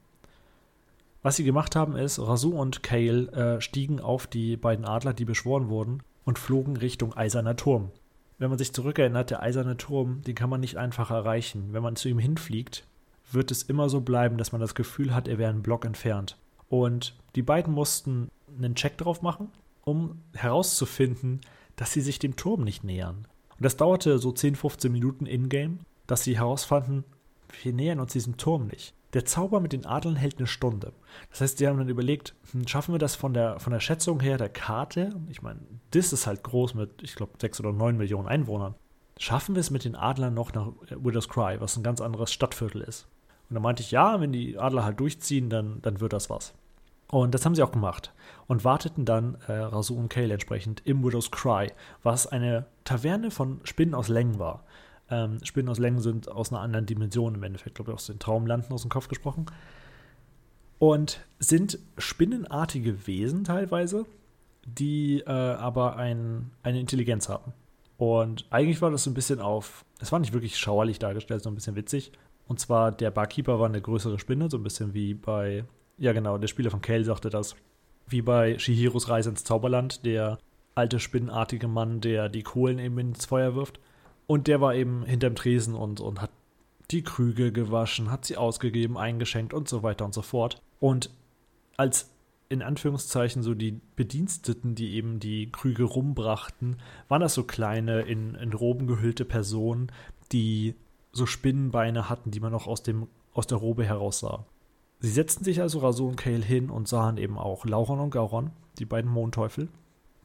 Was 1.20 1.34
sie 1.34 1.42
gemacht 1.42 1.74
haben 1.74 1.96
ist, 1.96 2.20
Rasu 2.20 2.50
und 2.50 2.84
Kale 2.84 3.32
äh, 3.32 3.60
stiegen 3.60 3.98
auf 3.98 4.28
die 4.28 4.56
beiden 4.56 4.84
Adler, 4.84 5.12
die 5.12 5.24
beschworen 5.24 5.70
wurden, 5.70 6.04
und 6.24 6.38
flogen 6.38 6.76
Richtung 6.76 7.16
Eiserner 7.16 7.56
Turm. 7.56 7.90
Wenn 8.38 8.48
man 8.48 8.60
sich 8.60 8.72
zurückerinnert, 8.72 9.30
der 9.30 9.42
Eiserne 9.42 9.76
Turm, 9.76 10.22
den 10.22 10.36
kann 10.36 10.48
man 10.48 10.60
nicht 10.60 10.76
einfach 10.76 11.10
erreichen. 11.10 11.70
Wenn 11.72 11.82
man 11.82 11.96
zu 11.96 12.08
ihm 12.08 12.20
hinfliegt, 12.20 12.86
wird 13.32 13.50
es 13.50 13.64
immer 13.64 13.88
so 13.88 14.00
bleiben, 14.00 14.38
dass 14.38 14.52
man 14.52 14.60
das 14.60 14.76
Gefühl 14.76 15.12
hat, 15.12 15.26
er 15.26 15.38
wäre 15.38 15.50
einen 15.50 15.64
Block 15.64 15.84
entfernt. 15.84 16.38
Und 16.68 17.16
die 17.34 17.42
beiden 17.42 17.74
mussten 17.74 18.28
einen 18.56 18.76
Check 18.76 18.98
drauf 18.98 19.20
machen, 19.20 19.48
um 19.84 20.20
herauszufinden, 20.32 21.40
dass 21.74 21.92
sie 21.92 22.02
sich 22.02 22.20
dem 22.20 22.36
Turm 22.36 22.62
nicht 22.62 22.84
nähern. 22.84 23.26
Und 23.56 23.64
das 23.64 23.76
dauerte 23.76 24.20
so 24.20 24.30
10, 24.30 24.54
15 24.54 24.92
Minuten 24.92 25.26
in-game 25.26 25.80
dass 26.12 26.24
sie 26.24 26.36
herausfanden, 26.36 27.04
wir 27.62 27.72
nähern 27.72 27.98
uns 27.98 28.12
diesem 28.12 28.36
Turm 28.36 28.66
nicht. 28.66 28.92
Der 29.14 29.24
Zauber 29.24 29.60
mit 29.60 29.72
den 29.72 29.86
Adlern 29.86 30.14
hält 30.14 30.36
eine 30.36 30.46
Stunde. 30.46 30.92
Das 31.30 31.40
heißt, 31.40 31.56
sie 31.56 31.66
haben 31.66 31.78
dann 31.78 31.88
überlegt, 31.88 32.34
hm, 32.50 32.68
schaffen 32.68 32.92
wir 32.92 32.98
das 32.98 33.16
von 33.16 33.32
der, 33.32 33.58
von 33.60 33.72
der 33.72 33.80
Schätzung 33.80 34.20
her 34.20 34.36
der 34.36 34.50
Karte? 34.50 35.18
Ich 35.30 35.40
meine, 35.40 35.60
das 35.92 36.12
ist 36.12 36.26
halt 36.26 36.42
groß 36.42 36.74
mit, 36.74 37.02
ich 37.02 37.14
glaube, 37.14 37.32
sechs 37.40 37.58
oder 37.60 37.72
neun 37.72 37.96
Millionen 37.96 38.28
Einwohnern. 38.28 38.74
Schaffen 39.16 39.54
wir 39.54 39.60
es 39.60 39.70
mit 39.70 39.86
den 39.86 39.96
Adlern 39.96 40.34
noch 40.34 40.52
nach 40.52 40.68
Widow's 40.90 41.30
Cry, 41.30 41.58
was 41.60 41.78
ein 41.78 41.82
ganz 41.82 42.02
anderes 42.02 42.30
Stadtviertel 42.30 42.82
ist? 42.82 43.06
Und 43.48 43.54
dann 43.54 43.62
meinte 43.62 43.82
ich, 43.82 43.90
ja, 43.90 44.20
wenn 44.20 44.32
die 44.32 44.58
Adler 44.58 44.84
halt 44.84 45.00
durchziehen, 45.00 45.48
dann, 45.48 45.80
dann 45.80 46.00
wird 46.00 46.12
das 46.12 46.28
was. 46.28 46.52
Und 47.08 47.34
das 47.34 47.46
haben 47.46 47.54
sie 47.54 47.62
auch 47.62 47.72
gemacht 47.72 48.12
und 48.48 48.64
warteten 48.64 49.06
dann 49.06 49.38
äh, 49.46 49.52
Rasu 49.52 49.94
und 49.94 50.10
Kale 50.10 50.34
entsprechend 50.34 50.82
im 50.84 51.02
Widow's 51.02 51.30
Cry, 51.30 51.72
was 52.02 52.26
eine 52.26 52.66
Taverne 52.84 53.30
von 53.30 53.60
Spinnen 53.64 53.94
aus 53.94 54.08
Längen 54.08 54.38
war. 54.38 54.64
Ähm, 55.10 55.38
Spinnen 55.44 55.68
aus 55.68 55.78
Längen 55.78 56.00
sind 56.00 56.30
aus 56.30 56.52
einer 56.52 56.60
anderen 56.60 56.86
Dimension 56.86 57.34
im 57.34 57.42
Endeffekt, 57.42 57.76
glaube 57.76 57.90
ich, 57.90 57.94
aus 57.94 58.06
den 58.06 58.18
Traumlanden 58.18 58.72
aus 58.72 58.82
dem 58.82 58.90
Kopf 58.90 59.08
gesprochen. 59.08 59.46
Und 60.78 61.20
sind 61.38 61.78
spinnenartige 61.98 63.06
Wesen 63.06 63.44
teilweise, 63.44 64.04
die 64.64 65.20
äh, 65.20 65.30
aber 65.30 65.96
ein, 65.96 66.50
eine 66.62 66.80
Intelligenz 66.80 67.28
haben. 67.28 67.52
Und 67.98 68.46
eigentlich 68.50 68.82
war 68.82 68.90
das 68.90 69.04
so 69.04 69.10
ein 69.10 69.14
bisschen 69.14 69.40
auf, 69.40 69.84
es 70.00 70.10
war 70.10 70.18
nicht 70.18 70.32
wirklich 70.32 70.58
schauerlich 70.58 70.98
dargestellt, 70.98 71.42
so 71.42 71.50
ein 71.50 71.54
bisschen 71.54 71.76
witzig. 71.76 72.10
Und 72.48 72.58
zwar 72.58 72.90
der 72.90 73.10
Barkeeper 73.12 73.60
war 73.60 73.68
eine 73.68 73.80
größere 73.80 74.18
Spinne, 74.18 74.50
so 74.50 74.56
ein 74.56 74.64
bisschen 74.64 74.92
wie 74.92 75.14
bei, 75.14 75.64
ja 75.98 76.12
genau, 76.12 76.36
der 76.36 76.48
Spieler 76.48 76.70
von 76.70 76.80
Kale 76.80 77.04
sagte 77.04 77.30
das, 77.30 77.54
wie 78.08 78.22
bei 78.22 78.58
Shihiros 78.58 79.08
Reise 79.08 79.30
ins 79.30 79.44
Zauberland, 79.44 80.04
der 80.04 80.38
alte 80.74 80.98
spinnenartige 80.98 81.68
Mann, 81.68 82.00
der 82.00 82.28
die 82.28 82.42
Kohlen 82.42 82.78
eben 82.78 82.98
ins 82.98 83.26
Feuer 83.26 83.54
wirft. 83.54 83.78
Und 84.26 84.46
der 84.46 84.60
war 84.60 84.74
eben 84.74 85.04
hinterm 85.04 85.34
Tresen 85.34 85.74
und, 85.74 86.00
und 86.00 86.20
hat 86.20 86.30
die 86.90 87.02
Krüge 87.02 87.52
gewaschen, 87.52 88.10
hat 88.10 88.24
sie 88.24 88.36
ausgegeben, 88.36 88.98
eingeschenkt 88.98 89.54
und 89.54 89.68
so 89.68 89.82
weiter 89.82 90.04
und 90.04 90.14
so 90.14 90.22
fort. 90.22 90.60
Und 90.80 91.10
als 91.76 92.10
in 92.48 92.62
Anführungszeichen 92.62 93.42
so 93.42 93.54
die 93.54 93.80
Bediensteten, 93.96 94.74
die 94.74 94.94
eben 94.94 95.20
die 95.20 95.50
Krüge 95.50 95.84
rumbrachten, 95.84 96.76
waren 97.08 97.22
das 97.22 97.32
so 97.32 97.44
kleine, 97.44 98.02
in, 98.02 98.34
in 98.34 98.52
Roben 98.52 98.86
gehüllte 98.86 99.24
Personen, 99.24 99.90
die 100.32 100.74
so 101.12 101.24
Spinnenbeine 101.24 102.10
hatten, 102.10 102.30
die 102.30 102.40
man 102.40 102.54
auch 102.54 102.66
aus, 102.66 102.82
dem, 102.82 103.08
aus 103.32 103.46
der 103.46 103.56
Robe 103.58 103.84
heraussah. 103.84 104.44
Sie 105.00 105.10
setzten 105.10 105.44
sich 105.44 105.62
also 105.62 105.78
Rasu 105.78 106.06
und 106.06 106.16
Kale 106.16 106.44
hin 106.44 106.68
und 106.68 106.88
sahen 106.88 107.16
eben 107.16 107.38
auch 107.38 107.64
Lauron 107.64 108.00
und 108.00 108.10
Gauron, 108.10 108.50
die 108.78 108.84
beiden 108.84 109.10
Mondteufel. 109.10 109.68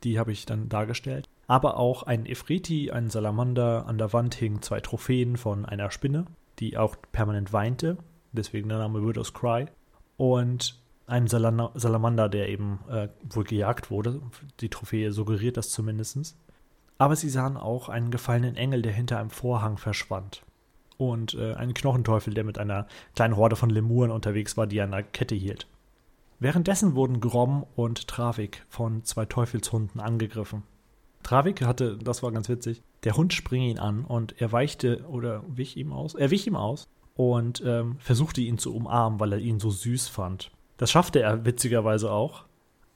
Die 0.03 0.19
habe 0.19 0.31
ich 0.31 0.45
dann 0.45 0.69
dargestellt 0.69 1.27
aber 1.47 1.77
auch 1.77 2.03
ein 2.03 2.25
Ifriti, 2.25 2.91
ein 2.91 3.09
Salamander. 3.09 3.87
An 3.87 3.97
der 3.97 4.11
Wand 4.13 4.35
hingen 4.35 4.61
zwei 4.61 4.81
Trophäen 4.81 5.37
von 5.37 5.65
einer 5.65 5.89
Spinne, 5.91 6.25
die 6.59 6.77
auch 6.77 6.97
permanent 7.13 7.53
weinte, 7.53 7.97
deswegen 8.33 8.69
der 8.69 8.79
Name 8.79 9.05
Widow's 9.05 9.33
Cry. 9.33 9.67
Und 10.17 10.79
ein 11.07 11.27
Salam 11.27 11.69
Salamander, 11.73 12.27
der 12.27 12.49
eben 12.49 12.79
äh, 12.89 13.07
wohl 13.29 13.45
gejagt 13.45 13.89
wurde. 13.89 14.21
Die 14.59 14.69
Trophäe 14.69 15.11
suggeriert 15.13 15.55
das 15.55 15.69
zumindest. 15.69 16.35
Aber 16.97 17.15
sie 17.15 17.29
sahen 17.29 17.55
auch 17.55 17.87
einen 17.87 18.11
gefallenen 18.11 18.57
Engel, 18.57 18.81
der 18.81 18.91
hinter 18.91 19.19
einem 19.19 19.29
Vorhang 19.29 19.77
verschwand. 19.77 20.43
Und 20.97 21.35
äh, 21.35 21.53
einen 21.53 21.75
Knochenteufel, 21.75 22.33
der 22.33 22.43
mit 22.43 22.57
einer 22.57 22.87
kleinen 23.15 23.37
Horde 23.37 23.55
von 23.55 23.69
Lemuren 23.69 24.11
unterwegs 24.11 24.57
war, 24.57 24.67
die 24.67 24.81
an 24.81 24.93
einer 24.93 25.03
Kette 25.03 25.35
hielt. 25.35 25.67
Währenddessen 26.39 26.93
wurden 26.93 27.19
Grom 27.19 27.65
und 27.75 28.07
Travik 28.07 28.63
von 28.69 29.03
zwei 29.03 29.25
Teufelshunden 29.25 29.99
angegriffen. 29.99 30.63
Travik 31.23 31.63
hatte, 31.63 31.97
das 31.97 32.21
war 32.21 32.31
ganz 32.31 32.47
witzig, 32.47 32.83
der 33.03 33.17
Hund 33.17 33.33
springe 33.33 33.67
ihn 33.67 33.79
an 33.79 34.05
und 34.05 34.39
er 34.39 34.51
weichte 34.51 35.03
oder 35.07 35.43
wich 35.47 35.77
ihm 35.77 35.91
aus, 35.91 36.13
er 36.13 36.29
wich 36.29 36.45
ihm 36.45 36.55
aus 36.55 36.87
und 37.15 37.63
ähm, 37.65 37.95
versuchte 37.97 38.41
ihn 38.41 38.59
zu 38.59 38.73
umarmen, 38.75 39.19
weil 39.19 39.33
er 39.33 39.39
ihn 39.39 39.59
so 39.59 39.71
süß 39.71 40.09
fand. 40.09 40.51
Das 40.77 40.91
schaffte 40.91 41.21
er 41.21 41.43
witzigerweise 41.43 42.11
auch. 42.11 42.45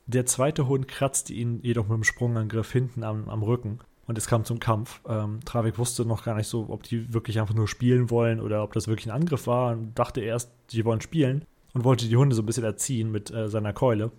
Der 0.05 0.27
zweite 0.27 0.67
Hund 0.67 0.87
kratzte 0.87 1.33
ihn 1.33 1.61
jedoch 1.63 1.87
mit 1.87 1.97
dem 1.97 2.03
Sprungangriff 2.03 2.71
hinten 2.71 3.03
am, 3.03 3.27
am 3.27 3.41
Rücken 3.41 3.79
und 4.05 4.19
es 4.19 4.27
kam 4.27 4.45
zum 4.45 4.59
Kampf. 4.59 5.01
Ähm, 5.07 5.39
Travik 5.45 5.79
wusste 5.79 6.05
noch 6.05 6.23
gar 6.23 6.35
nicht 6.35 6.47
so, 6.47 6.67
ob 6.69 6.83
die 6.83 7.11
wirklich 7.11 7.39
einfach 7.39 7.55
nur 7.55 7.67
spielen 7.67 8.11
wollen 8.11 8.39
oder 8.39 8.63
ob 8.63 8.73
das 8.73 8.87
wirklich 8.87 9.07
ein 9.07 9.19
Angriff 9.19 9.47
war 9.47 9.71
und 9.71 9.97
dachte 9.97 10.21
erst, 10.21 10.51
die 10.69 10.85
wollen 10.85 11.01
spielen 11.01 11.43
und 11.73 11.83
wollte 11.83 12.07
die 12.07 12.17
Hunde 12.17 12.35
so 12.35 12.41
ein 12.41 12.45
bisschen 12.45 12.63
erziehen 12.63 13.11
mit 13.11 13.31
äh, 13.31 13.49
seiner 13.49 13.73
Keule. 13.73 14.11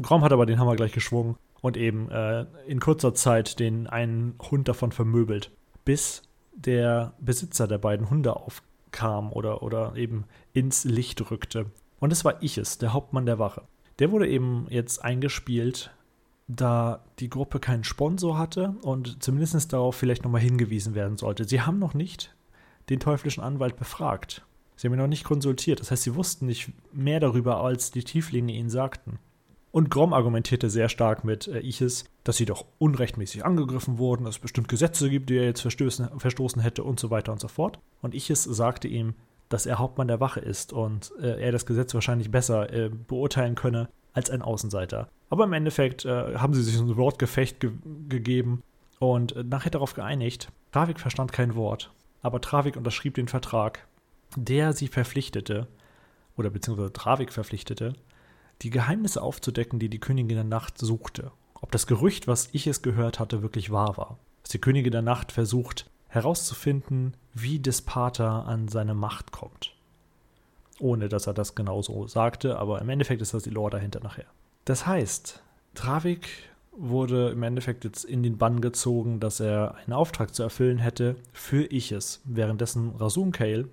Grom 0.00 0.22
hat 0.22 0.32
aber 0.32 0.46
den 0.46 0.58
Hammer 0.58 0.76
gleich 0.76 0.92
geschwungen 0.92 1.36
und 1.60 1.76
eben 1.76 2.10
äh, 2.10 2.46
in 2.66 2.80
kurzer 2.80 3.14
Zeit 3.14 3.58
den 3.58 3.86
einen 3.86 4.34
Hund 4.50 4.68
davon 4.68 4.92
vermöbelt, 4.92 5.50
bis 5.84 6.22
der 6.54 7.14
Besitzer 7.20 7.66
der 7.66 7.78
beiden 7.78 8.10
Hunde 8.10 8.36
aufkam 8.36 9.32
oder, 9.32 9.62
oder 9.62 9.96
eben 9.96 10.24
ins 10.52 10.84
Licht 10.84 11.30
rückte. 11.30 11.66
Und 11.98 12.12
es 12.12 12.24
war 12.24 12.42
Iches, 12.42 12.78
der 12.78 12.92
Hauptmann 12.92 13.26
der 13.26 13.38
Wache. 13.38 13.62
Der 13.98 14.10
wurde 14.10 14.28
eben 14.28 14.66
jetzt 14.70 15.04
eingespielt, 15.04 15.90
da 16.48 17.04
die 17.18 17.28
Gruppe 17.28 17.60
keinen 17.60 17.84
Sponsor 17.84 18.38
hatte 18.38 18.74
und 18.82 19.22
zumindest 19.22 19.72
darauf 19.72 19.94
vielleicht 19.94 20.24
nochmal 20.24 20.40
hingewiesen 20.40 20.94
werden 20.94 21.16
sollte. 21.16 21.44
Sie 21.44 21.60
haben 21.60 21.78
noch 21.78 21.94
nicht 21.94 22.34
den 22.88 22.98
teuflischen 22.98 23.42
Anwalt 23.42 23.76
befragt. 23.76 24.44
Sie 24.80 24.86
haben 24.86 24.94
ihn 24.94 25.00
noch 25.00 25.08
nicht 25.08 25.24
konsultiert. 25.24 25.78
Das 25.80 25.90
heißt, 25.90 26.04
sie 26.04 26.14
wussten 26.14 26.46
nicht 26.46 26.72
mehr 26.90 27.20
darüber, 27.20 27.62
als 27.62 27.90
die 27.90 28.02
Tieflinge 28.02 28.54
ihnen 28.54 28.70
sagten. 28.70 29.18
Und 29.72 29.90
Grom 29.90 30.14
argumentierte 30.14 30.70
sehr 30.70 30.88
stark 30.88 31.22
mit 31.22 31.46
äh, 31.48 31.58
Ichis, 31.58 32.06
dass 32.24 32.38
sie 32.38 32.46
doch 32.46 32.64
unrechtmäßig 32.78 33.44
angegriffen 33.44 33.98
wurden, 33.98 34.24
dass 34.24 34.36
es 34.36 34.40
bestimmt 34.40 34.68
Gesetze 34.68 35.10
gibt, 35.10 35.28
die 35.28 35.36
er 35.36 35.44
jetzt 35.44 35.60
verstoßen 35.60 36.62
hätte 36.62 36.82
und 36.82 36.98
so 36.98 37.10
weiter 37.10 37.30
und 37.30 37.42
so 37.42 37.48
fort. 37.48 37.78
Und 38.00 38.14
Ichis 38.14 38.44
sagte 38.44 38.88
ihm, 38.88 39.12
dass 39.50 39.66
er 39.66 39.78
Hauptmann 39.78 40.08
der 40.08 40.18
Wache 40.18 40.40
ist 40.40 40.72
und 40.72 41.12
äh, 41.20 41.38
er 41.38 41.52
das 41.52 41.66
Gesetz 41.66 41.92
wahrscheinlich 41.92 42.30
besser 42.30 42.72
äh, 42.72 42.88
beurteilen 42.88 43.56
könne 43.56 43.90
als 44.14 44.30
ein 44.30 44.40
Außenseiter. 44.40 45.08
Aber 45.28 45.44
im 45.44 45.52
Endeffekt 45.52 46.06
äh, 46.06 46.36
haben 46.36 46.54
sie 46.54 46.62
sich 46.62 46.80
ein 46.80 46.96
Wortgefecht 46.96 47.60
ge 47.60 47.72
gegeben 48.08 48.62
und 48.98 49.36
äh, 49.36 49.44
nachher 49.44 49.72
darauf 49.72 49.92
geeinigt. 49.92 50.48
Travik 50.72 50.98
verstand 50.98 51.34
kein 51.34 51.54
Wort, 51.54 51.92
aber 52.22 52.40
Travik 52.40 52.76
unterschrieb 52.76 53.12
den 53.12 53.28
Vertrag, 53.28 53.86
der 54.36 54.72
sie 54.72 54.88
verpflichtete, 54.88 55.66
oder 56.36 56.50
beziehungsweise 56.50 56.92
Travik 56.92 57.32
verpflichtete, 57.32 57.94
die 58.62 58.70
Geheimnisse 58.70 59.22
aufzudecken, 59.22 59.78
die 59.78 59.88
die 59.88 60.00
Königin 60.00 60.36
der 60.36 60.44
Nacht 60.44 60.78
suchte. 60.78 61.32
Ob 61.54 61.72
das 61.72 61.86
Gerücht, 61.86 62.26
was 62.28 62.48
ich 62.52 62.66
es 62.66 62.82
gehört 62.82 63.18
hatte, 63.18 63.42
wirklich 63.42 63.70
wahr 63.70 63.96
war. 63.96 64.18
Dass 64.42 64.52
die 64.52 64.60
Königin 64.60 64.92
der 64.92 65.02
Nacht 65.02 65.32
versucht 65.32 65.90
herauszufinden, 66.08 67.14
wie 67.34 67.58
Despater 67.58 68.46
an 68.46 68.68
seine 68.68 68.94
Macht 68.94 69.32
kommt. 69.32 69.74
ohne 70.80 71.08
dass 71.08 71.26
er 71.26 71.34
das 71.34 71.54
genauso 71.54 72.06
sagte, 72.06 72.58
aber 72.58 72.80
im 72.80 72.88
Endeffekt 72.88 73.22
ist 73.22 73.34
das 73.34 73.42
die 73.42 73.50
Lore 73.50 73.70
dahinter 73.70 74.00
nachher. 74.00 74.26
Das 74.64 74.86
heißt, 74.86 75.42
Travik 75.74 76.28
wurde 76.72 77.30
im 77.30 77.42
Endeffekt 77.42 77.84
jetzt 77.84 78.04
in 78.04 78.22
den 78.22 78.38
Bann 78.38 78.60
gezogen, 78.60 79.20
dass 79.20 79.40
er 79.40 79.74
einen 79.76 79.92
Auftrag 79.92 80.34
zu 80.34 80.42
erfüllen 80.42 80.78
hätte 80.78 81.16
für 81.32 81.70
Iches, 81.70 82.20
währenddessen 82.24 82.96
Rasun 82.96 83.32
Kale 83.32 83.68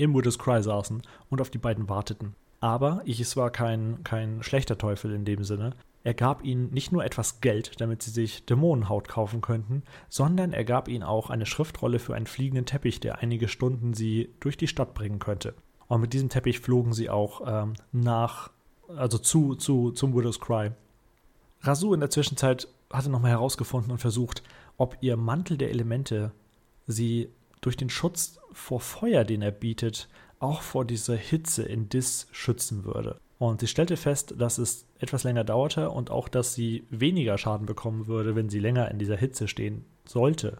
im 0.00 0.14
Widow's 0.14 0.38
Cry 0.38 0.62
saßen 0.62 1.02
und 1.28 1.40
auf 1.40 1.50
die 1.50 1.58
beiden 1.58 1.88
warteten. 1.88 2.34
Aber 2.60 3.02
Iches 3.04 3.36
war 3.36 3.50
kein, 3.50 4.02
kein 4.02 4.42
schlechter 4.42 4.78
Teufel 4.78 5.14
in 5.14 5.24
dem 5.24 5.44
Sinne. 5.44 5.74
Er 6.02 6.14
gab 6.14 6.42
ihnen 6.42 6.70
nicht 6.72 6.92
nur 6.92 7.04
etwas 7.04 7.40
Geld, 7.42 7.80
damit 7.80 8.02
sie 8.02 8.10
sich 8.10 8.46
Dämonenhaut 8.46 9.08
kaufen 9.08 9.42
könnten, 9.42 9.82
sondern 10.08 10.52
er 10.54 10.64
gab 10.64 10.88
ihnen 10.88 11.02
auch 11.02 11.28
eine 11.28 11.44
Schriftrolle 11.44 11.98
für 11.98 12.14
einen 12.14 12.26
fliegenden 12.26 12.64
Teppich, 12.64 13.00
der 13.00 13.18
einige 13.18 13.48
Stunden 13.48 13.92
sie 13.92 14.30
durch 14.40 14.56
die 14.56 14.68
Stadt 14.68 14.94
bringen 14.94 15.18
könnte. 15.18 15.54
Und 15.88 16.00
mit 16.00 16.14
diesem 16.14 16.30
Teppich 16.30 16.60
flogen 16.60 16.94
sie 16.94 17.10
auch 17.10 17.42
ähm, 17.46 17.74
nach, 17.92 18.50
also 18.88 19.18
zu, 19.18 19.54
zu, 19.54 19.90
zum 19.90 20.14
Widow's 20.14 20.40
Cry. 20.40 20.70
Rasu 21.60 21.92
in 21.92 22.00
der 22.00 22.10
Zwischenzeit 22.10 22.68
hatte 22.90 23.10
nochmal 23.10 23.32
herausgefunden 23.32 23.92
und 23.92 23.98
versucht, 23.98 24.42
ob 24.78 24.96
ihr 25.02 25.18
Mantel 25.18 25.58
der 25.58 25.70
Elemente 25.70 26.32
sie 26.86 27.28
durch 27.60 27.76
den 27.76 27.90
Schutz 27.90 28.39
vor 28.60 28.80
Feuer, 28.80 29.24
den 29.24 29.42
er 29.42 29.50
bietet, 29.50 30.08
auch 30.38 30.62
vor 30.62 30.84
dieser 30.84 31.16
Hitze 31.16 31.62
in 31.62 31.88
Dis 31.88 32.28
schützen 32.30 32.84
würde. 32.84 33.20
Und 33.38 33.60
sie 33.60 33.66
stellte 33.66 33.96
fest, 33.96 34.34
dass 34.36 34.58
es 34.58 34.86
etwas 34.98 35.24
länger 35.24 35.44
dauerte 35.44 35.90
und 35.90 36.10
auch, 36.10 36.28
dass 36.28 36.54
sie 36.54 36.84
weniger 36.90 37.38
Schaden 37.38 37.66
bekommen 37.66 38.06
würde, 38.06 38.36
wenn 38.36 38.50
sie 38.50 38.60
länger 38.60 38.90
in 38.90 38.98
dieser 38.98 39.16
Hitze 39.16 39.48
stehen 39.48 39.86
sollte, 40.04 40.58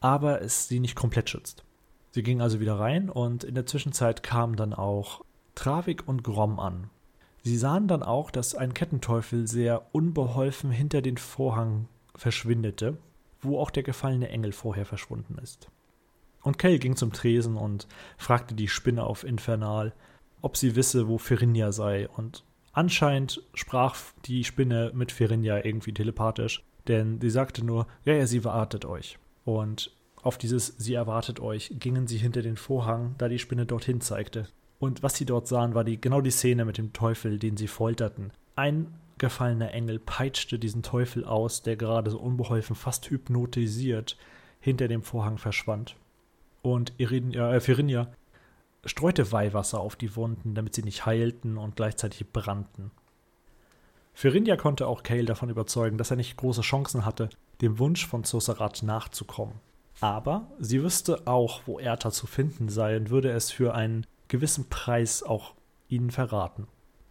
aber 0.00 0.42
es 0.42 0.68
sie 0.68 0.78
nicht 0.78 0.94
komplett 0.94 1.30
schützt. 1.30 1.64
Sie 2.10 2.22
ging 2.22 2.42
also 2.42 2.60
wieder 2.60 2.78
rein 2.78 3.08
und 3.08 3.44
in 3.44 3.54
der 3.54 3.64
Zwischenzeit 3.64 4.22
kamen 4.22 4.56
dann 4.56 4.74
auch 4.74 5.24
Travik 5.54 6.06
und 6.06 6.22
Grom 6.22 6.60
an. 6.60 6.90
Sie 7.42 7.56
sahen 7.56 7.88
dann 7.88 8.02
auch, 8.02 8.30
dass 8.30 8.54
ein 8.54 8.74
Kettenteufel 8.74 9.46
sehr 9.48 9.86
unbeholfen 9.92 10.70
hinter 10.70 11.00
den 11.00 11.16
Vorhang 11.16 11.88
verschwindete, 12.14 12.98
wo 13.40 13.58
auch 13.58 13.70
der 13.70 13.82
gefallene 13.82 14.28
Engel 14.28 14.52
vorher 14.52 14.84
verschwunden 14.84 15.38
ist. 15.42 15.68
Und 16.42 16.58
Kell 16.58 16.78
ging 16.78 16.96
zum 16.96 17.12
Tresen 17.12 17.56
und 17.56 17.86
fragte 18.16 18.54
die 18.54 18.68
Spinne 18.68 19.04
auf 19.04 19.24
Infernal, 19.24 19.92
ob 20.40 20.56
sie 20.56 20.74
wisse, 20.74 21.08
wo 21.08 21.18
Ferinja 21.18 21.72
sei. 21.72 22.08
Und 22.08 22.44
anscheinend 22.72 23.42
sprach 23.54 23.96
die 24.24 24.44
Spinne 24.44 24.90
mit 24.94 25.12
Ferinja 25.12 25.64
irgendwie 25.64 25.94
telepathisch, 25.94 26.64
denn 26.88 27.20
sie 27.20 27.30
sagte 27.30 27.64
nur, 27.64 27.86
ja, 28.04 28.14
ja, 28.14 28.26
sie 28.26 28.44
wartet 28.44 28.84
euch. 28.84 29.18
Und 29.44 29.92
auf 30.22 30.38
dieses 30.38 30.68
Sie 30.78 30.94
erwartet 30.94 31.40
euch 31.40 31.74
gingen 31.78 32.06
sie 32.06 32.16
hinter 32.16 32.42
den 32.42 32.56
Vorhang, 32.56 33.16
da 33.18 33.28
die 33.28 33.40
Spinne 33.40 33.66
dorthin 33.66 34.00
zeigte. 34.00 34.46
Und 34.78 35.02
was 35.02 35.16
sie 35.16 35.24
dort 35.24 35.48
sahen, 35.48 35.74
war 35.74 35.84
die, 35.84 36.00
genau 36.00 36.20
die 36.20 36.30
Szene 36.30 36.64
mit 36.64 36.78
dem 36.78 36.92
Teufel, 36.92 37.38
den 37.38 37.56
sie 37.56 37.66
folterten. 37.66 38.32
Ein 38.54 38.94
gefallener 39.18 39.72
Engel 39.72 39.98
peitschte 39.98 40.58
diesen 40.58 40.82
Teufel 40.82 41.24
aus, 41.24 41.62
der 41.62 41.76
gerade 41.76 42.10
so 42.10 42.18
unbeholfen, 42.18 42.76
fast 42.76 43.10
hypnotisiert, 43.10 44.16
hinter 44.60 44.88
dem 44.88 45.02
Vorhang 45.02 45.38
verschwand. 45.38 45.96
Und 46.62 46.92
Irinia, 46.98 47.54
äh, 47.54 47.60
Firinia 47.60 48.08
streute 48.84 49.30
Weihwasser 49.30 49.80
auf 49.80 49.96
die 49.96 50.16
Wunden, 50.16 50.54
damit 50.54 50.74
sie 50.74 50.82
nicht 50.82 51.06
heilten 51.06 51.58
und 51.58 51.76
gleichzeitig 51.76 52.32
brannten. 52.32 52.90
Firinia 54.14 54.56
konnte 54.56 54.86
auch 54.86 55.02
Kale 55.02 55.24
davon 55.24 55.50
überzeugen, 55.50 55.98
dass 55.98 56.10
er 56.10 56.16
nicht 56.16 56.36
große 56.36 56.62
Chancen 56.62 57.04
hatte, 57.04 57.30
dem 57.60 57.78
Wunsch 57.78 58.06
von 58.06 58.24
Zosarat 58.24 58.82
nachzukommen. 58.82 59.54
Aber 60.00 60.50
sie 60.58 60.82
wüsste 60.82 61.26
auch, 61.26 61.62
wo 61.66 61.78
Erta 61.78 62.10
zu 62.10 62.26
finden 62.26 62.68
sei 62.68 62.96
und 62.96 63.10
würde 63.10 63.30
es 63.30 63.50
für 63.50 63.74
einen 63.74 64.06
gewissen 64.28 64.68
Preis 64.68 65.22
auch 65.22 65.54
ihnen 65.88 66.10
verraten. 66.10 66.66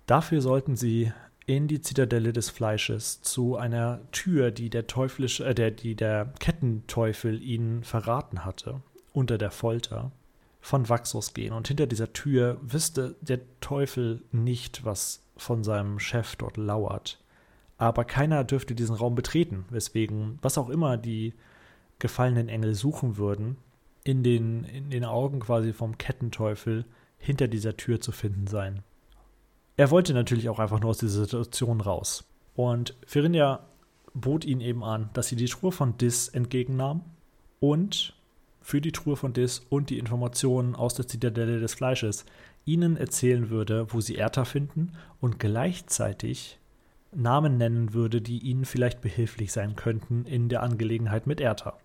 Dafür 0.07 0.41
sollten 0.41 0.75
sie 0.75 1.11
in 1.45 1.67
die 1.67 1.81
Zitadelle 1.81 2.33
des 2.33 2.49
Fleisches 2.49 3.21
zu 3.21 3.55
einer 3.55 4.01
Tür, 4.11 4.51
die 4.51 4.69
der 4.69 4.87
teuflische, 4.87 5.45
äh, 5.45 5.55
der, 5.55 5.71
die 5.71 5.95
der 5.95 6.33
Kettenteufel 6.39 7.41
ihnen 7.41 7.83
verraten 7.83 8.45
hatte, 8.45 8.81
unter 9.13 9.37
der 9.37 9.51
Folter, 9.51 10.11
von 10.61 10.87
Vaxos 10.87 11.33
gehen. 11.33 11.53
Und 11.53 11.67
hinter 11.67 11.87
dieser 11.87 12.13
Tür 12.13 12.57
wüsste 12.61 13.15
der 13.21 13.39
Teufel 13.59 14.21
nicht, 14.31 14.85
was 14.85 15.23
von 15.35 15.63
seinem 15.63 15.99
Chef 15.99 16.35
dort 16.35 16.57
lauert. 16.57 17.19
Aber 17.77 18.05
keiner 18.05 18.43
dürfte 18.43 18.75
diesen 18.75 18.95
Raum 18.95 19.15
betreten, 19.15 19.65
weswegen, 19.71 20.37
was 20.41 20.59
auch 20.59 20.69
immer 20.69 20.97
die 20.97 21.33
gefallenen 21.97 22.47
Engel 22.47 22.75
suchen 22.75 23.17
würden, 23.17 23.57
in 24.03 24.23
den, 24.23 24.63
in 24.65 24.91
den 24.91 25.03
Augen 25.03 25.39
quasi 25.39 25.73
vom 25.73 25.97
Kettenteufel 25.97 26.85
hinter 27.17 27.47
dieser 27.47 27.77
Tür 27.77 27.99
zu 27.99 28.11
finden 28.11 28.47
sein. 28.47 28.83
Er 29.77 29.89
wollte 29.89 30.13
natürlich 30.13 30.49
auch 30.49 30.59
einfach 30.59 30.79
nur 30.79 30.91
aus 30.91 30.99
dieser 30.99 31.21
Situation 31.21 31.81
raus. 31.81 32.23
Und 32.55 32.95
Firinia 33.05 33.65
bot 34.13 34.45
ihn 34.45 34.61
eben 34.61 34.83
an, 34.83 35.09
dass 35.13 35.27
sie 35.27 35.35
die 35.35 35.45
Truhe 35.45 35.71
von 35.71 35.97
Dis 35.97 36.27
entgegennahm 36.27 37.01
und 37.59 38.13
für 38.61 38.81
die 38.81 38.91
Truhe 38.91 39.15
von 39.15 39.33
Dis 39.33 39.65
und 39.69 39.89
die 39.89 39.99
Informationen 39.99 40.75
aus 40.75 40.93
der 40.93 41.07
Zitadelle 41.07 41.59
des 41.59 41.73
Fleisches 41.73 42.25
ihnen 42.65 42.95
erzählen 42.95 43.49
würde, 43.49 43.87
wo 43.89 44.01
sie 44.01 44.17
Erta 44.17 44.45
finden 44.45 44.93
und 45.19 45.39
gleichzeitig 45.39 46.59
Namen 47.13 47.57
nennen 47.57 47.93
würde, 47.93 48.21
die 48.21 48.39
ihnen 48.39 48.65
vielleicht 48.65 49.01
behilflich 49.01 49.51
sein 49.51 49.75
könnten 49.75 50.25
in 50.25 50.47
der 50.47 50.63
Angelegenheit 50.63 51.27
mit 51.27 51.41
Erta. 51.41 51.77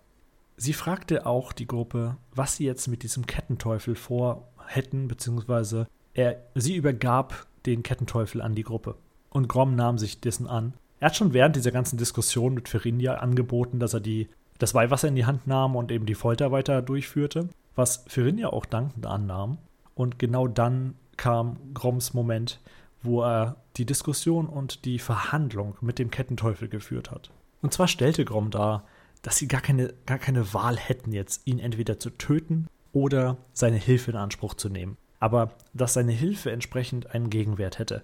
Sie 0.57 0.73
fragte 0.73 1.27
auch 1.27 1.53
die 1.53 1.67
Gruppe, 1.67 2.17
was 2.35 2.57
sie 2.57 2.65
jetzt 2.65 2.87
mit 2.89 3.03
diesem 3.03 3.27
Kettenteufel 3.27 3.95
vor 3.95 4.49
hätten, 4.67 5.09
beziehungsweise 5.09 5.87
er, 6.15 6.43
sie 6.55 6.77
übergab 6.77 7.47
den 7.67 7.83
Kettenteufel 7.83 8.41
an 8.41 8.55
die 8.55 8.63
Gruppe. 8.63 8.97
Und 9.29 9.49
Grom 9.49 9.75
nahm 9.75 9.99
sich 9.99 10.21
dessen 10.21 10.47
an. 10.47 10.73
Er 10.99 11.07
hat 11.07 11.17
schon 11.17 11.35
während 11.35 11.57
dieser 11.57 11.73
ganzen 11.73 11.99
Diskussion 11.99 12.55
mit 12.55 12.69
Ferinja 12.69 13.17
angeboten, 13.17 13.79
dass 13.81 13.93
er 13.93 14.01
die, 14.01 14.29
das 14.59 14.75
Weihwasser 14.75 15.09
in 15.09 15.17
die 15.17 15.27
Hand 15.27 15.47
nahm 15.47 15.77
und 15.77 15.91
eben 15.91 16.07
die 16.07 16.15
Folter 16.15 16.53
weiter 16.53 16.83
durchführte, 16.83 17.49
was 17.75 18.05
Ferinja 18.07 18.49
auch 18.49 18.67
dankend 18.67 19.07
annahm. 19.07 19.59
Und 19.95 20.19
genau 20.19 20.47
dann 20.49 20.95
kam 21.17 21.57
Groms 21.75 22.15
Moment, 22.15 22.61
wo 23.03 23.23
er 23.23 23.57
die 23.77 23.87
Diskussion 23.87 24.47
und 24.47 24.85
die 24.85 24.99
Verhandlung 24.99 25.77
mit 25.81 25.99
dem 25.99 26.11
Kettenteufel 26.11 26.69
geführt 26.69 27.11
hat. 27.11 27.31
Und 27.63 27.73
zwar 27.73 27.89
stellte 27.89 28.25
Grom 28.25 28.51
dar, 28.51 28.85
dass 29.23 29.37
sie 29.39 29.49
gar 29.49 29.61
keine, 29.61 29.93
gar 30.07 30.19
keine 30.19 30.53
Wahl 30.55 30.77
hätten, 30.77 31.13
jetzt 31.13 31.47
ihn 31.47 31.59
entweder 31.59 31.99
zu 31.99 32.11
töten 32.11 32.69
oder 32.93 33.37
seine 33.53 33.77
Hilfe 33.77 34.11
in 34.13 34.17
Anspruch 34.17 34.55
zu 34.55 34.69
nehmen. 34.69 34.97
Aber 35.19 35.53
dass 35.73 35.95
seine 35.95 36.13
Hilfe 36.13 36.53
entsprechend 36.53 37.15
einen 37.15 37.31
Gegenwert 37.31 37.79
hätte. 37.79 38.03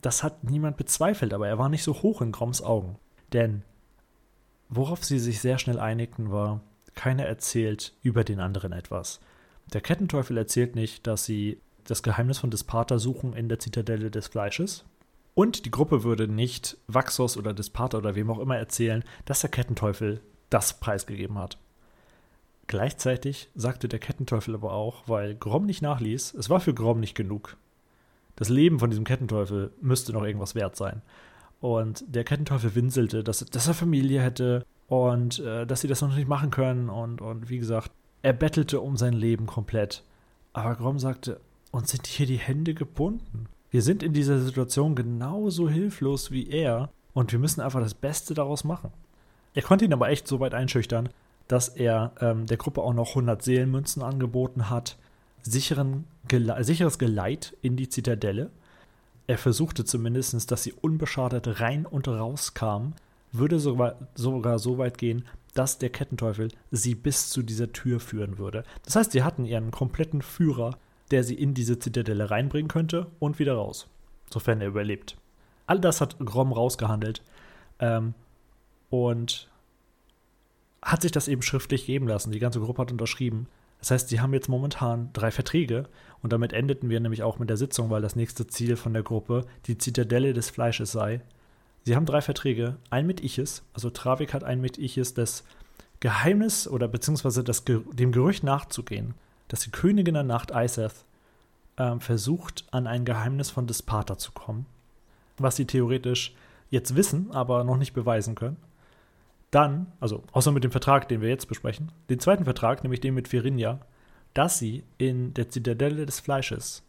Das 0.00 0.22
hat 0.22 0.44
niemand 0.44 0.76
bezweifelt, 0.76 1.32
aber 1.32 1.48
er 1.48 1.58
war 1.58 1.68
nicht 1.68 1.82
so 1.82 2.02
hoch 2.02 2.20
in 2.20 2.32
Groms 2.32 2.62
Augen. 2.62 2.96
Denn 3.32 3.62
worauf 4.76 5.04
sie 5.04 5.18
sich 5.18 5.40
sehr 5.40 5.58
schnell 5.58 5.78
einigten, 5.78 6.30
war, 6.30 6.60
keiner 6.94 7.24
erzählt 7.24 7.92
über 8.02 8.24
den 8.24 8.40
anderen 8.40 8.72
etwas. 8.72 9.20
Der 9.72 9.80
Kettenteufel 9.80 10.36
erzählt 10.36 10.74
nicht, 10.76 11.06
dass 11.06 11.24
sie 11.24 11.60
das 11.84 12.02
Geheimnis 12.02 12.38
von 12.38 12.50
Despater 12.50 12.98
suchen 12.98 13.34
in 13.34 13.48
der 13.48 13.58
Zitadelle 13.58 14.10
des 14.10 14.28
Fleisches. 14.28 14.84
Und 15.34 15.66
die 15.66 15.70
Gruppe 15.70 16.04
würde 16.04 16.28
nicht 16.28 16.76
Vaxos 16.86 17.36
oder 17.36 17.52
Despater 17.52 17.98
oder 17.98 18.14
wem 18.14 18.30
auch 18.30 18.38
immer 18.38 18.56
erzählen, 18.56 19.02
dass 19.24 19.40
der 19.40 19.50
Kettenteufel 19.50 20.20
das 20.48 20.78
preisgegeben 20.78 21.38
hat. 21.38 21.58
Gleichzeitig 22.66 23.50
sagte 23.54 23.88
der 23.88 23.98
Kettenteufel 23.98 24.54
aber 24.54 24.72
auch, 24.72 25.02
weil 25.06 25.34
Grom 25.34 25.66
nicht 25.66 25.82
nachließ, 25.82 26.34
es 26.34 26.48
war 26.48 26.60
für 26.60 26.72
Grom 26.72 27.00
nicht 27.00 27.14
genug. 27.14 27.56
Das 28.36 28.48
Leben 28.48 28.78
von 28.78 28.90
diesem 28.90 29.04
Kettenteufel 29.04 29.72
müsste 29.80 30.12
noch 30.12 30.24
irgendwas 30.24 30.54
wert 30.54 30.76
sein. 30.76 31.02
Und 31.64 32.04
der 32.14 32.24
Kettenteufel 32.24 32.74
winselte, 32.74 33.24
dass, 33.24 33.38
dass 33.38 33.68
er 33.68 33.72
Familie 33.72 34.20
hätte 34.20 34.66
und 34.86 35.38
äh, 35.38 35.66
dass 35.66 35.80
sie 35.80 35.88
das 35.88 36.02
noch 36.02 36.14
nicht 36.14 36.28
machen 36.28 36.50
können. 36.50 36.90
Und, 36.90 37.22
und 37.22 37.48
wie 37.48 37.56
gesagt, 37.56 37.90
er 38.20 38.34
bettelte 38.34 38.82
um 38.82 38.98
sein 38.98 39.14
Leben 39.14 39.46
komplett. 39.46 40.04
Aber 40.52 40.74
Grom 40.74 40.98
sagte, 40.98 41.40
uns 41.70 41.90
sind 41.90 42.06
hier 42.06 42.26
die 42.26 42.36
Hände 42.36 42.74
gebunden. 42.74 43.46
Wir 43.70 43.80
sind 43.80 44.02
in 44.02 44.12
dieser 44.12 44.40
Situation 44.40 44.94
genauso 44.94 45.70
hilflos 45.70 46.30
wie 46.30 46.50
er 46.50 46.90
und 47.14 47.32
wir 47.32 47.38
müssen 47.38 47.62
einfach 47.62 47.80
das 47.80 47.94
Beste 47.94 48.34
daraus 48.34 48.64
machen. 48.64 48.90
Er 49.54 49.62
konnte 49.62 49.86
ihn 49.86 49.94
aber 49.94 50.10
echt 50.10 50.28
so 50.28 50.40
weit 50.40 50.52
einschüchtern, 50.52 51.08
dass 51.48 51.70
er 51.70 52.12
ähm, 52.20 52.44
der 52.44 52.58
Gruppe 52.58 52.82
auch 52.82 52.92
noch 52.92 53.08
100 53.08 53.40
Seelenmünzen 53.40 54.02
angeboten 54.02 54.68
hat, 54.68 54.98
sicheren, 55.40 56.04
Gele 56.28 56.62
sicheres 56.62 56.98
Geleit 56.98 57.56
in 57.62 57.76
die 57.76 57.88
Zitadelle. 57.88 58.50
Er 59.26 59.38
versuchte 59.38 59.84
zumindest, 59.84 60.50
dass 60.50 60.62
sie 60.62 60.72
unbeschadet 60.72 61.60
rein 61.60 61.86
und 61.86 62.08
raus 62.08 62.54
kam, 62.54 62.94
würde 63.32 63.58
sogar, 63.58 63.96
sogar 64.14 64.58
so 64.58 64.78
weit 64.78 64.98
gehen, 64.98 65.24
dass 65.54 65.78
der 65.78 65.90
Kettenteufel 65.90 66.48
sie 66.70 66.94
bis 66.94 67.30
zu 67.30 67.42
dieser 67.42 67.72
Tür 67.72 68.00
führen 68.00 68.38
würde. 68.38 68.64
Das 68.84 68.96
heißt, 68.96 69.12
sie 69.12 69.22
hatten 69.22 69.44
ihren 69.44 69.70
kompletten 69.70 70.20
Führer, 70.20 70.78
der 71.10 71.24
sie 71.24 71.34
in 71.34 71.54
diese 71.54 71.78
Zitadelle 71.78 72.30
reinbringen 72.30 72.68
könnte 72.68 73.06
und 73.18 73.38
wieder 73.38 73.54
raus, 73.54 73.88
sofern 74.30 74.60
er 74.60 74.68
überlebt. 74.68 75.16
All 75.66 75.80
das 75.80 76.00
hat 76.00 76.18
Grom 76.18 76.52
rausgehandelt 76.52 77.22
ähm, 77.78 78.14
und 78.90 79.48
hat 80.82 81.02
sich 81.02 81.12
das 81.12 81.28
eben 81.28 81.42
schriftlich 81.42 81.86
geben 81.86 82.06
lassen. 82.06 82.32
Die 82.32 82.38
ganze 82.38 82.60
Gruppe 82.60 82.82
hat 82.82 82.92
unterschrieben. 82.92 83.46
Das 83.84 83.90
heißt, 83.90 84.08
sie 84.08 84.22
haben 84.22 84.32
jetzt 84.32 84.48
momentan 84.48 85.10
drei 85.12 85.30
Verträge 85.30 85.84
und 86.22 86.32
damit 86.32 86.54
endeten 86.54 86.88
wir 86.88 87.00
nämlich 87.00 87.22
auch 87.22 87.38
mit 87.38 87.50
der 87.50 87.58
Sitzung, 87.58 87.90
weil 87.90 88.00
das 88.00 88.16
nächste 88.16 88.46
Ziel 88.46 88.76
von 88.76 88.94
der 88.94 89.02
Gruppe 89.02 89.44
die 89.66 89.76
Zitadelle 89.76 90.32
des 90.32 90.48
Fleisches 90.48 90.90
sei. 90.90 91.20
Sie 91.82 91.94
haben 91.94 92.06
drei 92.06 92.22
Verträge, 92.22 92.76
ein 92.88 93.06
mit 93.06 93.22
Iches, 93.22 93.62
also 93.74 93.90
Travik 93.90 94.32
hat 94.32 94.42
ein 94.42 94.62
mit 94.62 94.78
Iches, 94.78 95.12
das 95.12 95.44
Geheimnis 96.00 96.66
oder 96.66 96.88
beziehungsweise 96.88 97.44
das, 97.44 97.64
dem 97.66 98.10
Gerücht 98.10 98.42
nachzugehen, 98.42 99.12
dass 99.48 99.60
die 99.60 99.70
Königin 99.70 100.14
der 100.14 100.22
Nacht 100.22 100.50
Iseth 100.54 101.04
äh, 101.76 101.98
versucht, 101.98 102.64
an 102.70 102.86
ein 102.86 103.04
Geheimnis 103.04 103.50
von 103.50 103.66
Desparta 103.66 104.16
zu 104.16 104.32
kommen, 104.32 104.64
was 105.36 105.56
sie 105.56 105.66
theoretisch 105.66 106.34
jetzt 106.70 106.96
wissen, 106.96 107.32
aber 107.32 107.64
noch 107.64 107.76
nicht 107.76 107.92
beweisen 107.92 108.34
können. 108.34 108.56
Dann, 109.54 109.86
also 110.00 110.24
außer 110.32 110.50
mit 110.50 110.64
dem 110.64 110.72
Vertrag, 110.72 111.08
den 111.08 111.20
wir 111.20 111.28
jetzt 111.28 111.46
besprechen, 111.46 111.92
den 112.10 112.18
zweiten 112.18 112.42
Vertrag, 112.42 112.82
nämlich 112.82 113.00
den 113.00 113.14
mit 113.14 113.32
Virinia, 113.32 113.78
dass 114.32 114.58
sie 114.58 114.82
in 114.98 115.32
der 115.32 115.48
Zitadelle 115.48 116.06
des 116.06 116.18
Fleisches 116.18 116.82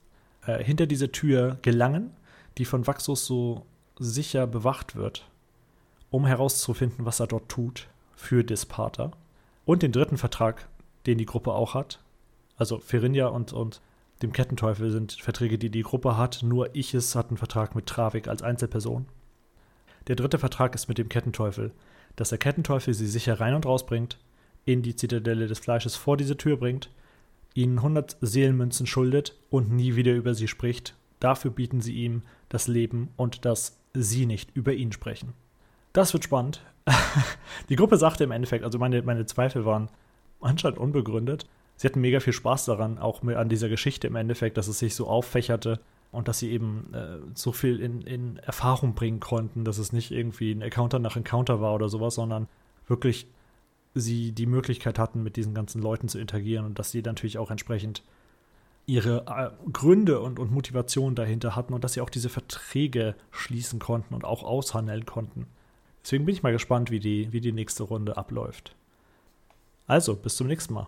äh, 0.47 0.63
hinter 0.63 0.87
diese 0.87 1.11
Tür 1.11 1.59
gelangen, 1.61 2.09
die 2.57 2.65
von 2.65 2.87
Vaxus 2.87 3.27
so 3.27 3.67
sicher 3.99 4.47
bewacht 4.47 4.95
wird, 4.95 5.29
um 6.09 6.25
herauszufinden, 6.25 7.05
was 7.05 7.19
er 7.19 7.27
dort 7.27 7.49
tut 7.49 7.87
für 8.15 8.43
Disparta. 8.43 9.11
Und 9.65 9.83
den 9.83 9.91
dritten 9.91 10.17
Vertrag, 10.17 10.67
den 11.05 11.19
die 11.19 11.27
Gruppe 11.27 11.53
auch 11.53 11.75
hat. 11.75 11.99
Also 12.57 12.79
Ferinia 12.79 13.27
und, 13.27 13.53
und 13.53 13.79
dem 14.23 14.33
Kettenteufel 14.33 14.89
sind 14.89 15.11
Verträge, 15.13 15.59
die 15.59 15.69
die 15.69 15.83
Gruppe 15.83 16.17
hat. 16.17 16.41
Nur 16.41 16.75
Iches 16.75 17.13
hat 17.13 17.27
einen 17.27 17.37
Vertrag 17.37 17.75
mit 17.75 17.85
Travik 17.85 18.27
als 18.27 18.41
Einzelperson. 18.41 19.05
Der 20.07 20.15
dritte 20.15 20.39
Vertrag 20.39 20.73
ist 20.73 20.87
mit 20.87 20.97
dem 20.97 21.09
Kettenteufel, 21.09 21.71
dass 22.15 22.29
der 22.29 22.37
Kettenteufel 22.37 22.93
sie 22.93 23.07
sicher 23.07 23.39
rein 23.39 23.53
und 23.53 23.65
rausbringt, 23.65 24.17
in 24.65 24.81
die 24.81 24.95
Zitadelle 24.95 25.47
des 25.47 25.59
Fleisches 25.59 25.95
vor 25.95 26.17
diese 26.17 26.37
Tür 26.37 26.57
bringt, 26.57 26.89
ihnen 27.53 27.77
100 27.77 28.17
Seelenmünzen 28.21 28.87
schuldet 28.87 29.35
und 29.49 29.71
nie 29.71 29.95
wieder 29.95 30.13
über 30.13 30.33
sie 30.33 30.47
spricht. 30.47 30.95
Dafür 31.19 31.51
bieten 31.51 31.81
sie 31.81 31.93
ihm 31.93 32.23
das 32.49 32.67
Leben 32.67 33.09
und 33.15 33.45
dass 33.45 33.79
sie 33.93 34.25
nicht 34.25 34.55
über 34.55 34.73
ihn 34.73 34.91
sprechen. 34.91 35.33
Das 35.93 36.13
wird 36.13 36.25
spannend. 36.25 36.61
die 37.69 37.75
Gruppe 37.75 37.97
sagte 37.97 38.23
im 38.23 38.31
Endeffekt, 38.31 38.63
also 38.63 38.77
meine, 38.77 39.01
meine 39.01 39.25
Zweifel 39.25 39.65
waren 39.65 39.89
anscheinend 40.41 40.77
unbegründet. 40.77 41.47
Sie 41.77 41.87
hatten 41.87 42.01
mega 42.01 42.19
viel 42.19 42.33
Spaß 42.33 42.65
daran, 42.65 42.97
auch 42.97 43.23
an 43.23 43.49
dieser 43.49 43.69
Geschichte 43.69 44.07
im 44.07 44.15
Endeffekt, 44.15 44.57
dass 44.57 44.67
es 44.67 44.79
sich 44.79 44.95
so 44.95 45.07
auffächerte 45.07 45.79
und 46.15 46.27
dass 46.27 46.39
sie 46.39 46.51
eben 46.51 46.93
äh, 46.93 47.17
so 47.33 47.51
viel 47.51 47.79
in, 47.79 48.01
in 48.01 48.37
Erfahrung 48.37 48.95
bringen 48.95 49.19
konnten, 49.19 49.65
dass 49.65 49.77
es 49.77 49.93
nicht 49.93 50.11
irgendwie 50.11 50.51
ein 50.51 50.61
Encounter 50.61 50.99
nach 50.99 51.15
Encounter 51.15 51.61
war 51.61 51.73
oder 51.75 51.89
sowas, 51.89 52.15
sondern 52.15 52.47
wirklich 52.87 53.27
sie 53.93 54.31
die 54.31 54.45
Möglichkeit 54.45 54.99
hatten, 54.99 55.23
mit 55.23 55.35
diesen 55.37 55.53
ganzen 55.53 55.81
Leuten 55.81 56.09
zu 56.09 56.19
interagieren 56.19 56.65
und 56.65 56.79
dass 56.79 56.91
sie 56.91 57.01
natürlich 57.01 57.37
auch 57.37 57.51
entsprechend 57.51 58.03
ihre 58.85 59.25
äh, 59.27 59.71
Gründe 59.71 60.19
und, 60.19 60.39
und 60.39 60.51
Motivationen 60.51 61.15
dahinter 61.15 61.55
hatten 61.55 61.73
und 61.73 61.83
dass 61.83 61.93
sie 61.93 62.01
auch 62.01 62.09
diese 62.09 62.29
Verträge 62.29 63.15
schließen 63.31 63.79
konnten 63.79 64.13
und 64.13 64.25
auch 64.25 64.43
aushandeln 64.43 65.05
konnten. 65.05 65.47
Deswegen 66.03 66.25
bin 66.25 66.35
ich 66.35 66.43
mal 66.43 66.51
gespannt, 66.51 66.91
wie 66.91 66.99
die, 66.99 67.31
wie 67.31 67.41
die 67.41 67.51
nächste 67.51 67.83
Runde 67.83 68.15
abläuft. 68.15 68.75
Also, 69.87 70.15
bis 70.15 70.35
zum 70.35 70.47
nächsten 70.47 70.73
Mal. 70.75 70.87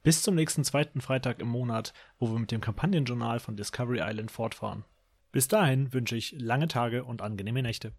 Bis 0.03 0.21
zum 0.21 0.35
nächsten 0.35 0.63
zweiten 0.63 1.01
Freitag 1.01 1.41
im 1.41 1.49
Monat, 1.49 1.95
wo 2.19 2.31
wir 2.31 2.39
mit 2.39 2.51
dem 2.51 2.61
Kampagnenjournal 2.61 3.41
von 3.41 3.57
Discovery 3.57 4.01
Island 4.03 4.31
fortfahren. 4.31 4.85
Bis 5.33 5.49
dahin 5.49 5.95
wünsche 5.95 6.17
ich 6.17 6.37
lange 6.39 6.69
Tage 6.69 7.05
und 7.05 7.23
angenehme 7.23 7.63
Nächte. 7.63 7.95